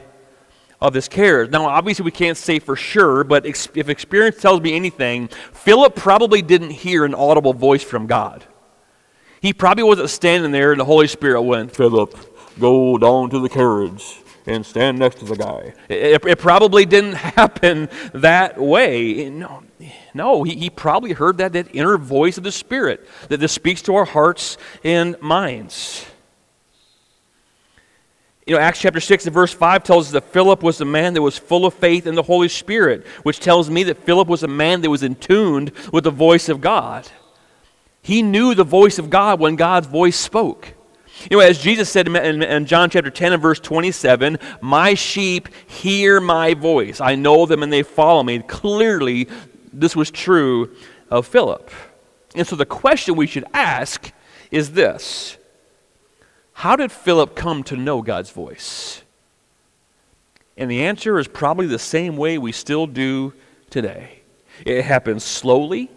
of 0.80 0.94
this 0.94 1.10
carriage. 1.10 1.52
Now, 1.52 1.66
obviously, 1.66 2.06
we 2.06 2.12
can't 2.12 2.38
say 2.38 2.60
for 2.60 2.78
sure, 2.78 3.26
but 3.26 3.46
ex- 3.46 3.68
if 3.76 3.90
experience 3.90 4.38
tells 4.42 4.62
me 4.62 4.76
anything, 4.76 5.28
Philip 5.28 5.96
probably 5.96 6.42
didn't 6.42 6.70
hear 6.70 7.04
an 7.04 7.14
audible 7.14 7.54
voice 7.54 7.84
from 7.84 8.08
God. 8.08 8.46
He 9.42 9.52
probably 9.52 9.84
wasn't 9.84 10.10
standing 10.10 10.52
there, 10.52 10.72
and 10.72 10.80
the 10.80 10.86
Holy 10.86 11.08
Spirit 11.08 11.42
went, 11.42 11.76
Philip, 11.76 12.16
go 12.60 12.98
down 12.98 13.30
to 13.32 13.40
the 13.40 13.50
carriage 13.50 14.20
and 14.50 14.66
stand 14.66 15.00
next 15.00 15.20
to 15.20 15.26
the 15.26 15.36
guy. 15.36 15.74
It, 15.88 16.26
it 16.26 16.40
probably 16.40 16.86
didn't 16.86 17.14
happen 17.38 17.90
that 18.14 18.58
way. 18.58 19.30
No, 19.30 19.64
no 20.14 20.44
he, 20.44 20.56
he 20.56 20.70
probably 20.70 21.14
heard 21.14 21.38
that, 21.38 21.54
that 21.54 21.74
inner 21.74 21.98
voice 21.98 22.38
of 22.38 22.44
the 22.44 22.52
Spirit 22.52 23.08
that 23.30 23.40
this 23.40 23.52
speaks 23.52 23.82
to 23.84 23.96
our 23.96 24.06
hearts 24.06 24.58
and 24.84 25.20
minds. 25.22 26.06
You 28.48 28.56
know, 28.56 28.62
Acts 28.62 28.82
chapter 28.82 29.00
6 29.00 29.26
and 29.26 29.34
verse 29.34 29.54
5 29.54 29.84
tells 29.84 30.08
us 30.08 30.12
that 30.14 30.24
Philip 30.24 30.64
was 30.64 30.82
a 30.82 30.86
man 30.86 31.14
that 31.14 31.22
was 31.22 31.38
full 31.38 31.68
of 31.68 31.76
faith 31.76 32.08
in 32.08 32.16
the 32.16 32.24
Holy 32.24 32.50
Spirit, 32.50 33.06
which 33.22 33.40
tells 33.40 33.70
me 33.70 33.84
that 33.84 33.98
Philip 33.98 34.28
was 34.28 34.42
a 34.42 34.48
man 34.48 34.82
that 34.82 34.90
was 34.90 35.04
in 35.04 35.14
tuned 35.14 35.72
with 35.94 36.04
the 36.04 36.12
voice 36.12 36.50
of 36.50 36.60
God. 36.60 37.08
He 38.02 38.24
knew 38.24 38.56
the 38.56 38.64
voice 38.64 38.98
of 38.98 39.12
God 39.12 39.40
when 39.40 39.56
God's 39.56 39.86
voice 39.86 40.18
spoke. 40.18 40.74
Know, 41.30 41.40
as 41.40 41.62
Jesus 41.62 41.90
said 41.90 42.08
in, 42.08 42.42
in, 42.42 42.66
John 42.66 42.90
chapter 42.90 43.10
10 43.10 43.34
and 43.34 43.42
verse 43.42 43.60
27, 43.60 44.38
My 44.62 44.94
sheep 44.94 45.50
hear 45.68 46.20
my 46.22 46.54
voice. 46.54 47.02
I 47.02 47.16
know 47.16 47.46
them 47.46 47.64
and 47.64 47.72
they 47.72 47.84
follow 47.84 48.24
me. 48.24 48.40
Clearly, 48.40 49.28
this 49.74 49.96
was 49.96 50.12
true 50.12 50.76
of 51.10 51.28
Philip. 51.28 51.70
And 52.36 52.48
so 52.48 52.56
the 52.56 52.66
question 52.66 53.16
we 53.16 53.28
should 53.28 53.46
ask 53.54 54.12
is 54.52 54.72
this 54.72 55.38
How 56.54 56.76
did 56.76 56.92
Philip 56.92 57.36
come 57.36 57.64
to 57.64 57.76
know 57.76 58.02
God's 58.02 58.32
voice? 58.32 59.04
And 60.58 60.70
the 60.70 60.84
answer 60.84 61.18
is 61.20 61.28
probably 61.28 61.68
the 61.68 61.80
same 61.80 62.18
way 62.18 62.38
we 62.38 62.52
still 62.52 62.86
do 62.86 63.34
today. 63.70 64.20
It 64.66 64.84
happens 64.84 65.24
slowly 65.24 65.90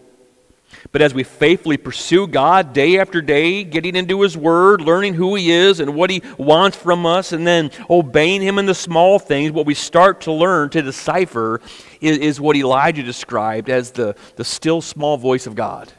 but 0.92 1.00
as 1.00 1.14
we 1.14 1.24
faithfully 1.24 1.78
pursue 1.78 2.26
God 2.26 2.74
day 2.74 2.98
after 2.98 3.22
day, 3.22 3.64
getting 3.64 3.96
into 3.96 4.20
His 4.20 4.36
Word, 4.36 4.82
learning 4.82 5.14
who 5.14 5.34
He 5.34 5.50
is 5.50 5.80
and 5.80 5.94
what 5.94 6.10
He 6.10 6.22
wants 6.36 6.76
from 6.76 7.06
us, 7.06 7.32
and 7.32 7.46
then 7.46 7.70
obeying 7.88 8.42
Him 8.42 8.58
in 8.58 8.66
the 8.66 8.74
small 8.74 9.18
things, 9.18 9.52
what 9.52 9.64
we 9.64 9.74
start 9.74 10.20
to 10.22 10.32
learn 10.32 10.68
to 10.70 10.82
decipher 10.82 11.62
is, 12.02 12.18
is 12.18 12.40
what 12.40 12.56
Elijah 12.56 13.02
described 13.02 13.70
as 13.70 13.90
the, 13.92 14.14
the 14.36 14.44
still 14.44 14.82
small 14.82 15.16
voice 15.16 15.46
of 15.46 15.54
God. 15.54 15.90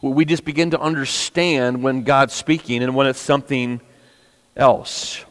We 0.00 0.24
just 0.24 0.44
begin 0.44 0.70
to 0.70 0.80
understand 0.80 1.82
when 1.82 2.04
God's 2.04 2.32
speaking 2.32 2.82
and 2.82 2.94
when 2.94 3.08
it's 3.08 3.20
something 3.20 3.80
else. 4.56 5.24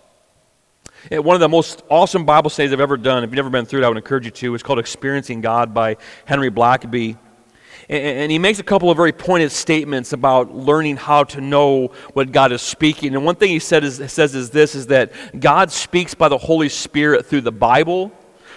One 1.09 1.33
of 1.33 1.39
the 1.39 1.49
most 1.49 1.83
awesome 1.89 2.25
Bible 2.25 2.49
studies 2.49 2.71
I've 2.71 2.79
ever 2.79 2.97
done, 2.97 3.23
if 3.23 3.29
you've 3.29 3.35
never 3.35 3.49
been 3.49 3.65
through 3.65 3.81
it, 3.81 3.85
I 3.85 3.87
would 3.87 3.97
encourage 3.97 4.25
you 4.25 4.31
to. 4.31 4.53
It's 4.53 4.63
called 4.63 4.79
Experiencing 4.79 5.41
God 5.41 5.73
by 5.73 5.97
Henry 6.25 6.51
Blackaby. 6.51 7.17
And 7.89 8.31
he 8.31 8.39
makes 8.39 8.59
a 8.59 8.63
couple 8.63 8.89
of 8.89 8.97
very 8.97 9.11
pointed 9.11 9.51
statements 9.51 10.13
about 10.13 10.55
learning 10.55 10.97
how 10.97 11.23
to 11.25 11.41
know 11.41 11.87
what 12.13 12.31
God 12.31 12.51
is 12.51 12.61
speaking. 12.61 13.15
And 13.15 13.25
one 13.25 13.35
thing 13.35 13.49
he 13.49 13.59
said 13.59 13.83
is, 13.83 13.97
says 14.11 14.35
is 14.35 14.49
this 14.49 14.75
is 14.75 14.87
that 14.87 15.11
God 15.39 15.71
speaks 15.71 16.13
by 16.13 16.29
the 16.29 16.37
Holy 16.37 16.69
Spirit 16.69 17.25
through 17.25 17.41
the 17.41 17.51
Bible, 17.51 18.11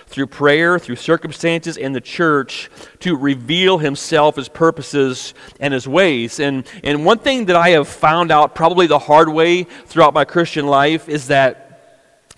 through 0.06 0.26
prayer, 0.26 0.78
through 0.78 0.96
circumstances, 0.96 1.76
and 1.76 1.94
the 1.94 2.00
church 2.00 2.70
to 3.00 3.16
reveal 3.16 3.78
himself, 3.78 4.36
his 4.36 4.48
purposes, 4.48 5.34
and 5.58 5.74
his 5.74 5.88
ways. 5.88 6.38
And, 6.38 6.64
and 6.82 7.04
one 7.04 7.18
thing 7.18 7.46
that 7.46 7.56
I 7.56 7.70
have 7.70 7.88
found 7.88 8.30
out 8.30 8.54
probably 8.54 8.86
the 8.86 8.98
hard 8.98 9.28
way 9.28 9.64
throughout 9.64 10.14
my 10.14 10.24
Christian 10.24 10.66
life 10.66 11.08
is 11.08 11.28
that 11.28 11.64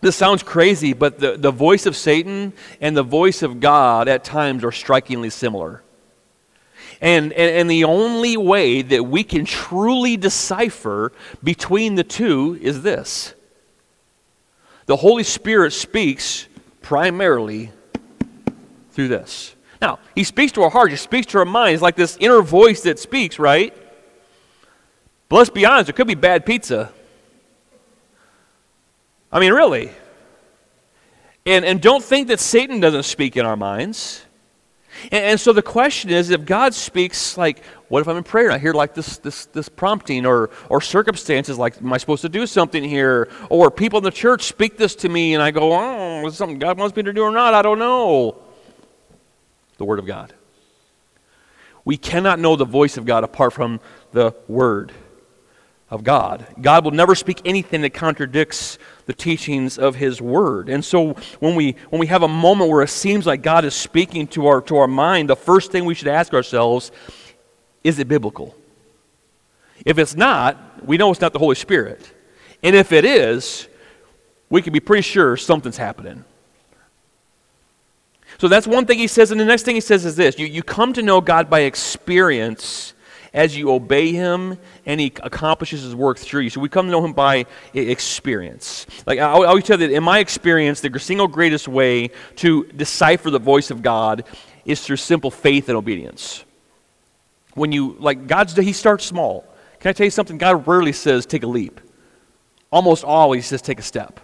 this 0.00 0.14
sounds 0.14 0.42
crazy, 0.42 0.92
but 0.92 1.18
the, 1.18 1.36
the 1.36 1.50
voice 1.50 1.86
of 1.86 1.96
Satan 1.96 2.52
and 2.80 2.96
the 2.96 3.02
voice 3.02 3.42
of 3.42 3.60
God 3.60 4.08
at 4.08 4.24
times 4.24 4.62
are 4.62 4.72
strikingly 4.72 5.30
similar. 5.30 5.82
And, 7.00 7.32
and, 7.32 7.56
and, 7.56 7.70
the 7.70 7.84
only 7.84 8.36
way 8.38 8.80
that 8.80 9.04
we 9.04 9.22
can 9.22 9.44
truly 9.44 10.16
decipher 10.16 11.12
between 11.44 11.94
the 11.94 12.04
two 12.04 12.58
is 12.62 12.82
this 12.82 13.34
the 14.86 14.96
Holy 14.96 15.24
Spirit 15.24 15.72
speaks 15.72 16.46
primarily 16.80 17.72
through 18.92 19.08
this. 19.08 19.54
Now, 19.82 19.98
He 20.14 20.24
speaks 20.24 20.52
to 20.52 20.62
our 20.62 20.70
hearts, 20.70 20.92
He 20.92 20.96
speaks 20.96 21.26
to 21.28 21.38
our 21.38 21.44
minds 21.44 21.82
like 21.82 21.96
this 21.96 22.16
inner 22.18 22.40
voice 22.40 22.82
that 22.82 22.98
speaks, 22.98 23.38
right? 23.38 23.76
But 25.28 25.36
let's 25.36 25.50
be 25.50 25.66
honest, 25.66 25.90
it 25.90 25.96
could 25.96 26.06
be 26.06 26.14
bad 26.14 26.46
pizza. 26.46 26.92
I 29.30 29.40
mean, 29.40 29.52
really. 29.52 29.90
And, 31.44 31.64
and 31.64 31.80
don't 31.80 32.02
think 32.02 32.28
that 32.28 32.40
Satan 32.40 32.80
doesn't 32.80 33.04
speak 33.04 33.36
in 33.36 33.46
our 33.46 33.56
minds. 33.56 34.25
And, 35.04 35.24
and, 35.24 35.40
so 35.40 35.52
the 35.52 35.62
question 35.62 36.10
is 36.10 36.30
if 36.30 36.44
God 36.44 36.74
speaks, 36.74 37.36
like, 37.36 37.64
what 37.88 38.00
if 38.00 38.08
I'm 38.08 38.16
in 38.16 38.24
prayer 38.24 38.46
and 38.46 38.54
I 38.54 38.58
hear 38.58 38.72
like 38.72 38.94
this, 38.94 39.18
this, 39.18 39.46
this 39.46 39.68
prompting 39.68 40.26
or, 40.26 40.50
or 40.68 40.80
circumstances 40.80 41.58
like, 41.58 41.78
am 41.78 41.92
I 41.92 41.98
supposed 41.98 42.22
to 42.22 42.28
do 42.28 42.46
something 42.46 42.82
here? 42.82 43.28
Or 43.50 43.70
people 43.70 43.98
in 43.98 44.04
the 44.04 44.10
church 44.10 44.44
speak 44.44 44.76
this 44.76 44.94
to 44.96 45.08
me 45.08 45.34
and 45.34 45.42
I 45.42 45.50
go, 45.50 45.72
oh, 45.72 46.26
is 46.26 46.36
something 46.36 46.58
God 46.58 46.78
wants 46.78 46.96
me 46.96 47.02
to 47.02 47.12
do 47.12 47.22
or 47.22 47.30
not? 47.30 47.54
I 47.54 47.62
don't 47.62 47.78
know. 47.78 48.36
The 49.78 49.84
Word 49.84 49.98
of 49.98 50.06
God. 50.06 50.32
We 51.84 51.96
cannot 51.96 52.40
know 52.40 52.56
the 52.56 52.64
voice 52.64 52.96
of 52.96 53.04
God 53.04 53.22
apart 53.22 53.52
from 53.52 53.80
the 54.12 54.34
Word 54.48 54.92
of 55.88 56.02
God. 56.02 56.46
God 56.60 56.84
will 56.84 56.90
never 56.90 57.14
speak 57.14 57.40
anything 57.44 57.82
that 57.82 57.90
contradicts 57.94 58.78
the 59.06 59.12
teachings 59.12 59.78
of 59.78 59.94
his 59.94 60.20
word. 60.20 60.68
And 60.68 60.84
so 60.84 61.12
when 61.38 61.54
we 61.54 61.76
when 61.90 62.00
we 62.00 62.08
have 62.08 62.22
a 62.22 62.28
moment 62.28 62.70
where 62.70 62.82
it 62.82 62.90
seems 62.90 63.26
like 63.26 63.42
God 63.42 63.64
is 63.64 63.74
speaking 63.74 64.26
to 64.28 64.48
our 64.48 64.60
to 64.62 64.76
our 64.78 64.88
mind, 64.88 65.30
the 65.30 65.36
first 65.36 65.70
thing 65.70 65.84
we 65.84 65.94
should 65.94 66.08
ask 66.08 66.34
ourselves 66.34 66.90
is 67.84 68.00
it 68.00 68.08
biblical? 68.08 68.56
If 69.84 69.98
it's 69.98 70.16
not, 70.16 70.84
we 70.84 70.96
know 70.96 71.12
it's 71.12 71.20
not 71.20 71.32
the 71.32 71.38
Holy 71.38 71.54
Spirit. 71.54 72.12
And 72.64 72.74
if 72.74 72.90
it 72.90 73.04
is, 73.04 73.68
we 74.50 74.60
can 74.62 74.72
be 74.72 74.80
pretty 74.80 75.02
sure 75.02 75.36
something's 75.36 75.76
happening. 75.76 76.24
So 78.38 78.48
that's 78.48 78.66
one 78.66 78.86
thing 78.86 78.98
he 78.98 79.06
says. 79.06 79.30
And 79.30 79.40
the 79.40 79.44
next 79.44 79.62
thing 79.62 79.76
he 79.76 79.80
says 79.80 80.04
is 80.04 80.16
this 80.16 80.36
you, 80.36 80.46
you 80.46 80.64
come 80.64 80.92
to 80.94 81.02
know 81.02 81.20
God 81.20 81.48
by 81.48 81.60
experience 81.60 82.94
as 83.36 83.54
you 83.54 83.70
obey 83.70 84.12
him 84.12 84.56
and 84.86 84.98
he 84.98 85.12
accomplishes 85.22 85.82
his 85.82 85.94
work 85.94 86.18
through 86.18 86.40
you. 86.40 86.50
So 86.50 86.58
we 86.58 86.70
come 86.70 86.86
to 86.86 86.90
know 86.90 87.04
him 87.04 87.12
by 87.12 87.44
experience. 87.74 88.86
Like 89.06 89.18
I 89.18 89.30
always 89.30 89.62
tell 89.62 89.78
you 89.78 89.86
that 89.86 89.94
in 89.94 90.02
my 90.02 90.20
experience, 90.20 90.80
the 90.80 90.98
single 90.98 91.28
greatest 91.28 91.68
way 91.68 92.08
to 92.36 92.64
decipher 92.64 93.30
the 93.30 93.38
voice 93.38 93.70
of 93.70 93.82
God 93.82 94.24
is 94.64 94.80
through 94.80 94.96
simple 94.96 95.30
faith 95.30 95.68
and 95.68 95.76
obedience. 95.76 96.44
When 97.54 97.72
you, 97.72 97.96
like, 98.00 98.26
God's, 98.26 98.56
he 98.56 98.72
starts 98.72 99.04
small. 99.04 99.46
Can 99.80 99.90
I 99.90 99.92
tell 99.92 100.06
you 100.06 100.10
something? 100.10 100.38
God 100.38 100.66
rarely 100.66 100.92
says 100.92 101.26
take 101.26 101.42
a 101.42 101.46
leap. 101.46 101.80
Almost 102.72 103.04
always 103.04 103.46
says 103.46 103.60
take 103.60 103.78
a 103.78 103.82
step. 103.82 104.18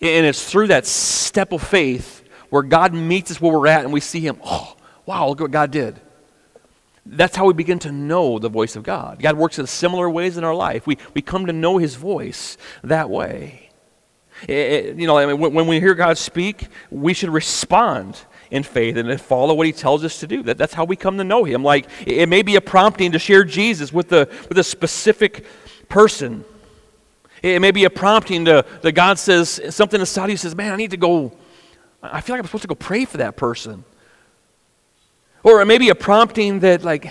And 0.00 0.26
it's 0.26 0.50
through 0.50 0.68
that 0.68 0.84
step 0.84 1.52
of 1.52 1.62
faith 1.62 2.24
where 2.50 2.62
God 2.62 2.92
meets 2.92 3.30
us 3.30 3.40
where 3.40 3.56
we're 3.56 3.68
at 3.68 3.84
and 3.84 3.92
we 3.92 4.00
see 4.00 4.20
him. 4.20 4.40
Oh, 4.44 4.76
wow, 5.06 5.28
look 5.28 5.40
what 5.40 5.52
God 5.52 5.70
did 5.70 6.00
that's 7.06 7.36
how 7.36 7.46
we 7.46 7.54
begin 7.54 7.78
to 7.80 7.92
know 7.92 8.38
the 8.38 8.48
voice 8.48 8.76
of 8.76 8.82
God. 8.82 9.20
God 9.20 9.36
works 9.36 9.58
in 9.58 9.66
similar 9.66 10.08
ways 10.08 10.36
in 10.36 10.44
our 10.44 10.54
life. 10.54 10.86
We, 10.86 10.98
we 11.14 11.22
come 11.22 11.46
to 11.46 11.52
know 11.52 11.78
His 11.78 11.94
voice 11.94 12.56
that 12.82 13.08
way. 13.08 13.70
It, 14.48 14.52
it, 14.52 14.96
you 14.96 15.06
know, 15.06 15.18
I 15.18 15.26
mean, 15.26 15.38
when, 15.38 15.52
when, 15.52 15.66
we 15.66 15.80
hear 15.80 15.94
God 15.94 16.16
speak, 16.18 16.68
we 16.90 17.12
should 17.14 17.30
respond 17.30 18.20
in 18.50 18.62
faith 18.62 18.96
and 18.96 19.20
follow 19.20 19.54
what 19.54 19.66
He 19.66 19.72
tells 19.72 20.04
us 20.04 20.20
to 20.20 20.26
do. 20.26 20.42
That, 20.42 20.58
that's 20.58 20.74
how 20.74 20.84
we 20.84 20.96
come 20.96 21.18
to 21.18 21.24
know 21.24 21.44
Him. 21.44 21.62
Like, 21.62 21.86
it, 22.02 22.18
it 22.18 22.28
may 22.28 22.42
be 22.42 22.56
a 22.56 22.60
prompting 22.60 23.12
to 23.12 23.18
share 23.18 23.44
Jesus 23.44 23.92
with, 23.92 24.08
the, 24.08 24.28
with 24.48 24.58
a 24.58 24.64
specific 24.64 25.46
person. 25.88 26.44
It 27.42 27.60
may 27.60 27.70
be 27.70 27.84
a 27.84 27.90
prompting 27.90 28.44
to, 28.44 28.64
that 28.82 28.92
God 28.92 29.18
says 29.18 29.60
something 29.74 30.00
inside 30.00 30.30
you 30.30 30.36
says, 30.36 30.54
Man, 30.54 30.72
I 30.72 30.76
need 30.76 30.90
to 30.90 30.98
go. 30.98 31.32
I 32.02 32.20
feel 32.20 32.34
like 32.34 32.40
I'm 32.40 32.46
supposed 32.46 32.62
to 32.62 32.68
go 32.68 32.74
pray 32.74 33.04
for 33.04 33.18
that 33.18 33.36
person. 33.36 33.84
Or 35.42 35.64
maybe 35.64 35.88
a 35.88 35.94
prompting 35.94 36.60
that, 36.60 36.82
like, 36.82 37.06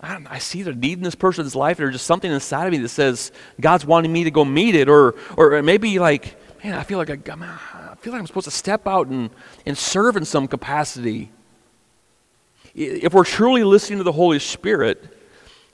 I, 0.00 0.18
I, 0.28 0.38
see 0.38 0.62
the 0.62 0.74
need 0.74 0.98
in 0.98 1.04
this 1.04 1.14
person's 1.14 1.54
life, 1.54 1.78
or 1.78 1.90
just 1.90 2.06
something 2.06 2.30
inside 2.30 2.66
of 2.66 2.72
me 2.72 2.78
that 2.78 2.88
says 2.88 3.30
God's 3.60 3.86
wanting 3.86 4.12
me 4.12 4.24
to 4.24 4.30
go 4.30 4.44
meet 4.44 4.74
it. 4.74 4.88
Or, 4.88 5.14
or 5.36 5.62
maybe 5.62 5.98
like, 5.98 6.36
man, 6.64 6.74
I 6.74 6.82
feel 6.82 6.98
like 6.98 7.10
I, 7.10 7.14
I 7.14 7.94
feel 8.00 8.12
like 8.12 8.20
I'm 8.20 8.26
supposed 8.26 8.46
to 8.46 8.50
step 8.50 8.86
out 8.86 9.06
and, 9.06 9.30
and 9.64 9.78
serve 9.78 10.16
in 10.16 10.24
some 10.24 10.48
capacity. 10.48 11.30
If 12.74 13.12
we're 13.14 13.24
truly 13.24 13.62
listening 13.62 13.98
to 13.98 14.04
the 14.04 14.12
Holy 14.12 14.40
Spirit, 14.40 15.18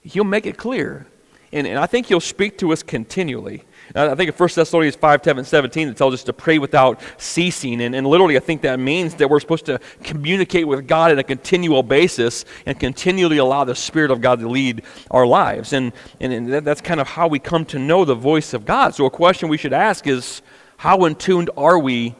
He'll 0.02 0.24
make 0.24 0.44
it 0.44 0.58
clear. 0.58 1.06
And, 1.52 1.66
and 1.66 1.78
I 1.78 1.86
think 1.86 2.06
He'll 2.06 2.20
speak 2.20 2.58
to 2.58 2.72
us 2.72 2.82
continually. 2.82 3.64
I 3.94 4.14
think 4.14 4.28
in 4.28 4.34
1 4.34 4.48
Thessalonians 4.54 4.96
5, 4.96 5.22
10, 5.22 5.38
and 5.38 5.46
17, 5.46 5.88
it 5.88 5.96
tells 5.96 6.14
us 6.14 6.22
to 6.24 6.32
pray 6.32 6.58
without 6.58 7.00
ceasing. 7.16 7.80
And, 7.80 7.94
and 7.94 8.06
literally, 8.06 8.36
I 8.36 8.40
think 8.40 8.62
that 8.62 8.78
means 8.78 9.14
that 9.16 9.30
we're 9.30 9.40
supposed 9.40 9.66
to 9.66 9.80
communicate 10.02 10.68
with 10.68 10.86
God 10.86 11.10
on 11.10 11.18
a 11.18 11.24
continual 11.24 11.82
basis 11.82 12.44
and 12.66 12.78
continually 12.78 13.38
allow 13.38 13.64
the 13.64 13.74
Spirit 13.74 14.10
of 14.10 14.20
God 14.20 14.40
to 14.40 14.48
lead 14.48 14.82
our 15.10 15.26
lives. 15.26 15.72
And, 15.72 15.92
and, 16.20 16.32
and 16.32 16.66
that's 16.66 16.80
kind 16.80 17.00
of 17.00 17.08
how 17.08 17.28
we 17.28 17.38
come 17.38 17.64
to 17.66 17.78
know 17.78 18.04
the 18.04 18.14
voice 18.14 18.52
of 18.54 18.64
God. 18.64 18.94
So, 18.94 19.06
a 19.06 19.10
question 19.10 19.48
we 19.48 19.58
should 19.58 19.72
ask 19.72 20.06
is 20.06 20.42
how 20.78 21.04
in 21.04 21.14
tuned 21.14 21.50
are 21.56 21.78
we 21.78 22.14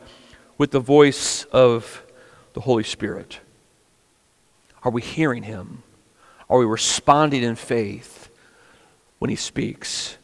with 0.56 0.72
the 0.72 0.80
voice 0.80 1.44
of 1.44 2.04
the 2.54 2.60
Holy 2.60 2.82
Spirit? 2.82 3.40
Are 4.82 4.90
we 4.90 5.00
hearing 5.00 5.44
Him? 5.44 5.82
Are 6.50 6.58
we 6.58 6.64
responding 6.64 7.42
in 7.42 7.54
faith 7.54 8.28
when 9.18 9.30
He 9.30 9.36
speaks? 9.36 10.17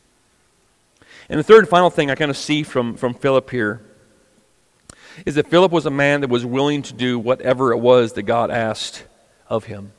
And 1.29 1.39
the 1.39 1.45
third 1.45 1.61
and 1.61 1.69
final 1.69 1.91
thing 1.91 2.11
I 2.11 2.15
kind 2.15 2.31
of 2.31 2.37
see 2.37 2.63
from, 2.63 2.97
from 2.97 3.15
Philip 3.15 3.51
here 3.51 3.83
is 5.25 5.37
that 5.37 5.49
Philip 5.49 5.73
was 5.73 5.87
a 5.87 5.91
man 5.91 6.21
that 6.21 6.31
was 6.31 6.45
willing 6.45 6.83
to 6.83 6.93
do 6.93 7.19
whatever 7.19 7.73
it 7.73 7.79
was 7.79 8.13
that 8.15 8.25
God 8.25 8.51
asked 8.51 9.05
of 9.49 9.65
him. 9.65 9.93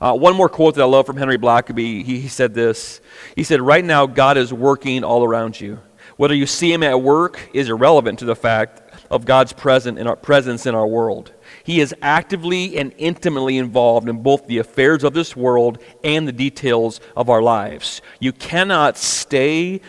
Uh, 0.00 0.14
one 0.14 0.36
more 0.36 0.48
quote 0.48 0.74
that 0.74 0.82
I 0.82 0.86
love 0.86 1.06
from 1.06 1.16
Henry 1.16 1.38
Blackaby. 1.38 2.04
He, 2.04 2.20
he 2.20 2.28
said 2.28 2.54
this. 2.54 3.00
He 3.34 3.42
said, 3.42 3.60
Right 3.60 3.84
now, 3.84 4.06
God 4.06 4.36
is 4.36 4.52
working 4.52 5.02
all 5.02 5.24
around 5.24 5.60
you. 5.60 5.80
Whether 6.16 6.34
you 6.34 6.46
see 6.46 6.72
him 6.72 6.82
at 6.82 7.00
work 7.00 7.48
is 7.54 7.68
irrelevant 7.68 8.18
to 8.18 8.24
the 8.24 8.36
fact 8.36 8.82
of 9.10 9.24
God's 9.24 9.52
present 9.52 9.98
in 9.98 10.06
our, 10.06 10.16
presence 10.16 10.66
in 10.66 10.74
our 10.74 10.86
world. 10.86 11.32
He 11.64 11.80
is 11.80 11.94
actively 12.02 12.78
and 12.78 12.92
intimately 12.98 13.56
involved 13.56 14.08
in 14.08 14.22
both 14.22 14.46
the 14.46 14.58
affairs 14.58 15.04
of 15.04 15.14
this 15.14 15.34
world 15.34 15.78
and 16.04 16.26
the 16.26 16.32
details 16.32 17.00
of 17.16 17.30
our 17.30 17.40
lives. 17.40 18.02
You 18.20 18.32
cannot 18.32 18.98
stay 18.98 19.80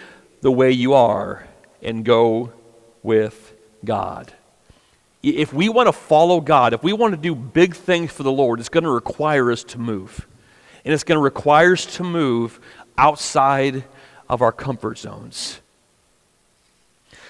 the 0.42 0.52
way 0.52 0.72
you 0.72 0.94
are 0.94 1.48
and 1.82 2.04
go 2.04 2.52
with 3.04 3.54
God. 3.84 4.34
If 5.22 5.54
we 5.54 5.68
want 5.68 5.88
to 5.88 5.94
follow 5.94 6.40
God, 6.40 6.74
if 6.74 6.82
we 6.82 6.94
want 6.94 7.14
to 7.14 7.20
do 7.20 7.36
big 7.36 7.76
things 7.76 8.12
for 8.12 8.24
the 8.24 8.32
Lord, 8.32 8.60
it's 8.60 8.70
going 8.70 8.86
to 8.86 8.90
require 8.90 9.52
us 9.52 9.64
to 9.66 9.78
move. 9.78 10.28
And 10.86 10.94
it's 10.94 11.04
going 11.04 11.18
to 11.18 11.24
require 11.24 11.74
us 11.74 11.86
to 11.98 12.04
move 12.04 12.60
outside 12.98 13.84
of 14.30 14.42
our 14.42 14.52
comfort 14.52 14.98
zones. 14.98 15.60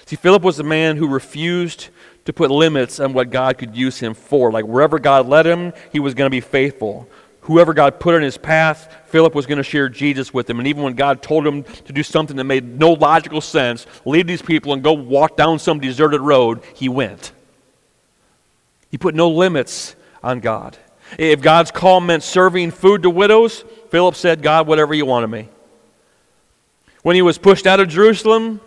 See, 0.06 0.16
Philip 0.16 0.42
was 0.42 0.58
a 0.58 0.64
man 0.64 0.96
who 0.96 1.08
refused 1.08 1.88
to 2.24 2.32
put 2.32 2.50
limits 2.50 3.00
on 3.00 3.12
what 3.12 3.30
God 3.30 3.58
could 3.58 3.76
use 3.76 3.98
him 3.98 4.14
for. 4.14 4.52
Like 4.52 4.64
wherever 4.64 4.98
God 4.98 5.26
led 5.26 5.46
him, 5.46 5.72
he 5.92 5.98
was 5.98 6.14
going 6.14 6.26
to 6.26 6.30
be 6.30 6.40
faithful 6.40 7.08
whoever 7.42 7.74
God 7.74 8.00
put 8.00 8.14
in 8.14 8.22
his 8.22 8.36
path, 8.36 8.94
Philip 9.06 9.34
was 9.34 9.46
going 9.46 9.58
to 9.58 9.64
share 9.64 9.88
Jesus 9.88 10.32
with 10.32 10.48
him. 10.48 10.58
And 10.58 10.68
even 10.68 10.82
when 10.82 10.94
God 10.94 11.22
told 11.22 11.46
him 11.46 11.62
to 11.62 11.92
do 11.92 12.02
something 12.02 12.36
that 12.36 12.44
made 12.44 12.78
no 12.78 12.92
logical 12.92 13.40
sense, 13.40 13.86
leave 14.04 14.26
these 14.26 14.42
people 14.42 14.72
and 14.72 14.82
go 14.82 14.92
walk 14.92 15.36
down 15.36 15.58
some 15.58 15.80
deserted 15.80 16.20
road, 16.20 16.62
he 16.74 16.88
went. 16.88 17.32
He 18.90 18.98
put 18.98 19.14
no 19.14 19.28
limits 19.30 19.96
on 20.22 20.40
God. 20.40 20.76
If 21.18 21.40
God's 21.40 21.70
call 21.70 22.00
meant 22.00 22.22
serving 22.22 22.70
food 22.70 23.02
to 23.02 23.10
widows, 23.10 23.64
Philip 23.90 24.14
said, 24.14 24.42
God, 24.42 24.66
whatever 24.66 24.94
you 24.94 25.06
want 25.06 25.24
of 25.24 25.30
me. 25.30 25.48
When 27.02 27.16
he 27.16 27.22
was 27.22 27.38
pushed 27.38 27.66
out 27.66 27.80
of 27.80 27.88
Jerusalem, 27.88 28.60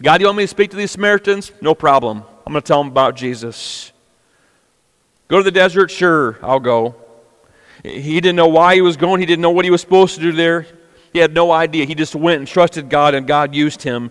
God, 0.00 0.20
you 0.20 0.26
want 0.26 0.38
me 0.38 0.44
to 0.44 0.48
speak 0.48 0.70
to 0.70 0.76
these 0.76 0.92
Samaritans? 0.92 1.50
No 1.60 1.74
problem. 1.74 2.22
I'm 2.46 2.52
going 2.52 2.62
to 2.62 2.66
tell 2.66 2.82
them 2.82 2.90
about 2.90 3.16
Jesus. 3.16 3.92
Go 5.26 5.38
to 5.38 5.42
the 5.42 5.50
desert? 5.50 5.90
Sure, 5.90 6.38
I'll 6.40 6.60
go. 6.60 6.94
He 7.82 8.20
didn't 8.20 8.36
know 8.36 8.48
why 8.48 8.74
he 8.74 8.80
was 8.80 8.96
going, 8.96 9.20
he 9.20 9.26
didn't 9.26 9.42
know 9.42 9.50
what 9.50 9.64
he 9.64 9.70
was 9.70 9.80
supposed 9.80 10.14
to 10.16 10.20
do 10.20 10.32
there. 10.32 10.66
He 11.12 11.18
had 11.18 11.32
no 11.32 11.50
idea. 11.50 11.84
He 11.84 11.94
just 11.94 12.14
went 12.14 12.38
and 12.38 12.46
trusted 12.46 12.88
God, 12.88 13.14
and 13.14 13.26
God 13.26 13.54
used 13.54 13.82
him. 13.82 14.10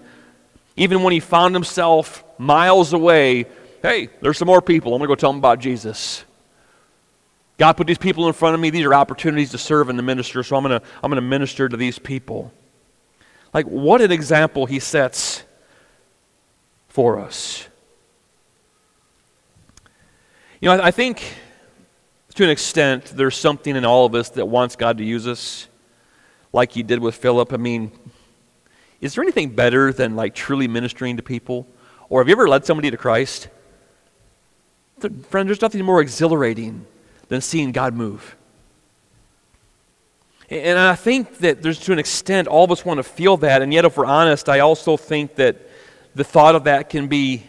Even 0.76 1.03
when 1.03 1.13
he 1.13 1.20
found 1.20 1.53
himself 1.53 2.24
miles 2.38 2.93
away, 2.93 3.45
hey, 3.82 4.09
there's 4.22 4.38
some 4.38 4.47
more 4.47 4.61
people. 4.61 4.93
I'm 4.93 4.99
going 4.99 5.07
to 5.07 5.11
go 5.11 5.15
tell 5.15 5.32
them 5.32 5.39
about 5.39 5.59
Jesus. 5.59 6.24
God 7.57 7.74
put 7.74 7.88
these 7.88 7.97
people 7.97 8.28
in 8.28 8.34
front 8.34 8.53
of 8.53 8.61
me. 8.61 8.70
These 8.70 8.86
are 8.86 8.93
opportunities 8.93 9.51
to 9.51 9.57
serve 9.57 9.89
in 9.89 9.97
the 9.97 10.03
minister, 10.03 10.43
so 10.43 10.55
I'm 10.55 10.63
going 10.63 10.80
to, 10.80 10.86
I'm 11.03 11.09
going 11.09 11.22
to 11.22 11.28
minister 11.28 11.68
to 11.68 11.78
these 11.78 11.97
people. 11.97 12.51
Like, 13.53 13.65
what 13.65 14.01
an 14.01 14.11
example 14.11 14.65
he 14.65 14.80
sets 14.80 15.43
for 16.88 17.20
us. 17.20 17.68
You 20.61 20.70
know, 20.70 20.76
I, 20.76 20.88
I 20.88 20.91
think 20.91 21.24
to 22.38 22.43
an 22.43 22.51
extent, 22.51 23.05
there's 23.05 23.35
something 23.35 23.75
in 23.75 23.83
all 23.83 24.05
of 24.05 24.13
us 24.13 24.29
that 24.29 24.45
wants 24.45 24.75
God 24.75 24.99
to 24.99 25.03
use 25.03 25.25
us, 25.25 25.67
like 26.53 26.71
He 26.71 26.83
did 26.83 26.99
with 26.99 27.15
Philip. 27.15 27.51
I 27.51 27.57
mean, 27.57 27.91
is 29.01 29.15
there 29.15 29.23
anything 29.23 29.55
better 29.55 29.91
than 29.91 30.15
like 30.15 30.35
truly 30.35 30.67
ministering 30.67 31.17
to 31.17 31.23
people? 31.23 31.65
Or 32.09 32.21
have 32.21 32.27
you 32.27 32.33
ever 32.33 32.47
led 32.47 32.63
somebody 32.63 32.91
to 32.91 32.97
Christ? 32.97 33.47
Friend, 34.99 35.49
there's 35.49 35.61
nothing 35.61 35.83
more 35.83 35.99
exhilarating 35.99 36.85
than 37.27 37.41
seeing 37.41 37.71
God 37.71 37.95
move. 37.95 38.35
And 40.47 40.77
I 40.77 40.93
think 40.93 41.39
that 41.39 41.63
there's 41.63 41.79
to 41.79 41.91
an 41.91 41.97
extent 41.97 42.47
all 42.47 42.63
of 42.63 42.71
us 42.71 42.85
want 42.85 42.99
to 42.99 43.03
feel 43.03 43.38
that, 43.38 43.63
and 43.63 43.73
yet 43.73 43.83
if 43.83 43.97
we're 43.97 44.05
honest, 44.05 44.47
I 44.47 44.59
also 44.59 44.95
think 44.95 45.35
that 45.35 45.57
the 46.13 46.23
thought 46.23 46.53
of 46.53 46.65
that 46.65 46.91
can 46.91 47.07
be 47.07 47.47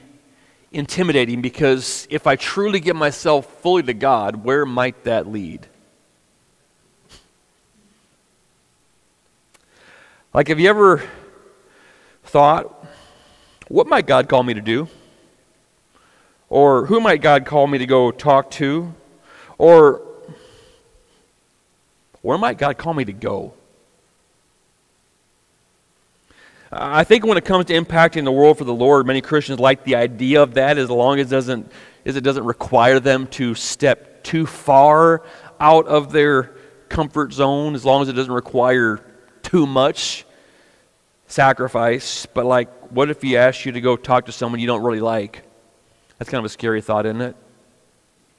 intimidating 0.73 1.41
because 1.41 2.07
if 2.11 2.27
I 2.27 2.37
truly 2.37 2.81
give 2.81 2.97
myself 2.97 3.47
fully 3.62 3.83
to 3.85 3.95
God, 3.95 4.45
where 4.45 4.66
might 4.66 5.05
that 5.05 5.27
lead? 5.27 5.66
Like, 10.35 10.49
have 10.49 10.61
you 10.61 10.69
ever 10.69 11.03
thought, 12.25 12.87
what 13.69 13.87
might 13.87 14.07
God 14.07 14.29
call 14.29 14.43
me 14.43 14.55
to 14.55 14.61
do? 14.61 14.89
Or 16.51 16.87
who 16.87 17.01
might 17.01 17.23
God 17.23 17.45
call 17.47 17.66
me 17.66 17.79
to 17.79 17.87
go 17.87 18.11
talk 18.11 18.51
to? 18.53 18.95
Or 19.57 20.03
where 22.23 22.39
might 22.39 22.59
God 22.59 22.79
call 22.79 22.95
me 22.95 23.05
to 23.05 23.12
go? 23.12 23.55
I 26.71 27.05
think 27.05 27.25
when 27.25 27.39
it 27.39 27.45
comes 27.45 27.66
to 27.66 27.75
impacting 27.75 28.25
the 28.25 28.33
world 28.33 28.59
for 28.59 28.64
the 28.64 28.75
Lord, 28.75 29.07
many 29.07 29.23
Christians 29.23 29.59
like 29.59 29.85
the 29.85 29.97
idea 29.97 30.43
of 30.43 30.55
that 30.55 30.77
as 30.77 30.91
long 30.91 31.19
as 31.19 31.29
it 31.29 31.31
doesn't, 31.31 31.73
as 32.05 32.16
it 32.16 32.21
doesn't 32.21 32.45
require 32.45 33.01
them 33.01 33.27
to 33.29 33.55
step 33.55 34.23
too 34.23 34.45
far 34.45 35.23
out 35.59 35.87
of 35.87 36.12
their 36.12 36.55
comfort 36.91 37.33
zone, 37.33 37.75
as 37.75 37.85
long 37.85 38.03
as 38.03 38.09
it 38.09 38.12
doesn't 38.12 38.33
require 38.33 39.01
too 39.43 39.66
much 39.66 40.27
sacrifice. 41.27 42.27
But, 42.27 42.45
like, 42.45 42.71
what 42.91 43.11
if 43.11 43.23
he 43.23 43.37
asked 43.37 43.64
you 43.64 43.73
to 43.73 43.81
go 43.81 43.97
talk 43.97 44.27
to 44.27 44.33
someone 44.33 44.61
you 44.61 44.66
don't 44.66 44.83
really 44.83 45.01
like? 45.01 45.43
That's 46.19 46.31
kind 46.31 46.41
of 46.41 46.45
a 46.45 46.51
scary 46.51 46.83
thought, 46.83 47.07
isn't 47.07 47.21
it? 47.21 47.37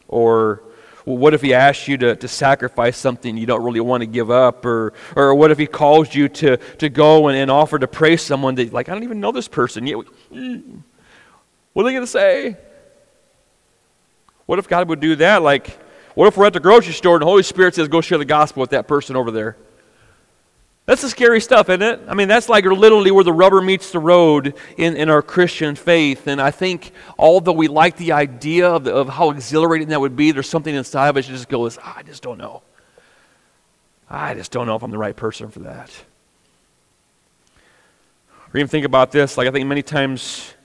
Or 0.07 0.63
what 1.05 1.33
if 1.33 1.41
he 1.41 1.53
asks 1.53 1.87
you 1.87 1.97
to, 1.97 2.15
to 2.15 2.27
sacrifice 2.27 2.97
something 2.97 3.37
you 3.37 3.45
don't 3.45 3.63
really 3.63 3.79
want 3.79 4.01
to 4.01 4.07
give 4.07 4.29
up? 4.29 4.65
Or, 4.65 4.93
or 5.15 5.33
what 5.35 5.51
if 5.51 5.57
he 5.57 5.67
calls 5.67 6.13
you 6.13 6.29
to, 6.29 6.57
to 6.57 6.89
go 6.89 7.27
and, 7.27 7.37
and 7.37 7.49
offer 7.49 7.79
to 7.79 7.87
pray 7.87 8.17
someone 8.17 8.55
that, 8.55 8.73
like, 8.73 8.89
I 8.89 8.93
don't 8.93 9.03
even 9.03 9.19
know 9.19 9.31
this 9.31 9.47
person 9.47 9.87
yet? 9.87 9.97
What 9.97 11.83
are 11.83 11.85
they 11.85 11.93
going 11.93 12.01
to 12.01 12.07
say? 12.07 12.57
What 14.45 14.59
if 14.59 14.67
God 14.67 14.89
would 14.89 14.99
do 14.99 15.15
that? 15.17 15.41
Like, 15.41 15.79
what 16.15 16.27
if 16.27 16.35
we're 16.35 16.47
at 16.47 16.53
the 16.53 16.59
grocery 16.59 16.93
store 16.93 17.15
and 17.15 17.21
the 17.21 17.27
Holy 17.27 17.43
Spirit 17.43 17.75
says, 17.75 17.87
go 17.87 18.01
share 18.01 18.17
the 18.17 18.25
gospel 18.25 18.61
with 18.61 18.71
that 18.71 18.87
person 18.87 19.15
over 19.15 19.31
there? 19.31 19.57
That's 20.89 21.03
the 21.03 21.09
scary 21.11 21.39
stuff, 21.39 21.69
isn't 21.69 21.83
it? 21.83 22.01
I 22.07 22.15
mean, 22.15 22.27
that's 22.27 22.49
like 22.49 22.65
literally 22.65 23.11
where 23.11 23.23
the 23.23 23.31
rubber 23.31 23.61
meets 23.61 23.91
the 23.91 23.99
road 23.99 24.55
in, 24.75 24.97
in 24.97 25.07
our 25.07 25.21
Christian 25.21 25.75
faith. 25.75 26.25
And 26.25 26.41
I 26.41 26.49
think, 26.49 26.93
although 27.19 27.51
we 27.51 27.67
like 27.67 27.95
the 27.95 28.13
idea 28.13 28.67
of, 28.67 28.85
the, 28.85 28.95
of 28.95 29.07
how 29.07 29.29
exhilarating 29.29 29.89
that 29.89 30.01
would 30.01 30.15
be, 30.15 30.31
there's 30.31 30.49
something 30.49 30.73
inside 30.73 31.09
of 31.09 31.17
us 31.17 31.27
that 31.27 31.33
just 31.33 31.47
goes, 31.47 31.77
ah, 31.83 31.97
I 31.97 32.01
just 32.01 32.23
don't 32.23 32.39
know. 32.39 32.63
I 34.09 34.33
just 34.33 34.51
don't 34.51 34.65
know 34.65 34.75
if 34.75 34.81
I'm 34.81 34.89
the 34.89 34.97
right 34.97 35.15
person 35.15 35.51
for 35.51 35.59
that. 35.59 35.91
Or 38.51 38.57
even 38.57 38.67
think 38.67 38.87
about 38.87 39.11
this. 39.11 39.37
Like, 39.37 39.47
I 39.47 39.51
think 39.51 39.67
many 39.67 39.83
times 39.83 40.55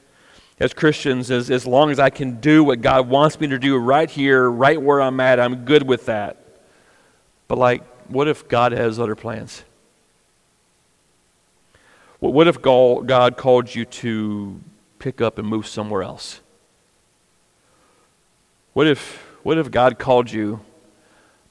as 0.59 0.72
Christians, 0.72 1.31
as, 1.31 1.51
as 1.51 1.66
long 1.66 1.91
as 1.91 1.99
I 1.99 2.09
can 2.09 2.41
do 2.41 2.64
what 2.64 2.81
God 2.81 3.11
wants 3.11 3.39
me 3.39 3.49
to 3.49 3.59
do 3.59 3.77
right 3.77 4.09
here, 4.09 4.51
right 4.51 4.81
where 4.81 5.03
I'm 5.03 5.20
at, 5.20 5.39
I'm 5.39 5.66
good 5.66 5.83
with 5.83 6.07
that. 6.07 6.39
But, 7.47 7.59
like, 7.59 7.85
what 8.09 8.27
if 8.27 8.49
God 8.49 8.72
has 8.72 8.99
other 8.99 9.16
plans? 9.16 9.64
What 12.33 12.49
if 12.49 12.62
God 12.62 13.37
called 13.37 13.75
you 13.75 13.85
to 13.85 14.61
pick 14.99 15.20
up 15.20 15.39
and 15.39 15.47
move 15.47 15.66
somewhere 15.66 16.03
else? 16.03 16.41
What 18.72 18.87
if, 18.87 19.22
what 19.43 19.59
if 19.59 19.70
God 19.70 19.99
called 19.99 20.31
you 20.31 20.61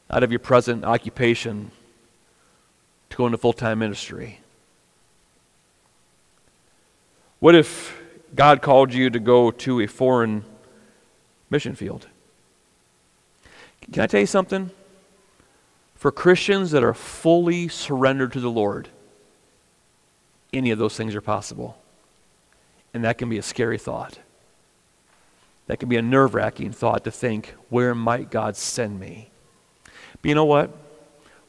out 0.10 0.24
of 0.24 0.32
your 0.32 0.40
present 0.40 0.84
occupation 0.84 1.72
to 3.10 3.18
go 3.18 3.28
into 3.28 3.38
full 3.38 3.54
time 3.54 3.80
ministry? 3.80 4.40
What 7.40 7.54
if 7.54 7.96
God 8.34 8.62
called 8.62 8.94
you 8.94 9.12
to 9.12 9.20
go 9.20 9.52
to 9.52 9.80
a 9.80 9.88
foreign 9.88 10.44
mission 11.52 11.76
field? 11.76 12.08
Can 13.92 14.02
I 14.02 14.08
tell 14.08 14.22
you 14.22 14.26
something? 14.26 14.72
For 15.94 16.12
Christians 16.12 16.72
that 16.72 16.84
are 16.84 16.96
fully 16.96 17.68
surrendered 17.68 18.34
to 18.34 18.40
the 18.40 18.50
Lord, 18.50 18.90
any 20.54 20.72
of 20.72 20.80
those 20.80 20.96
things 20.96 21.16
are 21.16 21.22
possible. 21.22 21.78
And 22.94 23.04
that 23.04 23.18
can 23.18 23.30
be 23.30 23.38
a 23.38 23.44
scary 23.44 23.78
thought. 23.78 24.20
That 25.68 25.80
can 25.80 25.90
be 25.90 25.98
a 25.98 26.02
nerve 26.02 26.36
wracking 26.36 26.72
thought 26.72 27.04
to 27.06 27.12
think, 27.12 27.56
where 27.70 27.96
might 27.96 28.30
God 28.30 28.56
send 28.56 29.00
me? 29.00 29.30
But 29.84 30.30
you 30.30 30.36
know 30.36 30.46
what? 30.46 30.70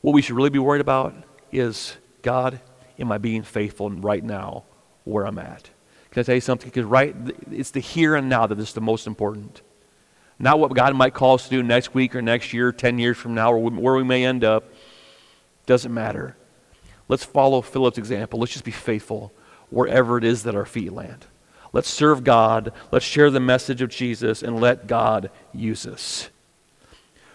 What 0.00 0.12
we 0.12 0.22
should 0.22 0.36
really 0.36 0.50
be 0.50 0.58
worried 0.58 0.80
about 0.80 1.14
is, 1.52 1.96
God, 2.22 2.60
am 2.98 3.12
I 3.12 3.18
being 3.18 3.42
faithful 3.42 3.90
right 3.90 4.22
now 4.22 4.64
where 5.04 5.26
I'm 5.26 5.38
at? 5.38 5.70
Can 6.10 6.20
I 6.20 6.22
tell 6.22 6.34
you 6.34 6.40
something? 6.40 6.68
Because 6.68 6.84
right, 6.84 7.14
it's 7.50 7.72
the 7.72 7.80
here 7.80 8.14
and 8.14 8.28
now 8.28 8.46
that 8.46 8.58
is 8.58 8.72
the 8.72 8.80
most 8.80 9.06
important. 9.06 9.62
Not 10.38 10.58
what 10.58 10.74
God 10.74 10.94
might 10.94 11.14
call 11.14 11.34
us 11.34 11.44
to 11.44 11.50
do 11.50 11.62
next 11.62 11.94
week 11.94 12.14
or 12.14 12.22
next 12.22 12.52
year, 12.52 12.72
10 12.72 12.98
years 12.98 13.16
from 13.16 13.34
now, 13.34 13.52
or 13.52 13.58
where 13.58 13.94
we 13.94 14.04
may 14.04 14.24
end 14.24 14.44
up. 14.44 14.64
Doesn't 15.66 15.92
matter. 15.92 16.36
Let's 17.08 17.24
follow 17.24 17.60
Philip's 17.60 17.98
example. 17.98 18.40
Let's 18.40 18.52
just 18.52 18.64
be 18.64 18.70
faithful 18.70 19.32
wherever 19.70 20.18
it 20.18 20.24
is 20.24 20.42
that 20.44 20.54
our 20.54 20.64
feet 20.64 20.92
land. 20.92 21.26
Let's 21.72 21.90
serve 21.90 22.22
God. 22.22 22.72
Let's 22.92 23.04
share 23.04 23.30
the 23.30 23.40
message 23.40 23.82
of 23.82 23.90
Jesus 23.90 24.42
and 24.42 24.60
let 24.60 24.86
God 24.86 25.30
use 25.52 25.86
us. 25.86 26.30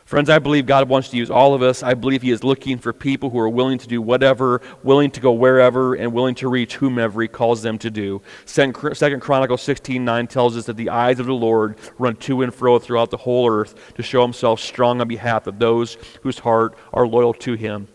Friends, 0.10 0.28
I 0.28 0.40
believe 0.40 0.66
God 0.66 0.90
wants 0.90 1.10
to 1.10 1.18
use 1.18 1.30
all 1.30 1.54
of 1.54 1.62
us. 1.62 1.84
I 1.84 1.94
believe 1.94 2.24
He 2.24 2.32
is 2.32 2.44
looking 2.44 2.80
for 2.80 2.92
people 2.92 3.30
who 3.30 3.38
are 3.38 3.48
willing 3.48 3.78
to 3.78 3.88
do 3.88 4.02
whatever, 4.02 4.60
willing 4.82 5.12
to 5.12 5.20
go 5.20 5.32
wherever, 5.32 5.94
and 5.94 6.14
willing 6.14 6.34
to 6.36 6.48
reach 6.48 6.78
whomever 6.78 7.22
He 7.22 7.28
calls 7.28 7.62
them 7.62 7.78
to 7.78 7.92
do. 7.92 8.20
Second 8.46 8.74
Chronicles 9.22 9.62
16 9.62 10.04
9 10.04 10.26
tells 10.26 10.58
us 10.58 10.66
that 10.66 10.78
the 10.78 10.90
eyes 10.90 11.20
of 11.20 11.28
the 11.28 11.34
Lord 11.34 11.78
run 12.00 12.16
to 12.16 12.42
and 12.42 12.52
fro 12.52 12.80
throughout 12.80 13.12
the 13.12 13.18
whole 13.18 13.48
earth 13.48 13.94
to 13.94 14.02
show 14.02 14.24
Himself 14.24 14.60
strong 14.60 15.00
on 15.00 15.08
behalf 15.08 15.46
of 15.46 15.60
those 15.60 15.96
whose 16.24 16.40
heart 16.40 16.76
are 16.92 17.06
loyal 17.06 17.36
to 17.36 17.54
Him. 17.54 17.88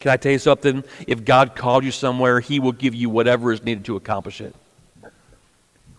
Can 0.00 0.10
I 0.10 0.16
tell 0.16 0.32
you 0.32 0.38
something? 0.38 0.84
If 1.06 1.24
God 1.24 1.54
called 1.54 1.84
you 1.84 1.90
somewhere, 1.90 2.40
He 2.40 2.60
will 2.60 2.72
give 2.72 2.94
you 2.94 3.08
whatever 3.08 3.52
is 3.52 3.62
needed 3.62 3.84
to 3.86 3.96
accomplish 3.96 4.40
it. 4.40 4.54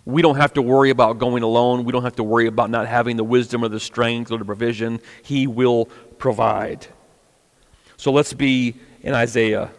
We 0.06 0.22
don't 0.22 0.38
have 0.38 0.54
to 0.54 0.62
worry 0.62 0.90
about 0.90 1.20
going 1.20 1.44
alone. 1.44 1.84
We 1.84 1.92
don't 1.92 2.04
have 2.04 2.16
to 2.16 2.24
worry 2.24 2.48
about 2.48 2.70
not 2.70 2.88
having 2.88 3.18
the 3.18 3.26
wisdom 3.26 3.64
or 3.64 3.68
the 3.68 3.80
strength 3.80 4.32
or 4.32 4.38
the 4.38 4.46
provision. 4.46 5.02
He 5.22 5.48
will 5.48 5.86
provide. 6.18 6.88
So 7.98 8.12
let's 8.12 8.32
be 8.32 8.76
in 9.02 9.14
Isaiah, 9.14 9.70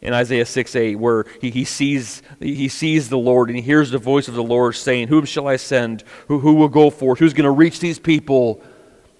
in 0.00 0.12
Isaiah 0.12 0.46
6 0.46 0.76
8, 0.76 0.94
where 0.96 1.26
he, 1.40 1.50
he, 1.50 1.64
sees, 1.64 2.22
he 2.38 2.68
sees 2.68 3.08
the 3.08 3.18
Lord 3.18 3.48
and 3.48 3.56
he 3.56 3.62
hears 3.62 3.90
the 3.90 3.98
voice 3.98 4.28
of 4.28 4.34
the 4.34 4.44
Lord 4.44 4.76
saying, 4.76 5.08
Whom 5.08 5.24
shall 5.24 5.48
I 5.48 5.56
send? 5.56 6.04
Who, 6.28 6.38
who 6.38 6.54
will 6.54 6.68
go 6.68 6.90
forth? 6.90 7.18
Who's 7.18 7.34
going 7.34 7.44
to 7.44 7.50
reach 7.50 7.80
these 7.80 7.98
people? 7.98 8.62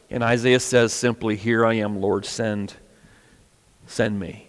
And 0.08 0.22
Isaiah 0.22 0.60
says 0.60 0.92
simply, 0.92 1.34
Here 1.34 1.66
I 1.66 1.74
am, 1.74 2.00
Lord, 2.00 2.26
send 2.26 2.74
Send 3.94 4.18
me. 4.18 4.48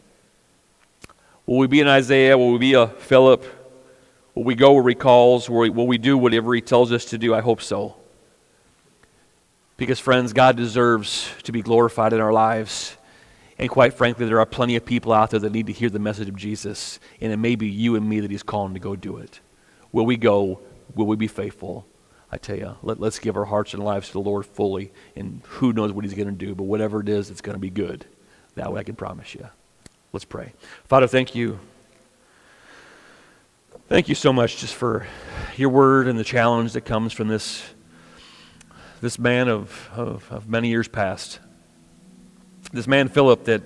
Will 1.46 1.60
we 1.60 1.68
be 1.68 1.80
an 1.80 1.88
Isaiah? 1.88 2.36
Will 2.36 2.54
we 2.54 2.58
be 2.58 2.74
a 2.74 2.88
Philip? 2.88 3.46
Will 4.34 4.44
we 4.44 4.56
go 4.56 4.74
where 4.74 4.90
he 4.90 4.96
calls? 4.96 5.48
Will 5.48 5.60
we, 5.60 5.70
will 5.70 5.86
we 5.86 6.00
do 6.00 6.18
whatever 6.18 6.56
he 6.56 6.62
tells 6.62 6.92
us 6.92 7.06
to 7.06 7.20
do? 7.20 7.32
I 7.32 7.42
hope 7.42 7.62
so. 7.62 7.96
Because, 9.78 10.00
friends, 10.00 10.34
God 10.34 10.58
deserves 10.58 11.30
to 11.44 11.52
be 11.52 11.62
glorified 11.62 12.12
in 12.12 12.22
our 12.22 12.34
lives. 12.34 12.98
And 13.60 13.70
quite 13.70 13.94
frankly, 13.94 14.26
there 14.26 14.40
are 14.40 14.48
plenty 14.48 14.78
of 14.78 14.84
people 14.84 15.14
out 15.14 15.30
there 15.30 15.40
that 15.42 15.52
need 15.52 15.68
to 15.68 15.74
hear 15.74 15.92
the 15.92 16.00
message 16.00 16.28
of 16.28 16.36
Jesus. 16.36 17.00
And 17.22 17.32
it 17.32 17.38
may 17.38 17.56
be 17.56 17.68
you 17.68 17.96
and 17.96 18.10
me 18.10 18.22
that 18.22 18.32
he's 18.32 18.42
calling 18.42 18.74
to 18.74 18.80
go 18.80 18.96
do 18.96 19.18
it. 19.18 19.42
Will 19.92 20.08
we 20.08 20.18
go? 20.18 20.60
Will 20.96 21.06
we 21.06 21.18
be 21.18 21.28
faithful? 21.28 21.86
I 22.32 22.38
tell 22.38 22.58
you, 22.58 22.78
let, 22.82 23.00
let's 23.00 23.20
give 23.20 23.38
our 23.38 23.46
hearts 23.46 23.76
and 23.76 23.84
lives 23.84 24.08
to 24.08 24.14
the 24.14 24.22
Lord 24.22 24.48
fully. 24.48 24.92
And 25.16 25.44
who 25.46 25.72
knows 25.72 25.92
what 25.92 26.04
he's 26.04 26.16
going 26.16 26.30
to 26.30 26.46
do, 26.46 26.56
but 26.56 26.64
whatever 26.64 27.00
it 27.00 27.10
is, 27.10 27.30
it's 27.30 27.42
going 27.42 27.54
to 27.56 27.60
be 27.60 27.70
good. 27.70 28.08
That 28.56 28.72
way 28.72 28.80
I 28.80 28.84
can 28.84 28.96
promise 28.96 29.36
you. 29.36 29.48
Let's 30.14 30.26
pray. 30.26 30.54
Father, 30.86 31.08
thank 31.08 31.36
you. 31.36 31.60
Thank 33.90 34.10
you 34.10 34.16
so 34.16 34.34
much 34.34 34.58
just 34.58 34.74
for 34.74 35.06
your 35.58 35.70
word 35.70 36.08
and 36.08 36.18
the 36.18 36.24
challenge 36.24 36.74
that 36.74 36.82
comes 36.82 37.14
from 37.14 37.28
this, 37.28 37.64
this 39.02 39.20
man 39.20 39.48
of, 39.48 39.90
of, 39.94 40.32
of 40.32 40.50
many 40.50 40.70
years 40.70 40.88
past. 40.88 41.40
This 42.72 42.88
man, 42.88 43.10
Philip, 43.10 43.44
that 43.44 43.62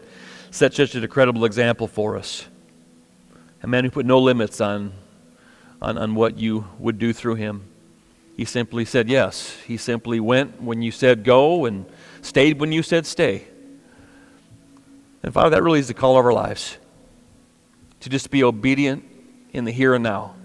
set 0.52 0.74
such 0.74 0.96
an 0.96 1.04
incredible 1.04 1.46
example 1.46 1.88
for 1.88 2.18
us. 2.18 2.48
A 3.62 3.68
man 3.68 3.84
who 3.84 3.92
put 3.92 4.06
no 4.06 4.20
limits 4.20 4.60
on, 4.60 4.92
on, 5.82 5.98
on 5.98 6.16
what 6.16 6.38
you 6.38 6.68
would 6.80 6.98
do 6.98 7.14
through 7.14 7.36
him. 7.36 7.66
He 8.36 8.46
simply 8.46 8.86
said 8.86 9.08
yes. 9.08 9.56
He 9.68 9.78
simply 9.78 10.20
went 10.20 10.62
when 10.62 10.82
you 10.82 10.92
said 10.92 11.24
go 11.24 11.66
and 11.66 11.86
stayed 12.22 12.60
when 12.60 12.72
you 12.72 12.82
said 12.82 13.06
stay. 13.06 13.46
And 15.24 15.34
Father, 15.34 15.52
that 15.52 15.64
really 15.64 15.80
is 15.80 15.88
the 15.88 15.94
call 15.94 16.18
of 16.18 16.26
our 16.26 16.34
lives 16.34 16.78
to 18.02 18.10
just 18.10 18.32
be 18.32 18.44
obedient 18.44 19.04
in 19.52 19.66
the 19.66 19.72
here 19.72 19.94
and 19.94 20.04
now 20.04 20.36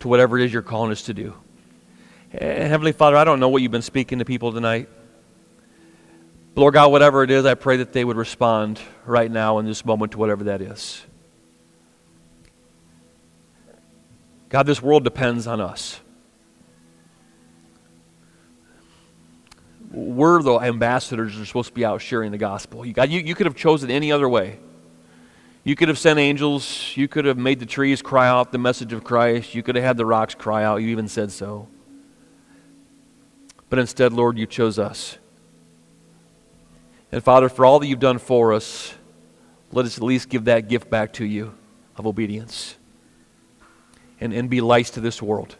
to 0.00 0.08
whatever 0.08 0.38
it 0.38 0.44
is 0.44 0.52
you're 0.52 0.62
calling 0.62 0.92
us 0.92 1.02
to 1.02 1.14
do. 1.14 1.34
And 2.32 2.68
Heavenly 2.68 2.92
Father, 2.92 3.16
I 3.16 3.24
don't 3.24 3.40
know 3.40 3.48
what 3.48 3.62
you've 3.62 3.72
been 3.72 3.82
speaking 3.82 4.18
to 4.18 4.24
people 4.24 4.52
tonight. 4.52 4.88
But 6.54 6.60
Lord 6.60 6.74
God, 6.74 6.90
whatever 6.90 7.22
it 7.22 7.30
is, 7.30 7.46
I 7.46 7.54
pray 7.54 7.78
that 7.78 7.92
they 7.92 8.04
would 8.04 8.16
respond 8.16 8.80
right 9.06 9.30
now 9.30 9.58
in 9.58 9.66
this 9.66 9.84
moment 9.84 10.12
to 10.12 10.18
whatever 10.18 10.44
that 10.44 10.60
is. 10.60 11.02
God, 14.48 14.66
this 14.66 14.82
world 14.82 15.04
depends 15.04 15.46
on 15.46 15.60
us. 15.60 16.00
We're 19.94 20.42
the 20.42 20.58
ambassadors 20.58 21.34
that 21.34 21.42
are 21.42 21.46
supposed 21.46 21.68
to 21.68 21.74
be 21.74 21.84
out 21.84 22.02
sharing 22.02 22.32
the 22.32 22.38
gospel. 22.38 22.84
You, 22.84 22.92
God, 22.92 23.10
you, 23.10 23.20
you 23.20 23.34
could 23.34 23.46
have 23.46 23.54
chosen 23.54 23.90
any 23.90 24.10
other 24.10 24.28
way. 24.28 24.58
You 25.62 25.76
could 25.76 25.88
have 25.88 25.98
sent 25.98 26.18
angels. 26.18 26.92
You 26.94 27.08
could 27.08 27.24
have 27.24 27.38
made 27.38 27.60
the 27.60 27.66
trees 27.66 28.02
cry 28.02 28.28
out 28.28 28.52
the 28.52 28.58
message 28.58 28.92
of 28.92 29.04
Christ. 29.04 29.54
You 29.54 29.62
could 29.62 29.76
have 29.76 29.84
had 29.84 29.96
the 29.96 30.04
rocks 30.04 30.34
cry 30.34 30.64
out. 30.64 30.76
You 30.82 30.88
even 30.88 31.08
said 31.08 31.32
so. 31.32 31.68
But 33.70 33.78
instead, 33.78 34.12
Lord, 34.12 34.36
you 34.36 34.46
chose 34.46 34.78
us. 34.78 35.16
And 37.10 37.22
Father, 37.22 37.48
for 37.48 37.64
all 37.64 37.78
that 37.78 37.86
you've 37.86 38.00
done 38.00 38.18
for 38.18 38.52
us, 38.52 38.94
let 39.72 39.86
us 39.86 39.96
at 39.96 40.04
least 40.04 40.28
give 40.28 40.44
that 40.44 40.68
gift 40.68 40.90
back 40.90 41.12
to 41.14 41.24
you 41.24 41.54
of 41.96 42.06
obedience 42.06 42.76
and, 44.20 44.32
and 44.32 44.50
be 44.50 44.60
lights 44.60 44.90
to 44.90 45.00
this 45.00 45.22
world. 45.22 45.56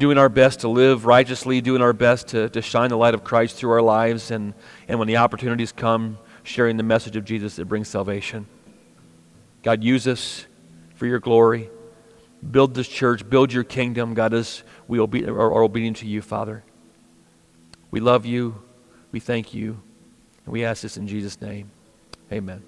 Doing 0.00 0.16
our 0.16 0.30
best 0.30 0.60
to 0.60 0.68
live 0.68 1.04
righteously, 1.04 1.60
doing 1.60 1.82
our 1.82 1.92
best 1.92 2.28
to, 2.28 2.48
to 2.48 2.62
shine 2.62 2.88
the 2.88 2.96
light 2.96 3.12
of 3.12 3.22
Christ 3.22 3.56
through 3.56 3.72
our 3.72 3.82
lives, 3.82 4.30
and, 4.30 4.54
and 4.88 4.98
when 4.98 5.06
the 5.06 5.18
opportunities 5.18 5.72
come, 5.72 6.16
sharing 6.42 6.78
the 6.78 6.82
message 6.82 7.16
of 7.16 7.26
Jesus 7.26 7.56
that 7.56 7.66
brings 7.66 7.88
salvation. 7.88 8.46
God, 9.62 9.84
use 9.84 10.08
us 10.08 10.46
for 10.94 11.04
your 11.04 11.18
glory. 11.18 11.68
Build 12.50 12.72
this 12.72 12.88
church, 12.88 13.28
build 13.28 13.52
your 13.52 13.62
kingdom, 13.62 14.14
God, 14.14 14.32
as 14.32 14.62
we 14.88 14.98
obe- 14.98 15.28
are 15.28 15.62
obedient 15.62 15.98
to 15.98 16.06
you, 16.06 16.22
Father. 16.22 16.64
We 17.90 18.00
love 18.00 18.24
you. 18.24 18.62
We 19.12 19.20
thank 19.20 19.52
you. 19.52 19.82
And 20.46 20.52
we 20.54 20.64
ask 20.64 20.80
this 20.80 20.96
in 20.96 21.08
Jesus' 21.08 21.38
name. 21.42 21.70
Amen. 22.32 22.62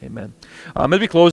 Amen. 0.00 0.32
Um, 0.76 0.92
as 0.92 1.00
we 1.00 1.08
close, 1.08 1.26